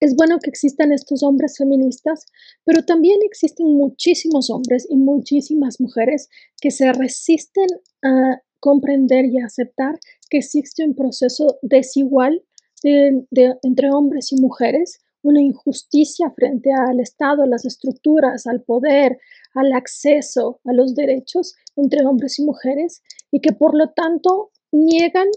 es 0.00 0.16
bueno 0.16 0.38
que 0.42 0.48
existan 0.48 0.92
estos 0.92 1.22
hombres 1.22 1.58
feministas, 1.58 2.24
pero 2.64 2.82
también 2.82 3.18
existen 3.22 3.66
muchísimos 3.66 4.48
hombres 4.48 4.86
y 4.88 4.96
muchísimas 4.96 5.78
mujeres 5.78 6.28
que 6.60 6.70
se 6.70 6.90
resisten 6.92 7.68
a 8.02 8.40
comprender 8.58 9.26
y 9.26 9.38
aceptar 9.38 9.98
que 10.30 10.38
existe 10.38 10.84
un 10.84 10.94
proceso 10.94 11.58
desigual 11.60 12.42
entre 12.82 13.90
hombres 13.92 14.32
y 14.32 14.40
mujeres 14.40 15.00
una 15.22 15.40
injusticia 15.40 16.30
frente 16.30 16.70
al 16.72 17.00
Estado, 17.00 17.46
las 17.46 17.64
estructuras, 17.64 18.46
al 18.46 18.62
poder, 18.62 19.18
al 19.54 19.72
acceso 19.72 20.60
a 20.64 20.72
los 20.72 20.94
derechos 20.94 21.54
entre 21.76 22.04
hombres 22.06 22.38
y 22.38 22.44
mujeres 22.44 23.02
y 23.30 23.40
que 23.40 23.52
por 23.52 23.76
lo 23.76 23.90
tanto 23.90 24.50
niegan 24.72 25.28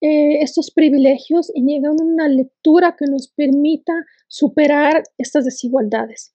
eh, 0.00 0.42
estos 0.42 0.70
privilegios 0.70 1.50
y 1.54 1.62
niegan 1.62 1.96
una 2.00 2.28
lectura 2.28 2.96
que 2.98 3.06
nos 3.06 3.28
permita 3.28 3.92
superar 4.26 5.04
estas 5.16 5.44
desigualdades. 5.44 6.34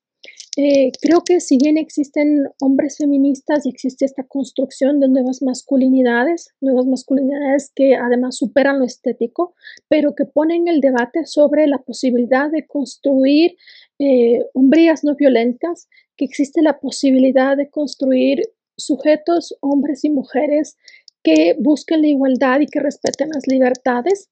Eh, 0.59 0.91
creo 1.01 1.23
que 1.23 1.39
si 1.39 1.57
bien 1.57 1.77
existen 1.77 2.47
hombres 2.59 2.97
feministas 2.97 3.65
y 3.65 3.69
existe 3.69 4.05
esta 4.05 4.23
construcción 4.23 4.99
de 4.99 5.07
nuevas 5.07 5.43
masculinidades, 5.43 6.49
nuevas 6.61 6.87
masculinidades 6.87 7.71
que 7.75 7.95
además 7.95 8.37
superan 8.37 8.79
lo 8.79 8.85
estético, 8.85 9.53
pero 9.87 10.15
que 10.15 10.25
ponen 10.25 10.67
el 10.67 10.81
debate 10.81 11.25
sobre 11.25 11.67
la 11.67 11.77
posibilidad 11.77 12.49
de 12.49 12.65
construir 12.65 13.55
eh, 13.99 14.45
hombrías 14.53 15.03
no 15.03 15.15
violentas, 15.15 15.89
que 16.15 16.25
existe 16.25 16.63
la 16.63 16.79
posibilidad 16.79 17.55
de 17.55 17.69
construir 17.69 18.41
sujetos, 18.75 19.55
hombres 19.61 20.03
y 20.03 20.09
mujeres 20.09 20.75
que 21.23 21.55
busquen 21.59 22.01
la 22.01 22.07
igualdad 22.07 22.61
y 22.61 22.67
que 22.67 22.79
respeten 22.79 23.29
las 23.29 23.45
libertades, 23.47 24.29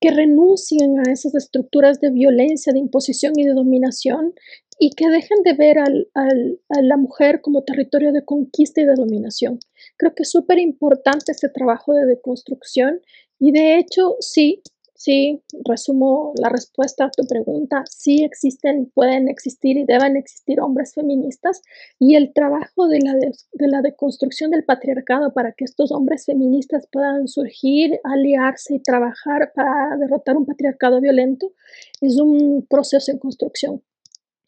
que 0.00 0.10
renuncien 0.10 0.98
a 0.98 1.12
esas 1.12 1.34
estructuras 1.36 2.00
de 2.00 2.10
violencia, 2.10 2.72
de 2.72 2.80
imposición 2.80 3.34
y 3.36 3.44
de 3.44 3.54
dominación 3.54 4.34
y 4.82 4.90
que 4.90 5.08
dejen 5.08 5.44
de 5.44 5.52
ver 5.52 5.78
a 5.78 6.82
la 6.82 6.96
mujer 6.96 7.40
como 7.40 7.62
territorio 7.62 8.10
de 8.10 8.24
conquista 8.24 8.80
y 8.80 8.84
de 8.84 8.96
dominación. 8.96 9.60
Creo 9.96 10.12
que 10.12 10.24
es 10.24 10.30
súper 10.32 10.58
importante 10.58 11.30
este 11.30 11.48
trabajo 11.48 11.92
de 11.92 12.04
deconstrucción 12.04 13.00
y 13.38 13.52
de 13.52 13.78
hecho 13.78 14.16
sí, 14.18 14.60
sí, 14.96 15.40
resumo 15.64 16.32
la 16.34 16.48
respuesta 16.48 17.04
a 17.04 17.10
tu 17.12 17.24
pregunta, 17.28 17.84
sí 17.88 18.24
existen, 18.24 18.90
pueden 18.92 19.28
existir 19.28 19.76
y 19.76 19.84
deben 19.84 20.16
existir 20.16 20.60
hombres 20.60 20.94
feministas 20.94 21.62
y 22.00 22.16
el 22.16 22.32
trabajo 22.32 22.88
de 22.88 22.98
la, 23.04 23.14
de, 23.14 23.30
de 23.52 23.68
la 23.68 23.82
deconstrucción 23.82 24.50
del 24.50 24.64
patriarcado 24.64 25.32
para 25.32 25.52
que 25.52 25.64
estos 25.64 25.92
hombres 25.92 26.26
feministas 26.26 26.88
puedan 26.90 27.28
surgir, 27.28 28.00
aliarse 28.02 28.74
y 28.74 28.82
trabajar 28.82 29.52
para 29.54 29.96
derrotar 29.96 30.36
un 30.36 30.44
patriarcado 30.44 31.00
violento 31.00 31.52
es 32.00 32.18
un 32.18 32.66
proceso 32.68 33.12
en 33.12 33.18
construcción. 33.18 33.80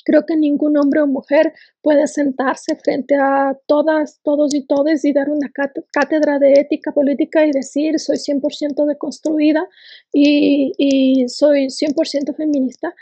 Creo 0.04 0.26
que 0.26 0.36
ningún 0.36 0.76
hombre 0.76 1.00
o 1.00 1.06
mujer 1.06 1.52
puede 1.82 2.06
sentarse 2.06 2.76
frente 2.76 3.16
a 3.16 3.58
todas, 3.66 4.20
todos 4.22 4.54
y 4.54 4.66
todes 4.66 5.04
y 5.04 5.12
dar 5.12 5.30
una 5.30 5.50
cátedra 5.90 6.38
de 6.38 6.52
ética 6.52 6.92
política 6.92 7.46
y 7.46 7.52
decir 7.52 7.98
soy 7.98 8.16
100% 8.16 8.86
deconstruida 8.86 9.66
y, 10.12 10.72
y 10.78 11.28
soy 11.28 11.66
100% 11.66 12.34
feminista. 12.36 12.94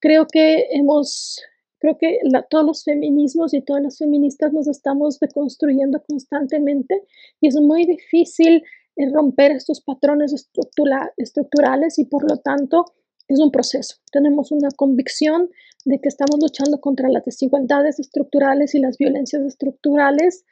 creo 0.00 0.26
que 0.26 0.66
hemos, 0.72 1.40
creo 1.78 1.96
que 1.98 2.18
todos 2.50 2.66
los 2.66 2.84
feminismos 2.84 3.54
y 3.54 3.62
todas 3.62 3.82
las 3.82 3.98
feministas 3.98 4.52
nos 4.52 4.68
estamos 4.68 5.18
deconstruyendo 5.18 6.02
constantemente 6.06 7.02
y 7.40 7.48
es 7.48 7.56
muy 7.56 7.86
difícil 7.86 8.62
eh, 8.98 9.08
romper 9.12 9.52
estos 9.52 9.80
patrones 9.80 10.34
estructurales 11.16 11.98
y 12.00 12.04
por 12.04 12.28
lo 12.28 12.38
tanto 12.38 12.84
es 13.28 13.40
un 13.40 13.50
proceso. 13.50 13.96
Tenemos 14.10 14.50
una 14.50 14.70
convicción 14.70 15.50
de 15.84 16.00
que 16.00 16.08
estamos 16.08 16.38
luchando 16.40 16.80
contra 16.80 17.08
las 17.08 17.24
desigualdades 17.24 18.00
estructurales 18.00 18.74
y 18.74 18.80
las 18.80 18.98
violencias 18.98 19.42
estructurales, 19.42 20.44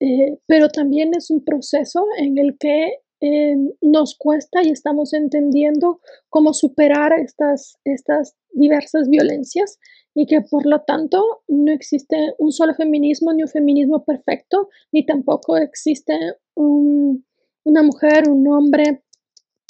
eh, 0.00 0.38
pero 0.46 0.68
también 0.68 1.10
es 1.14 1.30
un 1.30 1.44
proceso 1.44 2.06
en 2.18 2.38
el 2.38 2.56
que 2.58 3.00
eh, 3.20 3.56
nos 3.82 4.16
cuesta 4.16 4.62
y 4.62 4.70
estamos 4.70 5.12
entendiendo 5.12 6.00
cómo 6.30 6.54
superar 6.54 7.12
estas, 7.18 7.78
estas 7.84 8.34
diversas 8.52 9.10
violencias 9.10 9.78
y 10.14 10.26
que 10.26 10.40
por 10.40 10.64
lo 10.64 10.80
tanto 10.82 11.22
no 11.46 11.70
existe 11.70 12.16
un 12.38 12.50
solo 12.50 12.74
feminismo 12.74 13.32
ni 13.32 13.42
un 13.42 13.48
feminismo 13.48 14.04
perfecto, 14.04 14.70
ni 14.90 15.04
tampoco 15.04 15.56
existe 15.58 16.14
una 16.54 17.82
mujer, 17.82 18.28
un 18.28 18.48
hombre, 18.48 19.02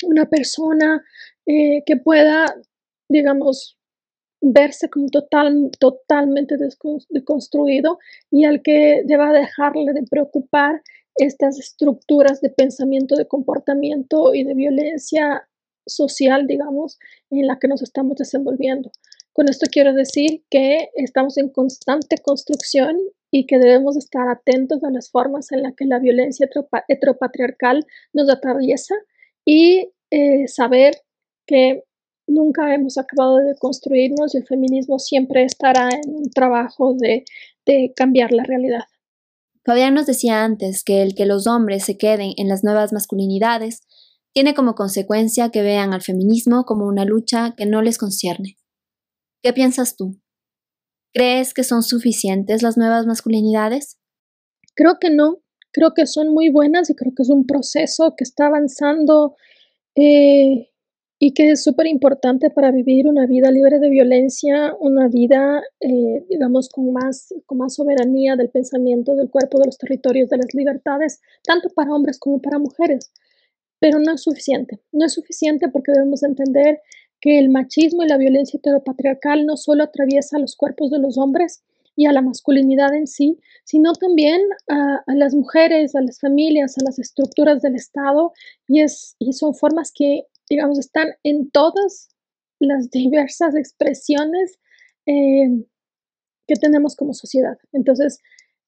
una 0.05 0.27
persona 0.27 1.05
eh, 1.53 1.83
que 1.85 1.97
pueda, 1.97 2.55
digamos, 3.09 3.77
verse 4.41 4.89
como 4.89 5.09
total, 5.09 5.73
totalmente 5.81 6.55
deconstruido 7.09 7.99
y 8.31 8.45
al 8.45 8.63
que 8.63 9.03
deba 9.05 9.33
dejarle 9.33 9.93
de 9.93 10.05
preocupar 10.09 10.81
estas 11.17 11.59
estructuras 11.59 12.41
de 12.41 12.51
pensamiento, 12.51 13.17
de 13.17 13.27
comportamiento 13.27 14.33
y 14.33 14.45
de 14.45 14.55
violencia 14.55 15.49
social, 15.89 16.47
digamos, 16.47 17.01
en 17.31 17.49
la 17.49 17.59
que 17.59 17.67
nos 17.67 17.83
estamos 17.83 18.15
desenvolviendo. 18.15 18.93
Con 19.33 19.49
esto 19.49 19.67
quiero 19.69 19.93
decir 19.93 20.45
que 20.51 20.91
estamos 20.95 21.37
en 21.37 21.49
constante 21.49 22.19
construcción 22.23 22.97
y 23.33 23.47
que 23.47 23.59
debemos 23.59 23.97
estar 23.97 24.29
atentos 24.29 24.85
a 24.85 24.91
las 24.93 25.11
formas 25.11 25.51
en 25.51 25.65
las 25.65 25.75
que 25.75 25.85
la 25.85 25.99
violencia 25.99 26.49
heteropatriarcal 26.87 27.85
nos 28.13 28.31
atraviesa 28.31 28.95
y 29.45 29.91
eh, 30.13 30.47
saber 30.47 30.95
que 31.51 31.83
nunca 32.29 32.73
hemos 32.73 32.97
acabado 32.97 33.39
de 33.39 33.57
construirnos 33.59 34.35
y 34.35 34.39
el 34.39 34.47
feminismo 34.47 35.01
siempre 35.01 35.43
estará 35.43 35.89
en 35.91 36.15
un 36.15 36.31
trabajo 36.31 36.95
de, 36.97 37.25
de 37.67 37.93
cambiar 37.97 38.31
la 38.31 38.45
realidad. 38.45 38.85
Fabián 39.65 39.95
nos 39.95 40.07
decía 40.07 40.45
antes 40.45 40.85
que 40.85 41.03
el 41.03 41.17
que 41.17 41.27
los 41.27 41.49
hombres 41.49 41.85
se 41.85 41.99
queden 41.99 42.33
en 42.37 42.49
las 42.49 42.63
nuevas 42.63 42.93
masculinidades 42.93 43.83
tiene 44.33 44.55
como 44.55 44.77
consecuencia 44.77 45.51
que 45.51 45.63
vean 45.63 45.93
al 45.93 46.03
feminismo 46.03 46.65
como 46.65 46.87
una 46.87 47.05
lucha 47.05 47.55
que 47.57 47.67
no 47.67 47.83
les 47.83 47.99
concierne. 47.99 48.57
¿Qué 49.43 49.53
piensas 49.53 49.97
tú? 49.97 50.21
¿Crees 51.13 51.53
que 51.53 51.65
son 51.65 51.83
suficientes 51.83 52.63
las 52.63 52.77
nuevas 52.79 53.07
masculinidades? 53.07 53.99
Creo 54.77 54.99
que 55.01 55.11
no, 55.11 55.39
creo 55.73 55.95
que 55.95 56.07
son 56.07 56.33
muy 56.33 56.49
buenas 56.49 56.91
y 56.91 56.95
creo 56.95 57.13
que 57.17 57.25
es 57.25 57.29
un 57.29 57.45
proceso 57.45 58.15
que 58.17 58.23
está 58.23 58.47
avanzando 58.47 59.35
eh, 59.97 60.70
y 61.23 61.35
que 61.35 61.51
es 61.51 61.63
súper 61.63 61.87
importante 61.87 62.49
para 62.49 62.71
vivir 62.71 63.07
una 63.07 63.27
vida 63.27 63.51
libre 63.51 63.79
de 63.79 63.91
violencia, 63.91 64.75
una 64.81 65.07
vida, 65.07 65.63
eh, 65.79 66.25
digamos, 66.31 66.71
con 66.71 66.95
más, 66.95 67.35
con 67.45 67.59
más 67.59 67.75
soberanía 67.75 68.37
del 68.37 68.49
pensamiento, 68.49 69.15
del 69.15 69.29
cuerpo, 69.29 69.59
de 69.59 69.67
los 69.67 69.77
territorios, 69.77 70.31
de 70.31 70.39
las 70.39 70.55
libertades, 70.55 71.21
tanto 71.45 71.69
para 71.69 71.93
hombres 71.93 72.19
como 72.19 72.41
para 72.41 72.59
mujeres. 72.59 73.13
Pero 73.79 73.99
no 73.99 74.15
es 74.15 74.23
suficiente. 74.23 74.81
No 74.93 75.05
es 75.05 75.13
suficiente 75.13 75.69
porque 75.69 75.93
debemos 75.93 76.23
entender 76.23 76.81
que 77.21 77.39
el 77.39 77.51
machismo 77.51 78.03
y 78.03 78.09
la 78.09 78.17
violencia 78.17 78.57
heteropatriarcal 78.57 79.45
no 79.45 79.59
solo 79.59 79.85
atraviesa 79.85 80.39
los 80.39 80.57
cuerpos 80.57 80.91
de 80.91 81.01
los 81.01 81.19
hombres 81.19 81.63
y 81.97 82.07
a 82.07 82.13
la 82.13 82.23
masculinidad 82.23 82.95
en 82.95 83.07
sí, 83.07 83.39
sino 83.65 83.93
también 83.93 84.41
a, 84.69 85.03
las 85.15 85.35
mujeres, 85.35 85.95
a 85.95 86.01
las 86.01 86.19
familias, 86.19 86.79
a 86.79 86.85
las 86.85 86.99
estructuras 86.99 87.61
del 87.61 87.75
Estado 87.75 88.33
y, 88.67 88.81
es, 88.81 89.17
y 89.19 89.35
son 89.35 89.55
formas 89.55 89.93
que 89.95 90.25
digamos, 90.51 90.79
están 90.79 91.09
en 91.23 91.51
todas 91.51 92.09
las 92.59 92.91
diversas 92.91 93.55
expresiones 93.55 94.59
eh, 95.07 95.65
que 96.47 96.55
tenemos 96.57 96.97
como 96.97 97.15
sociedad. 97.15 97.57
Entonces, 97.73 98.19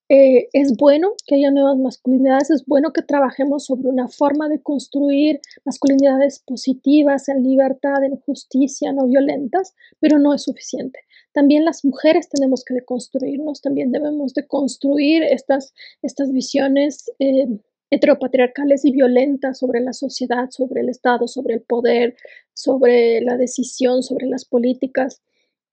eh, 0.08 0.48
es 0.52 0.76
bueno 0.76 1.14
que 1.26 1.36
haya 1.36 1.50
nuevas 1.50 1.78
masculinidades, 1.78 2.50
es 2.50 2.66
bueno 2.66 2.92
que 2.92 3.02
trabajemos 3.02 3.64
sobre 3.64 3.88
una 3.88 4.08
forma 4.08 4.48
de 4.48 4.60
construir 4.60 5.40
masculinidades 5.64 6.40
positivas, 6.40 7.28
en 7.28 7.42
libertad, 7.42 8.04
en 8.04 8.16
justicia, 8.20 8.92
no 8.92 9.06
violentas, 9.06 9.74
pero 10.00 10.18
no 10.18 10.34
es 10.34 10.42
suficiente. 10.42 11.00
También 11.32 11.64
las 11.64 11.84
mujeres 11.84 12.28
tenemos 12.28 12.64
que 12.64 12.74
deconstruirnos, 12.74 13.62
también 13.62 13.90
debemos 13.90 14.34
de 14.34 14.46
construir 14.46 15.22
estas, 15.22 15.72
estas 16.02 16.30
visiones 16.30 17.10
eh, 17.18 17.48
heteropatriarcales 17.92 18.86
y 18.86 18.90
violentas 18.90 19.58
sobre 19.58 19.80
la 19.80 19.92
sociedad, 19.92 20.48
sobre 20.48 20.80
el 20.80 20.88
Estado, 20.88 21.28
sobre 21.28 21.54
el 21.54 21.60
poder, 21.60 22.16
sobre 22.54 23.20
la 23.20 23.36
decisión, 23.36 24.02
sobre 24.02 24.26
las 24.26 24.46
políticas, 24.46 25.20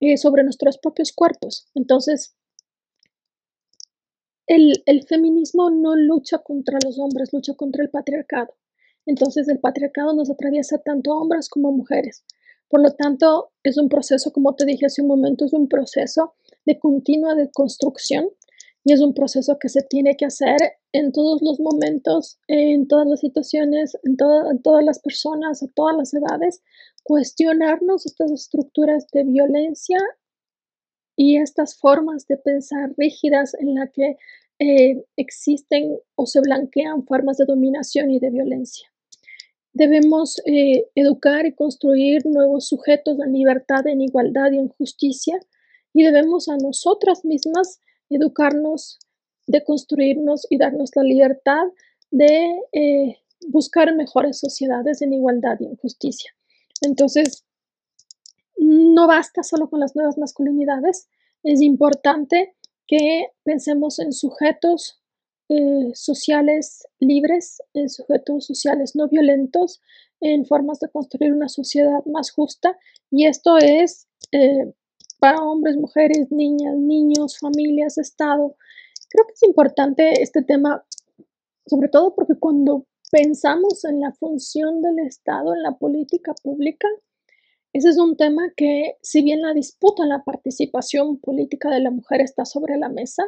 eh, 0.02 0.18
sobre 0.18 0.44
nuestros 0.44 0.78
propios 0.78 1.14
cuerpos. 1.14 1.70
Entonces, 1.76 2.36
el, 4.48 4.84
el, 4.86 5.04
feminismo 5.08 5.70
no 5.70 5.96
lucha 5.96 6.40
contra 6.40 6.78
los 6.84 7.00
hombres, 7.00 7.32
lucha 7.32 7.54
contra 7.54 7.84
el 7.84 7.90
patriarcado. 7.90 8.54
Entonces, 9.06 9.48
el 9.48 9.60
patriarcado 9.60 10.14
nos 10.14 10.30
atraviesa 10.30 10.78
tanto 10.80 11.14
a 11.14 11.22
hombres 11.22 11.48
como 11.48 11.70
a 11.70 11.72
mujeres. 11.72 12.26
Por 12.68 12.82
lo 12.82 12.92
tanto, 12.96 13.54
es 13.64 13.78
un 13.78 13.88
proceso, 13.88 14.34
como 14.34 14.56
te 14.56 14.66
dije 14.66 14.88
hace 14.88 15.02
un 15.02 15.08
momento, 15.08 15.46
es 15.46 15.54
un 15.54 15.70
proceso 15.70 16.34
de 16.66 16.80
continua 16.80 17.34
deconstrucción 17.36 18.30
y 18.84 18.94
es 18.94 19.02
un 19.02 19.14
proceso 19.14 19.58
que 19.60 19.70
se 19.70 19.82
tiene 19.82 20.16
que 20.16 20.26
hacer 20.26 20.58
en 20.94 21.12
todos 21.12 21.42
los 21.42 21.60
momentos, 21.60 22.40
en 22.48 22.88
todas 22.88 23.08
las 23.08 23.20
situaciones, 23.20 23.98
en, 24.04 24.16
todas 24.18 24.84
las 24.84 25.00
personas, 25.00 25.62
a 25.62 25.68
todas 25.76 25.96
las 25.98 26.14
edades, 26.14 26.62
cuestionarnos 27.04 28.06
estas 28.06 28.32
estructuras 28.32 29.06
de 29.12 29.24
violencia 29.24 30.00
y 31.16 31.38
estas 31.38 31.78
formas 31.78 32.26
de 32.28 32.38
pensar 32.38 32.94
rígidas 32.98 33.54
en 33.60 33.76
las 33.76 33.90
que 33.92 34.18
eh, 34.60 35.04
existen 35.18 35.98
o 36.16 36.26
se 36.26 36.40
blanquean 36.42 37.06
formas 37.06 37.38
de 37.38 37.46
dominación 37.46 38.12
y 38.12 38.20
de 38.20 38.30
violencia. 38.30 38.88
Debemos 39.74 40.42
eh, 40.46 40.86
educar 40.96 41.46
y 41.46 41.54
construir 41.54 42.26
nuevos 42.26 42.68
sujetos 42.68 43.20
en 43.20 43.34
libertad, 43.34 43.86
en 43.88 44.02
igualdad 44.02 44.52
y 44.52 44.58
en 44.58 44.70
justicia 44.70 45.40
y 45.94 46.04
debemos 46.04 46.50
a 46.50 46.58
nosotras 46.58 47.24
mismas 47.24 47.82
educarnos, 48.10 49.00
de 49.48 49.64
construirnos 49.64 50.46
y 50.50 50.58
darnos 50.58 50.92
la 50.96 51.04
libertad 51.04 51.64
de, 52.12 52.60
eh, 52.74 53.18
buscar 53.48 53.96
mejores 53.96 54.40
sociedades 54.40 55.02
en 55.02 55.14
igualdad 55.14 55.58
y 55.60 55.66
en 55.66 55.76
justicia. 55.78 56.36
Entonces, 56.82 57.46
no 58.58 59.08
basta 59.08 59.44
solo 59.44 59.70
con 59.70 59.80
las 59.80 59.96
nuevas 59.96 60.18
masculinidades, 60.18 61.08
es 61.44 61.62
importante 61.62 62.56
que 62.88 63.28
pensemos 63.44 64.00
en 64.00 64.12
sujetos 64.12 65.02
eh, 65.48 65.92
sociales 65.94 66.88
libres, 67.00 67.62
en 67.74 67.90
sujetos 67.90 68.46
sociales 68.46 68.96
no 68.96 69.08
violentos, 69.08 69.82
en 70.22 70.46
formas 70.46 70.80
de 70.80 70.90
construir 70.90 71.34
una 71.34 71.48
sociedad 71.48 72.04
más 72.06 72.32
justa. 72.32 72.78
Y 73.10 73.26
esto 73.26 73.58
es 73.58 74.08
eh, 74.32 74.74
para 75.20 75.44
hombres, 75.44 75.78
mujeres, 75.78 76.32
niñas, 76.32 76.76
niños, 76.78 77.38
familias, 77.40 77.98
Estado. 77.98 78.56
Creo 79.10 79.26
que 79.28 79.34
es 79.34 79.44
importante 79.44 80.22
este 80.22 80.42
tema, 80.44 80.86
sobre 81.66 81.90
todo 81.90 82.16
porque 82.16 82.36
cuando 82.40 82.86
pensamos 83.12 83.84
en 83.86 84.00
la 84.02 84.14
función 84.14 84.82
del 84.82 85.00
Estado 85.00 85.54
en 85.54 85.64
la 85.64 85.78
política 85.78 86.34
pública, 86.42 86.88
ese 87.74 87.90
es 87.90 87.98
un 87.98 88.18
tema 88.18 88.52
que, 88.56 88.98
si 89.02 89.22
bien 89.22 89.42
la 89.42 89.54
disputa 89.54 90.04
en 90.04 90.10
la 90.10 90.24
participación 90.24 91.20
política 91.20 91.70
de 91.70 91.82
la 91.82 91.92
mujer 91.92 92.22
está 92.22 92.46
sobre 92.46 92.78
la 92.78 92.90
mesa, 92.90 93.24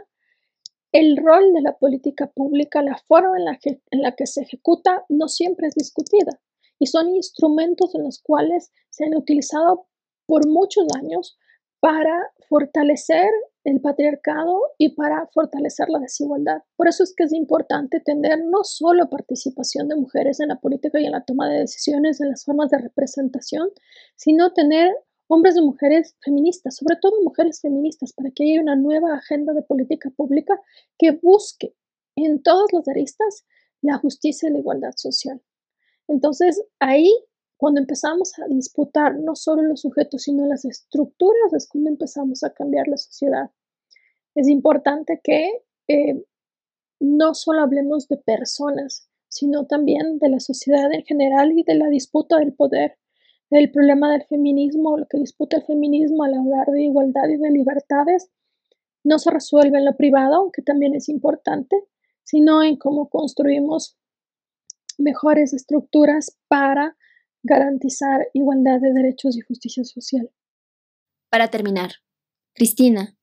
el 0.92 1.18
rol 1.18 1.54
de 1.54 1.62
la 1.62 1.78
política 1.78 2.32
pública, 2.32 2.82
la 2.82 2.98
forma 3.08 3.38
en 3.38 3.46
la 3.46 3.58
que, 3.58 3.82
en 3.92 4.02
la 4.02 4.16
que 4.16 4.26
se 4.26 4.42
ejecuta, 4.42 5.06
no 5.10 5.28
siempre 5.28 5.68
es 5.68 5.76
discutida. 5.76 6.42
Y 6.80 6.88
son 6.88 7.16
instrumentos 7.16 7.94
en 7.94 8.04
los 8.04 8.20
cuales 8.20 8.72
se 8.90 9.06
han 9.06 9.16
utilizado 9.16 9.88
por 10.26 10.48
muchos 10.48 10.86
años 10.96 11.38
para 11.82 12.32
fortalecer 12.48 13.28
el 13.64 13.82
patriarcado 13.82 14.62
y 14.78 14.96
para 14.96 15.28
fortalecer 15.34 15.90
la 15.90 16.00
desigualdad. 16.00 16.64
Por 16.76 16.88
eso 16.88 17.04
es 17.04 17.14
que 17.16 17.24
es 17.24 17.34
importante 17.34 18.00
tener 18.00 18.40
no 18.46 18.64
solo 18.64 19.10
participación 19.10 19.88
de 19.90 19.96
mujeres 19.96 20.40
en 20.40 20.50
la 20.50 20.60
política 20.60 21.00
y 21.00 21.06
en 21.06 21.12
la 21.12 21.26
toma 21.26 21.50
de 21.50 21.60
decisiones, 21.60 22.22
en 22.22 22.30
las 22.30 22.46
formas 22.46 22.70
de 22.70 22.78
representación, 22.78 23.70
sino 24.16 24.54
tener 24.54 24.94
hombres 25.28 25.56
y 25.58 25.62
mujeres 25.62 26.16
feministas, 26.24 26.76
sobre 26.76 26.98
todo 27.02 27.24
mujeres 27.24 27.62
feministas, 27.62 28.14
para 28.14 28.30
que 28.32 28.44
haya 28.44 28.62
una 28.62 28.76
nueva 28.76 29.16
agenda 29.16 29.54
de 29.54 29.64
política 29.64 30.12
pública 30.12 30.60
que 30.98 31.12
busque 31.12 31.76
en 32.16 32.44
todas 32.44 32.72
las 32.74 32.88
aristas 32.88 33.46
la 33.82 33.98
justicia 33.98 34.50
y 34.50 34.54
la 34.54 34.60
igualdad 34.60 34.94
social. 34.96 35.42
Entonces, 36.08 36.62
ahí 36.80 37.12
cuando 37.62 37.80
empezamos 37.80 38.34
a 38.40 38.48
disputar 38.48 39.20
no 39.20 39.36
solo 39.36 39.62
los 39.62 39.82
sujetos, 39.82 40.24
sino 40.24 40.48
las 40.48 40.66
estructuras, 40.66 41.54
es 41.54 41.70
cuando 41.70 41.92
empezamos 41.92 42.44
a 42.44 42.52
cambiar 42.56 42.88
la 42.88 42.98
sociedad. 42.98 43.52
Es 44.34 44.50
importante 44.50 45.22
que 45.24 45.62
eh, 45.88 46.26
no 47.00 47.36
solo 47.36 47.62
hablemos 47.62 48.08
de 48.08 48.18
personas, 48.18 49.08
sino 49.28 49.68
también 49.68 50.18
de 50.18 50.30
la 50.30 50.40
sociedad 50.40 50.92
en 50.92 51.04
general 51.04 51.52
y 51.52 51.62
de 51.62 51.76
la 51.76 51.88
disputa 51.90 52.40
del 52.40 52.52
poder, 52.52 52.98
del 53.52 53.70
problema 53.70 54.12
del 54.12 54.24
feminismo, 54.24 54.98
lo 54.98 55.06
que 55.08 55.20
disputa 55.20 55.58
el 55.58 55.64
feminismo 55.64 56.24
al 56.24 56.34
hablar 56.34 56.66
de 56.66 56.82
igualdad 56.82 57.30
y 57.30 57.38
de 57.38 57.52
libertades, 57.52 58.32
no 59.04 59.20
se 59.20 59.30
resuelve 59.30 59.78
en 59.78 59.86
lo 59.86 59.96
privado, 59.96 60.34
aunque 60.38 60.64
también 60.64 60.96
es 60.96 61.10
importante, 61.10 61.76
sino 62.24 62.64
en 62.64 62.78
cómo 62.78 63.08
construimos 63.08 64.00
mejores 64.98 65.54
estructuras 65.54 66.40
para 66.48 66.98
garantizar 67.44 68.28
igualdad 68.34 68.80
de 68.80 68.94
derechos 68.94 69.38
y 69.38 69.42
justicia 69.42 69.84
social. 69.84 70.30
Para 71.30 71.50
terminar, 71.50 71.92
Cristina, 72.54 73.18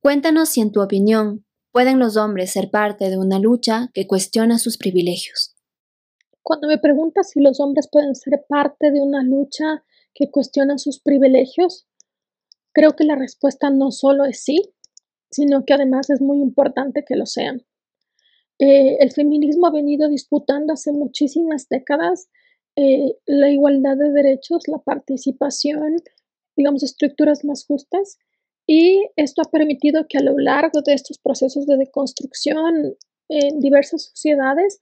cuéntanos 0.00 0.48
si 0.48 0.60
en 0.60 0.72
tu 0.72 0.80
opinión 0.80 1.44
pueden 1.70 1.98
los 1.98 2.16
hombres 2.16 2.50
ser 2.50 2.70
parte 2.70 3.08
de 3.08 3.18
una 3.18 3.38
lucha 3.38 3.90
que 3.94 4.06
cuestiona 4.06 4.58
sus 4.58 4.78
privilegios. 4.78 5.54
Cuando 6.42 6.66
me 6.68 6.78
preguntas 6.78 7.30
si 7.30 7.40
los 7.40 7.60
hombres 7.60 7.88
pueden 7.90 8.14
ser 8.14 8.44
parte 8.48 8.90
de 8.90 9.00
una 9.00 9.22
lucha 9.22 9.84
que 10.14 10.30
cuestiona 10.30 10.76
sus 10.76 11.00
privilegios, 11.00 11.86
creo 12.72 12.96
que 12.96 13.04
la 13.04 13.14
respuesta 13.14 13.70
no 13.70 13.90
solo 13.90 14.24
es 14.24 14.42
sí, 14.42 14.74
sino 15.30 15.64
que 15.64 15.72
además 15.72 16.10
es 16.10 16.20
muy 16.20 16.40
importante 16.40 17.04
que 17.06 17.16
lo 17.16 17.26
sean. 17.26 17.64
Eh, 18.58 18.98
el 19.00 19.12
feminismo 19.12 19.66
ha 19.66 19.72
venido 19.72 20.08
disputando 20.08 20.74
hace 20.74 20.92
muchísimas 20.92 21.68
décadas 21.68 22.28
eh, 22.76 23.16
la 23.26 23.50
igualdad 23.50 23.96
de 23.96 24.10
derechos, 24.10 24.66
la 24.66 24.78
participación, 24.78 25.96
digamos, 26.56 26.82
estructuras 26.82 27.44
más 27.44 27.66
justas. 27.66 28.18
Y 28.66 29.06
esto 29.16 29.42
ha 29.42 29.50
permitido 29.50 30.06
que 30.08 30.18
a 30.18 30.22
lo 30.22 30.38
largo 30.38 30.80
de 30.82 30.94
estos 30.94 31.18
procesos 31.18 31.66
de 31.66 31.76
deconstrucción 31.76 32.96
en 33.28 33.60
diversas 33.60 34.04
sociedades 34.04 34.80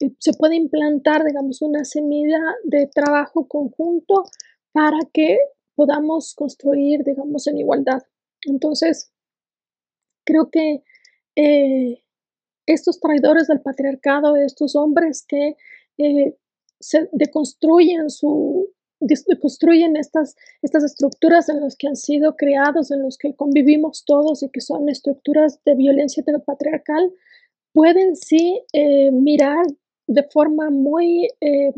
eh, 0.00 0.10
se 0.18 0.32
pueda 0.34 0.54
implantar, 0.54 1.24
digamos, 1.24 1.62
una 1.62 1.84
semilla 1.84 2.40
de 2.64 2.88
trabajo 2.88 3.48
conjunto 3.48 4.24
para 4.72 4.98
que 5.12 5.38
podamos 5.76 6.34
construir, 6.34 7.04
digamos, 7.04 7.46
en 7.46 7.58
igualdad. 7.58 8.02
Entonces, 8.46 9.12
creo 10.24 10.50
que 10.50 10.82
eh, 11.36 12.02
estos 12.66 13.00
traidores 13.00 13.46
del 13.46 13.60
patriarcado, 13.60 14.36
estos 14.36 14.76
hombres 14.76 15.24
que 15.26 15.56
se 16.84 17.08
deconstruyen 17.12 18.10
su 18.10 18.68
deconstruyen 19.00 19.96
estas, 19.96 20.34
estas 20.62 20.84
estructuras 20.84 21.48
en 21.48 21.60
las 21.60 21.76
que 21.76 21.88
han 21.88 21.96
sido 21.96 22.36
creados, 22.36 22.90
en 22.90 23.02
los 23.02 23.18
que 23.18 23.34
convivimos 23.34 24.04
todos 24.06 24.42
y 24.42 24.48
que 24.50 24.60
son 24.62 24.88
estructuras 24.88 25.60
de 25.64 25.74
violencia 25.74 26.22
heteropatriarcal, 26.22 27.12
pueden 27.72 28.16
sí 28.16 28.62
eh, 28.72 29.10
mirar 29.10 29.66
de 30.06 30.22
forma 30.22 30.70
muy 30.70 31.28
eh, 31.40 31.72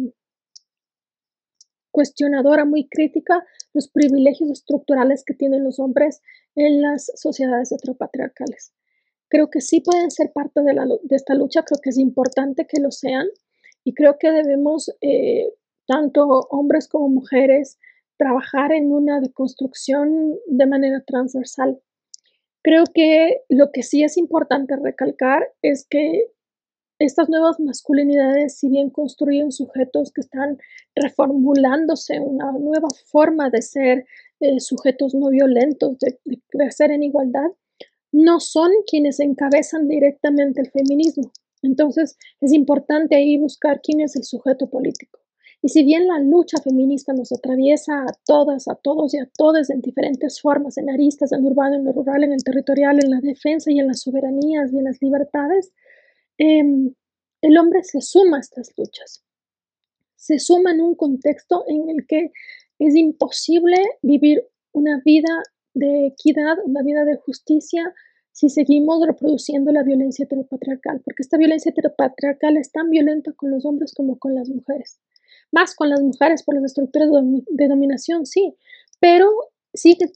cuestionadora, 1.90 2.64
muy 2.64 2.86
crítica, 2.88 3.44
los 3.72 3.88
privilegios 3.88 4.50
estructurales 4.50 5.24
que 5.24 5.34
tienen 5.34 5.64
los 5.64 5.80
hombres 5.80 6.20
en 6.54 6.80
las 6.80 7.11
sociedades 7.16 7.72
heteropatriarcales. 7.72 8.72
Creo 9.28 9.50
que 9.50 9.61
sí 9.61 9.80
pueden 9.80 10.11
ser 10.11 10.32
parte 10.32 10.62
de, 10.62 10.74
la, 10.74 10.84
de 10.84 11.16
esta 11.16 11.34
lucha, 11.34 11.62
creo 11.62 11.80
que 11.82 11.90
es 11.90 11.98
importante 11.98 12.66
que 12.68 12.80
lo 12.80 12.92
sean, 12.92 13.26
y 13.87 13.95
creo 13.95 14.18
que 14.18 14.32
debemos, 14.32 14.93
eh, 15.01 15.55
tanto 15.87 16.26
hombres 16.51 16.89
como 16.89 17.09
mujeres, 17.09 17.78
trabajar 18.18 18.72
en 18.72 18.91
una 18.91 19.20
deconstrucción 19.20 20.34
de 20.49 20.66
manera 20.66 21.05
transversal. 21.07 21.80
Creo 22.64 22.82
que 22.93 23.43
lo 23.49 23.70
que 23.70 23.84
sí 23.84 24.03
es 24.03 24.16
importante 24.16 24.74
recalcar 24.74 25.47
es 25.62 25.87
que 25.89 26.32
estas 26.99 27.28
nuevas 27.28 27.61
masculinidades, 27.61 28.59
si 28.59 28.68
bien 28.68 28.91
construyen 28.91 29.53
sujetos 29.53 30.11
que 30.12 30.22
están 30.22 30.59
reformulándose, 30.97 32.18
una 32.18 32.51
nueva 32.51 32.89
forma 33.05 33.51
de 33.51 33.62
ser 33.62 34.05
eh, 34.41 34.59
sujetos 34.59 35.14
no 35.14 35.30
violentos, 35.30 35.97
de, 36.01 36.18
de 36.24 36.41
crecer 36.49 36.91
en 36.91 37.05
igualdad, 37.05 37.53
no 38.11 38.41
son 38.41 38.72
quienes 38.84 39.20
encabezan 39.20 39.87
directamente 39.87 40.61
el 40.61 40.72
feminismo. 40.72 41.30
Entonces, 41.66 42.16
es 42.40 42.52
importante 42.52 43.16
ahí 43.16 43.36
buscar 43.36 43.80
quién 43.82 44.00
es 44.00 44.16
el 44.16 44.24
sujeto 44.24 44.70
político. 44.70 45.20
Y 45.62 45.68
si 45.68 45.84
bien 45.84 46.06
la 46.06 46.18
lucha 46.20 46.58
feminista 46.62 47.12
nos 47.12 47.32
atraviesa 47.32 48.02
a 48.02 48.12
todas, 48.24 48.68
a 48.68 48.76
todos 48.76 49.14
y 49.14 49.18
a 49.18 49.28
todas 49.36 49.70
en 49.70 49.80
diferentes 49.80 50.40
formas, 50.40 50.78
en 50.78 50.90
aristas, 50.90 51.32
en 51.32 51.42
lo 51.42 51.50
urbano, 51.50 51.76
en 51.76 51.84
lo 51.84 51.92
rural, 51.92 52.24
en 52.24 52.32
el 52.32 52.44
territorial, 52.44 52.98
en 53.02 53.10
la 53.10 53.20
defensa 53.20 53.70
y 53.70 53.80
en 53.80 53.88
las 53.88 54.02
soberanías 54.02 54.72
y 54.72 54.78
en 54.78 54.84
las 54.84 55.00
libertades, 55.00 55.72
em, 56.38 56.94
el 57.42 57.58
hombre 57.58 57.82
se 57.82 58.00
suma 58.00 58.36
a 58.36 58.40
estas 58.40 58.72
luchas. 58.76 59.24
Se 60.14 60.38
suma 60.38 60.72
en 60.72 60.80
un 60.80 60.94
contexto 60.94 61.64
en 61.68 61.90
el 61.90 62.06
que 62.06 62.32
es 62.78 62.94
imposible 62.94 63.76
vivir 64.02 64.44
una 64.72 65.00
vida 65.04 65.42
de 65.74 66.06
equidad, 66.06 66.58
una 66.64 66.82
vida 66.82 67.04
de 67.04 67.16
justicia, 67.16 67.94
si 68.37 68.51
seguimos 68.51 69.01
reproduciendo 69.07 69.72
la 69.72 69.82
violencia 69.82 70.26
heteropatriarcal, 70.26 71.01
porque 71.03 71.22
esta 71.22 71.39
violencia 71.39 71.70
heteropatriarcal 71.70 72.59
es 72.59 72.70
tan 72.70 72.91
violenta 72.91 73.32
con 73.32 73.51
los 73.51 73.64
hombres 73.64 73.95
como 73.95 74.18
con 74.18 74.34
las 74.34 74.51
mujeres. 74.51 75.01
Más 75.53 75.74
con 75.74 75.89
las 75.89 76.03
mujeres 76.03 76.43
por 76.43 76.55
las 76.55 76.64
estructuras 76.64 77.09
de 77.49 77.66
dominación, 77.68 78.26
sí, 78.26 78.55
pero 79.01 79.30
sigue, 79.72 80.11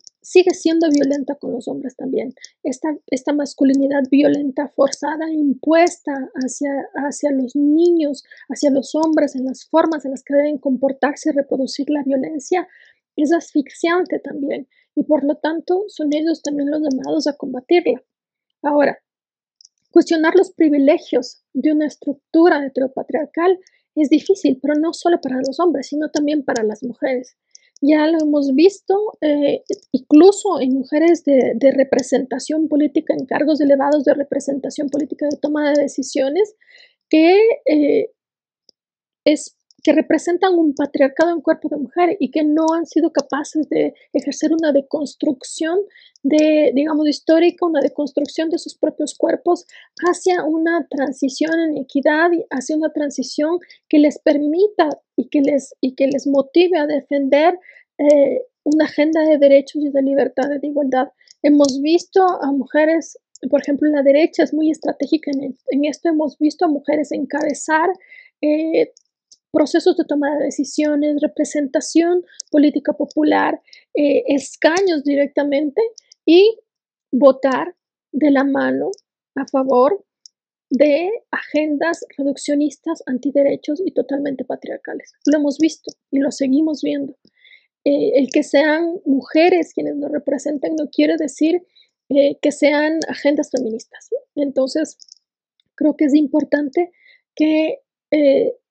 siendo 0.53 0.91
violenta 0.91 1.37
con 1.37 1.53
los 1.53 1.66
hombres 1.66 1.97
también. 1.97 2.35
Esta, 2.62 2.95
esta 3.07 3.33
masculinidad 3.33 4.03
violenta, 4.11 4.68
forzada, 4.68 5.31
impuesta 5.33 6.12
hacia, 6.35 6.73
hacia 6.97 7.31
los 7.31 7.57
niños, 7.57 8.23
hacia 8.51 8.71
los 8.71 8.95
hombres, 8.95 9.35
en 9.35 9.47
las 9.47 9.64
formas 9.64 10.05
en 10.05 10.11
las 10.11 10.23
que 10.23 10.35
deben 10.35 10.59
comportarse 10.59 11.31
y 11.31 11.33
reproducir 11.33 11.89
la 11.89 12.03
violencia, 12.03 12.68
es 13.16 13.33
asfixiante 13.33 14.18
también 14.18 14.68
y 14.95 15.05
por 15.05 15.25
lo 15.25 15.37
tanto 15.37 15.85
son 15.89 16.12
ellos 16.12 16.43
también 16.43 16.71
los 16.71 16.83
llamados 16.83 17.27
a 17.27 17.37
combatirla. 17.37 18.03
Ahora, 18.63 18.99
cuestionar 19.91 20.35
los 20.37 20.53
privilegios 20.53 21.43
de 21.53 21.73
una 21.73 21.87
estructura 21.87 22.65
heteropatriarcal 22.65 23.59
es 23.95 24.09
difícil, 24.09 24.59
pero 24.63 24.75
no 24.75 24.93
solo 24.93 25.21
para 25.21 25.41
los 25.47 25.59
hombres, 25.61 25.89
sino 25.89 26.11
también 26.11 26.45
para 26.45 26.63
las 26.63 26.83
mujeres. 26.83 27.37
Ya 27.83 28.07
lo 28.07 28.19
hemos 28.21 28.55
visto 28.55 28.95
eh, 29.23 29.63
incluso 29.93 30.61
en 30.61 30.75
mujeres 30.75 31.25
de, 31.25 31.73
representación 31.75 32.69
política, 32.69 33.15
en 33.15 33.25
cargos 33.25 33.61
elevados 33.61 34.05
de 34.05 34.15
representación 34.15 34.91
política, 34.91 35.27
de 35.31 35.39
toma 35.39 35.73
de 35.73 35.83
decisiones, 35.83 36.55
que 37.09 37.39
eh, 37.65 38.11
es 39.25 39.57
que 39.83 39.93
representan 39.93 40.55
un 40.55 40.74
patriarcado 40.74 41.33
en 41.33 41.41
cuerpo 41.41 41.68
de 41.68 41.76
mujer 41.76 42.16
y 42.18 42.31
que 42.31 42.45
no 42.45 42.66
han 42.74 42.87
sido 42.87 43.12
capaces 43.12 43.68
de 43.68 43.95
ejercer 44.12 44.53
una 44.53 44.72
deconstrucción 44.72 45.78
de, 46.22 46.72
digamos, 46.74 47.09
histórica, 47.09 47.66
una 47.66 47.81
deconstrucción 47.81 48.51
de 48.51 48.59
sus 48.59 48.76
propios 48.76 49.14
cuerpos 49.14 49.66
hacia 50.09 50.45
una 50.45 50.87
transición 50.89 51.59
en 51.61 51.78
equidad 51.78 52.31
hacia 52.51 52.76
una 52.76 52.93
transición 52.93 53.59
que 53.89 53.99
les 53.99 54.18
permita 54.18 54.89
y 55.16 55.28
que 55.28 55.41
les, 55.41 55.74
y 55.81 55.95
que 55.95 56.07
les 56.09 56.26
motive 56.26 56.78
a 56.78 56.87
defender 56.87 57.59
eh, 57.99 58.43
una 58.64 58.85
agenda 58.85 59.22
de 59.22 59.39
derechos 59.39 59.83
y 59.83 59.91
de 59.91 60.03
libertad 60.03 60.49
de 60.49 60.66
igualdad. 60.66 61.09
Hemos 61.43 61.81
visto 61.81 62.22
a 62.22 62.53
mujeres, 62.53 63.18
por 63.49 63.61
ejemplo, 63.62 63.89
la 63.89 64.03
derecha 64.03 64.43
es 64.43 64.53
muy 64.53 64.70
estratégica 64.70 65.31
en, 65.31 65.57
en 65.68 65.85
esto, 65.87 66.11
hemos 66.11 66.39
visto 66.39 66.66
a 66.66 66.68
mujeres 66.68 67.12
encabezar 67.12 67.91
eh, 68.43 68.93
procesos 69.53 69.96
de 69.96 70.05
toma 70.05 70.34
de 70.36 70.44
decisiones, 70.44 71.20
representación 71.20 72.24
política 72.51 72.92
popular, 72.92 73.61
eh, 73.94 74.22
escaños 74.28 75.05
directamente 75.05 75.80
y 76.24 76.59
votar 77.12 77.74
de 78.12 78.30
la 78.30 78.44
mano 78.44 78.90
a 79.36 79.46
favor 79.46 80.05
de 80.70 81.11
agendas 81.32 82.05
reduccionistas, 82.16 83.03
antiderechos 83.07 83.82
y 83.84 83.92
totalmente 83.92 84.44
patriarcales. 84.44 85.12
Lo 85.26 85.38
hemos 85.38 85.59
visto 85.59 85.90
y 86.12 86.20
lo 86.20 86.30
seguimos 86.30 86.82
viendo. 86.82 87.16
Eh, 87.84 88.12
el 88.14 88.28
que 88.30 88.42
sean 88.42 89.01
mujeres 89.05 89.72
quienes 89.74 89.96
nos 89.96 90.12
representen 90.12 90.76
no 90.76 90.90
quiere 90.90 91.16
decir 91.16 91.62
eh, 92.11 92.36
que 92.40 92.53
sean 92.53 93.01
agendas 93.09 93.51
feministas. 93.51 94.11
Entonces, 94.36 94.98
creo 95.74 95.96
que 95.96 96.05
es 96.05 96.14
importante 96.14 96.92
que 97.34 97.78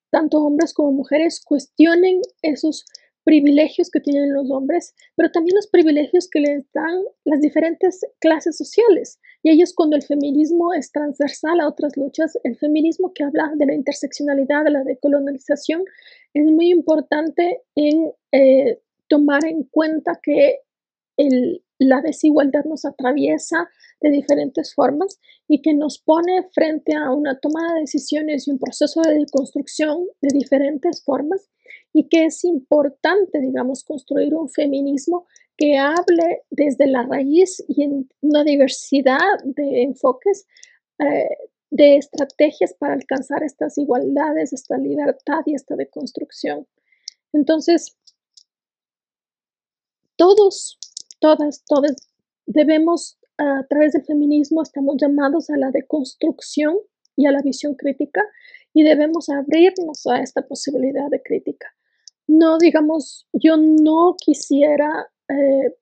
tanto 0.09 0.39
hombres 0.39 0.73
como 0.73 0.91
mujeres 0.91 1.41
cuestionen 1.43 2.21
esos 2.41 2.85
privilegios 3.23 3.91
que 3.91 3.99
tienen 3.99 4.33
los 4.33 4.49
hombres, 4.49 4.95
pero 5.15 5.29
también 5.29 5.55
los 5.55 5.67
privilegios 5.67 6.27
que 6.27 6.39
les 6.39 6.65
dan 6.73 7.03
las 7.25 7.41
diferentes 7.41 8.01
clases 8.19 8.57
sociales. 8.57 9.19
Y 9.43 9.51
ellos 9.51 9.73
cuando 9.75 9.95
el 9.95 10.01
feminismo 10.01 10.73
es 10.73 10.91
transversal 10.91 11.59
a 11.59 11.67
otras 11.67 11.95
luchas, 11.95 12.37
el 12.43 12.57
feminismo 12.57 13.13
que 13.13 13.23
habla 13.23 13.51
de 13.55 13.67
la 13.67 13.75
interseccionalidad, 13.75 14.63
de 14.63 14.71
la 14.71 14.83
decolonización, 14.83 15.83
es 16.33 16.45
muy 16.45 16.71
importante 16.71 17.61
en 17.75 18.11
eh, 18.31 18.79
tomar 19.07 19.45
en 19.45 19.63
cuenta 19.63 20.19
que 20.23 20.61
el, 21.17 21.61
la 21.79 22.01
desigualdad 22.01 22.65
nos 22.65 22.85
atraviesa 22.85 23.69
de 24.01 24.11
diferentes 24.11 24.73
formas 24.73 25.19
y 25.47 25.61
que 25.61 25.73
nos 25.73 25.97
pone 25.99 26.43
frente 26.53 26.95
a 26.95 27.11
una 27.11 27.39
toma 27.39 27.73
de 27.73 27.81
decisiones 27.81 28.47
y 28.47 28.51
un 28.51 28.59
proceso 28.59 29.01
de 29.01 29.25
construcción 29.31 30.05
de 30.21 30.29
diferentes 30.37 31.03
formas 31.03 31.49
y 31.93 32.07
que 32.07 32.25
es 32.25 32.43
importante, 32.43 33.39
digamos, 33.39 33.83
construir 33.83 34.33
un 34.35 34.49
feminismo 34.49 35.25
que 35.57 35.77
hable 35.77 36.43
desde 36.49 36.87
la 36.87 37.03
raíz 37.03 37.63
y 37.67 37.83
en 37.83 38.09
una 38.21 38.43
diversidad 38.43 39.39
de 39.43 39.83
enfoques, 39.83 40.45
eh, 40.99 41.27
de 41.71 41.97
estrategias 41.97 42.73
para 42.73 42.93
alcanzar 42.93 43.43
estas 43.43 43.77
igualdades, 43.77 44.53
esta 44.53 44.77
libertad 44.77 45.41
y 45.45 45.55
esta 45.55 45.75
deconstrucción. 45.75 46.67
Entonces, 47.33 47.97
todos 50.15 50.77
todas, 51.19 51.63
todas 51.65 51.95
debemos, 52.45 53.17
a 53.37 53.65
través 53.69 53.93
del 53.93 54.05
feminismo, 54.05 54.61
estamos 54.61 54.97
llamados 54.99 55.49
a 55.49 55.57
la 55.57 55.71
deconstrucción 55.71 56.77
y 57.15 57.27
a 57.27 57.31
la 57.31 57.41
visión 57.41 57.75
crítica 57.75 58.21
y 58.73 58.83
debemos 58.83 59.29
abrirnos 59.29 60.05
a 60.07 60.21
esta 60.21 60.47
posibilidad 60.47 61.09
de 61.09 61.21
crítica. 61.21 61.67
No, 62.27 62.57
digamos, 62.57 63.27
yo 63.33 63.57
no 63.57 64.15
quisiera 64.17 65.09
eh, 65.27 65.75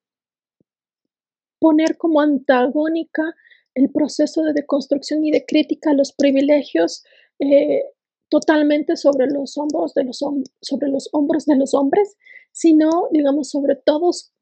poner 1.60 1.98
como 1.98 2.22
antagónica 2.22 3.36
el 3.76 3.92
proceso 3.92 4.44
de 4.44 4.54
deconstrucción 4.54 5.26
y 5.26 5.32
de 5.32 5.46
crítica 5.46 5.94
los 5.94 6.14
privilegios 6.14 7.04
eh, 7.40 7.84
totalmente 8.30 8.98
sobre 8.98 9.28
los 9.28 9.58
hombros 9.58 9.94
de 9.94 10.04
los 10.04 10.20
sobre 10.62 10.90
los 10.90 11.10
hombros 11.12 11.46
de 11.46 11.56
los 11.56 11.74
hombres, 11.74 12.18
sino 12.52 13.08
digamos 13.12 13.50
sobre 13.50 13.76
todos 13.76 14.34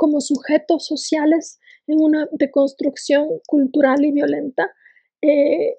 como 0.00 0.22
sujetos 0.22 0.86
sociales 0.86 1.60
en 1.86 2.00
una 2.00 2.26
deconstrucción 2.32 3.28
cultural 3.46 4.02
y 4.02 4.12
violenta, 4.12 4.72
eh, 5.20 5.76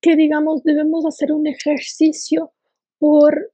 que 0.00 0.14
digamos 0.14 0.62
debemos 0.62 1.04
hacer 1.06 1.32
un 1.32 1.48
ejercicio 1.48 2.52
por 3.00 3.52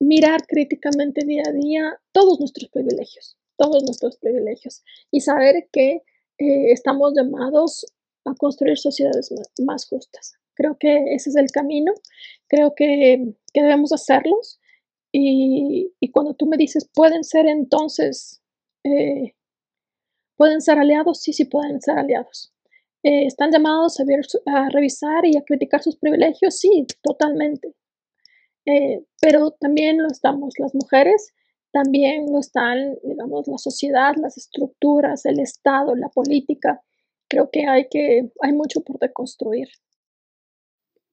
mirar 0.00 0.46
críticamente 0.46 1.26
día 1.26 1.42
a 1.46 1.52
día 1.52 2.00
todos 2.12 2.40
nuestros 2.40 2.70
privilegios, 2.70 3.36
todos 3.58 3.84
nuestros 3.84 4.16
privilegios 4.16 4.82
y 5.10 5.20
saber 5.20 5.68
que 5.70 6.00
eh, 6.38 6.72
estamos 6.72 7.12
llamados 7.14 7.84
a 8.24 8.34
construir 8.36 8.78
sociedades 8.78 9.34
más, 9.58 9.86
justas. 9.86 10.32
Creo 10.54 10.78
que 10.80 11.14
ese 11.14 11.28
es 11.28 11.36
el 11.36 11.50
camino, 11.50 11.92
creo 12.48 12.74
que, 12.74 13.34
que 13.52 13.62
debemos 13.62 13.92
hacerlos 13.92 14.60
y, 15.16 16.10
cuando 16.10 16.34
tú 16.34 16.46
me 16.46 16.56
dices, 16.56 16.90
¿pueden 16.92 17.22
ser 17.22 17.46
entonces, 17.46 18.42
eh, 18.82 19.36
pueden 20.36 20.60
ser 20.60 20.80
aliados? 20.80 21.20
Sí, 21.20 21.32
sí 21.32 21.44
pueden 21.44 21.80
ser 21.80 21.98
aliados. 21.98 22.52
Eh, 23.04 23.26
¿Están 23.26 23.52
llamados 23.52 24.00
a, 24.00 24.04
ver, 24.04 24.26
a, 24.46 24.68
revisar 24.70 25.24
y 25.24 25.36
a 25.36 25.42
criticar 25.42 25.80
sus 25.82 25.96
privilegios? 25.96 26.58
Sí, 26.58 26.84
totalmente. 27.00 27.74
Eh, 28.66 29.04
pero 29.20 29.52
también 29.52 30.02
lo 30.02 30.08
estamos 30.08 30.54
las 30.58 30.74
mujeres, 30.74 31.32
también 31.70 32.32
lo 32.32 32.40
están, 32.40 32.96
digamos, 33.04 33.46
la 33.46 33.58
sociedad, 33.58 34.14
las 34.16 34.36
estructuras, 34.36 35.26
el 35.26 35.38
Estado, 35.38 35.94
la 35.94 36.08
política. 36.08 36.82
Creo 37.28 37.50
que 37.52 37.68
hay, 37.68 37.86
que, 37.88 38.32
hay 38.40 38.52
mucho 38.52 38.80
por 38.80 38.98
deconstruir. 38.98 39.68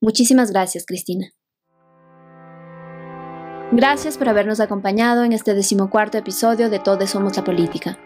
Muchísimas 0.00 0.50
gracias, 0.50 0.86
Cristina. 0.86 1.32
Gracias 3.74 4.18
por 4.18 4.28
habernos 4.28 4.60
acompañado 4.60 5.24
en 5.24 5.32
este 5.32 5.54
decimocuarto 5.54 6.18
episodio 6.18 6.68
de 6.68 6.78
Todos 6.78 7.08
Somos 7.08 7.38
la 7.38 7.42
Política. 7.42 7.96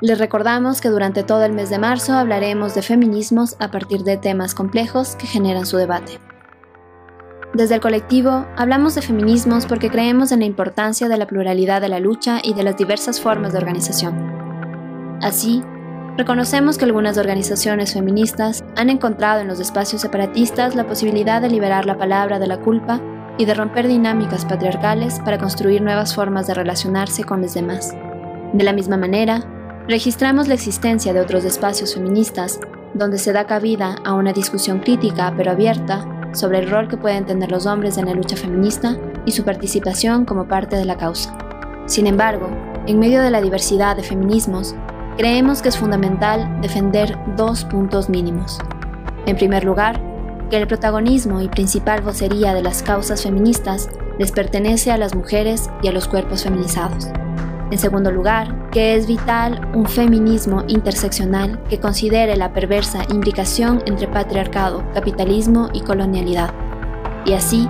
Les 0.00 0.20
recordamos 0.20 0.80
que 0.80 0.88
durante 0.88 1.24
todo 1.24 1.44
el 1.44 1.52
mes 1.52 1.68
de 1.68 1.80
marzo 1.80 2.12
hablaremos 2.12 2.76
de 2.76 2.82
feminismos 2.82 3.56
a 3.58 3.72
partir 3.72 4.04
de 4.04 4.18
temas 4.18 4.54
complejos 4.54 5.16
que 5.16 5.26
generan 5.26 5.66
su 5.66 5.78
debate. 5.78 6.20
Desde 7.54 7.74
el 7.74 7.80
colectivo, 7.80 8.46
hablamos 8.56 8.94
de 8.94 9.02
feminismos 9.02 9.66
porque 9.66 9.90
creemos 9.90 10.30
en 10.30 10.38
la 10.38 10.46
importancia 10.46 11.08
de 11.08 11.16
la 11.16 11.26
pluralidad 11.26 11.80
de 11.80 11.88
la 11.88 11.98
lucha 11.98 12.38
y 12.40 12.54
de 12.54 12.62
las 12.62 12.76
diversas 12.76 13.20
formas 13.20 13.50
de 13.50 13.58
organización. 13.58 15.18
Así, 15.20 15.64
reconocemos 16.16 16.78
que 16.78 16.84
algunas 16.84 17.18
organizaciones 17.18 17.94
feministas 17.94 18.62
han 18.76 18.90
encontrado 18.90 19.40
en 19.40 19.48
los 19.48 19.58
espacios 19.58 20.02
separatistas 20.02 20.76
la 20.76 20.86
posibilidad 20.86 21.42
de 21.42 21.50
liberar 21.50 21.84
la 21.84 21.98
palabra 21.98 22.38
de 22.38 22.46
la 22.46 22.60
culpa 22.60 23.00
y 23.38 23.44
de 23.44 23.54
romper 23.54 23.88
dinámicas 23.88 24.44
patriarcales 24.44 25.20
para 25.20 25.38
construir 25.38 25.82
nuevas 25.82 26.14
formas 26.14 26.46
de 26.46 26.54
relacionarse 26.54 27.24
con 27.24 27.42
los 27.42 27.54
demás. 27.54 27.94
De 28.52 28.64
la 28.64 28.72
misma 28.72 28.96
manera, 28.96 29.42
registramos 29.88 30.48
la 30.48 30.54
existencia 30.54 31.12
de 31.12 31.20
otros 31.20 31.44
espacios 31.44 31.94
feministas 31.94 32.60
donde 32.94 33.18
se 33.18 33.32
da 33.32 33.46
cabida 33.46 33.96
a 34.04 34.14
una 34.14 34.32
discusión 34.32 34.78
crítica 34.78 35.34
pero 35.36 35.50
abierta 35.50 36.06
sobre 36.32 36.58
el 36.58 36.70
rol 36.70 36.88
que 36.88 36.96
pueden 36.96 37.26
tener 37.26 37.50
los 37.50 37.66
hombres 37.66 37.98
en 37.98 38.06
la 38.06 38.14
lucha 38.14 38.36
feminista 38.36 38.96
y 39.26 39.32
su 39.32 39.44
participación 39.44 40.24
como 40.24 40.46
parte 40.46 40.76
de 40.76 40.84
la 40.84 40.96
causa. 40.96 41.36
Sin 41.86 42.06
embargo, 42.06 42.48
en 42.86 42.98
medio 42.98 43.22
de 43.22 43.30
la 43.30 43.40
diversidad 43.40 43.96
de 43.96 44.02
feminismos, 44.02 44.74
creemos 45.16 45.62
que 45.62 45.68
es 45.68 45.78
fundamental 45.78 46.60
defender 46.60 47.16
dos 47.36 47.64
puntos 47.64 48.08
mínimos. 48.08 48.58
En 49.26 49.36
primer 49.36 49.64
lugar, 49.64 50.00
que 50.50 50.56
el 50.56 50.66
protagonismo 50.66 51.40
y 51.40 51.48
principal 51.48 52.02
vocería 52.02 52.54
de 52.54 52.62
las 52.62 52.82
causas 52.82 53.22
feministas 53.22 53.88
les 54.18 54.32
pertenece 54.32 54.90
a 54.90 54.98
las 54.98 55.14
mujeres 55.14 55.70
y 55.82 55.88
a 55.88 55.92
los 55.92 56.08
cuerpos 56.08 56.44
feminizados. 56.44 57.08
En 57.70 57.78
segundo 57.78 58.12
lugar, 58.12 58.70
que 58.70 58.94
es 58.94 59.06
vital 59.06 59.68
un 59.74 59.86
feminismo 59.86 60.64
interseccional 60.68 61.62
que 61.64 61.80
considere 61.80 62.36
la 62.36 62.52
perversa 62.52 63.04
imbricación 63.10 63.82
entre 63.86 64.06
patriarcado, 64.06 64.84
capitalismo 64.92 65.70
y 65.72 65.80
colonialidad, 65.80 66.52
y 67.24 67.32
así 67.32 67.68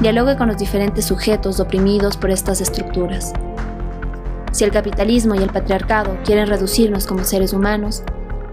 dialogue 0.00 0.36
con 0.36 0.48
los 0.48 0.56
diferentes 0.56 1.04
sujetos 1.04 1.60
oprimidos 1.60 2.16
por 2.16 2.30
estas 2.30 2.60
estructuras. 2.60 3.32
Si 4.50 4.64
el 4.64 4.70
capitalismo 4.70 5.34
y 5.34 5.38
el 5.38 5.50
patriarcado 5.50 6.16
quieren 6.24 6.46
reducirnos 6.46 7.06
como 7.06 7.24
seres 7.24 7.52
humanos, 7.52 8.02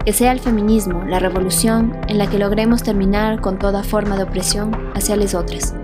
que 0.04 0.12
sea 0.12 0.32
el 0.32 0.40
feminismo 0.40 1.04
la 1.04 1.18
revolución 1.18 1.96
en 2.08 2.18
la 2.18 2.26
que 2.26 2.38
logremos 2.38 2.82
terminar 2.82 3.40
con 3.40 3.58
toda 3.58 3.82
forma 3.82 4.16
de 4.16 4.24
opresión 4.24 4.72
hacia 4.94 5.16
los 5.16 5.34
otros. 5.34 5.74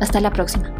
Hasta 0.00 0.20
la 0.20 0.30
próxima. 0.30 0.72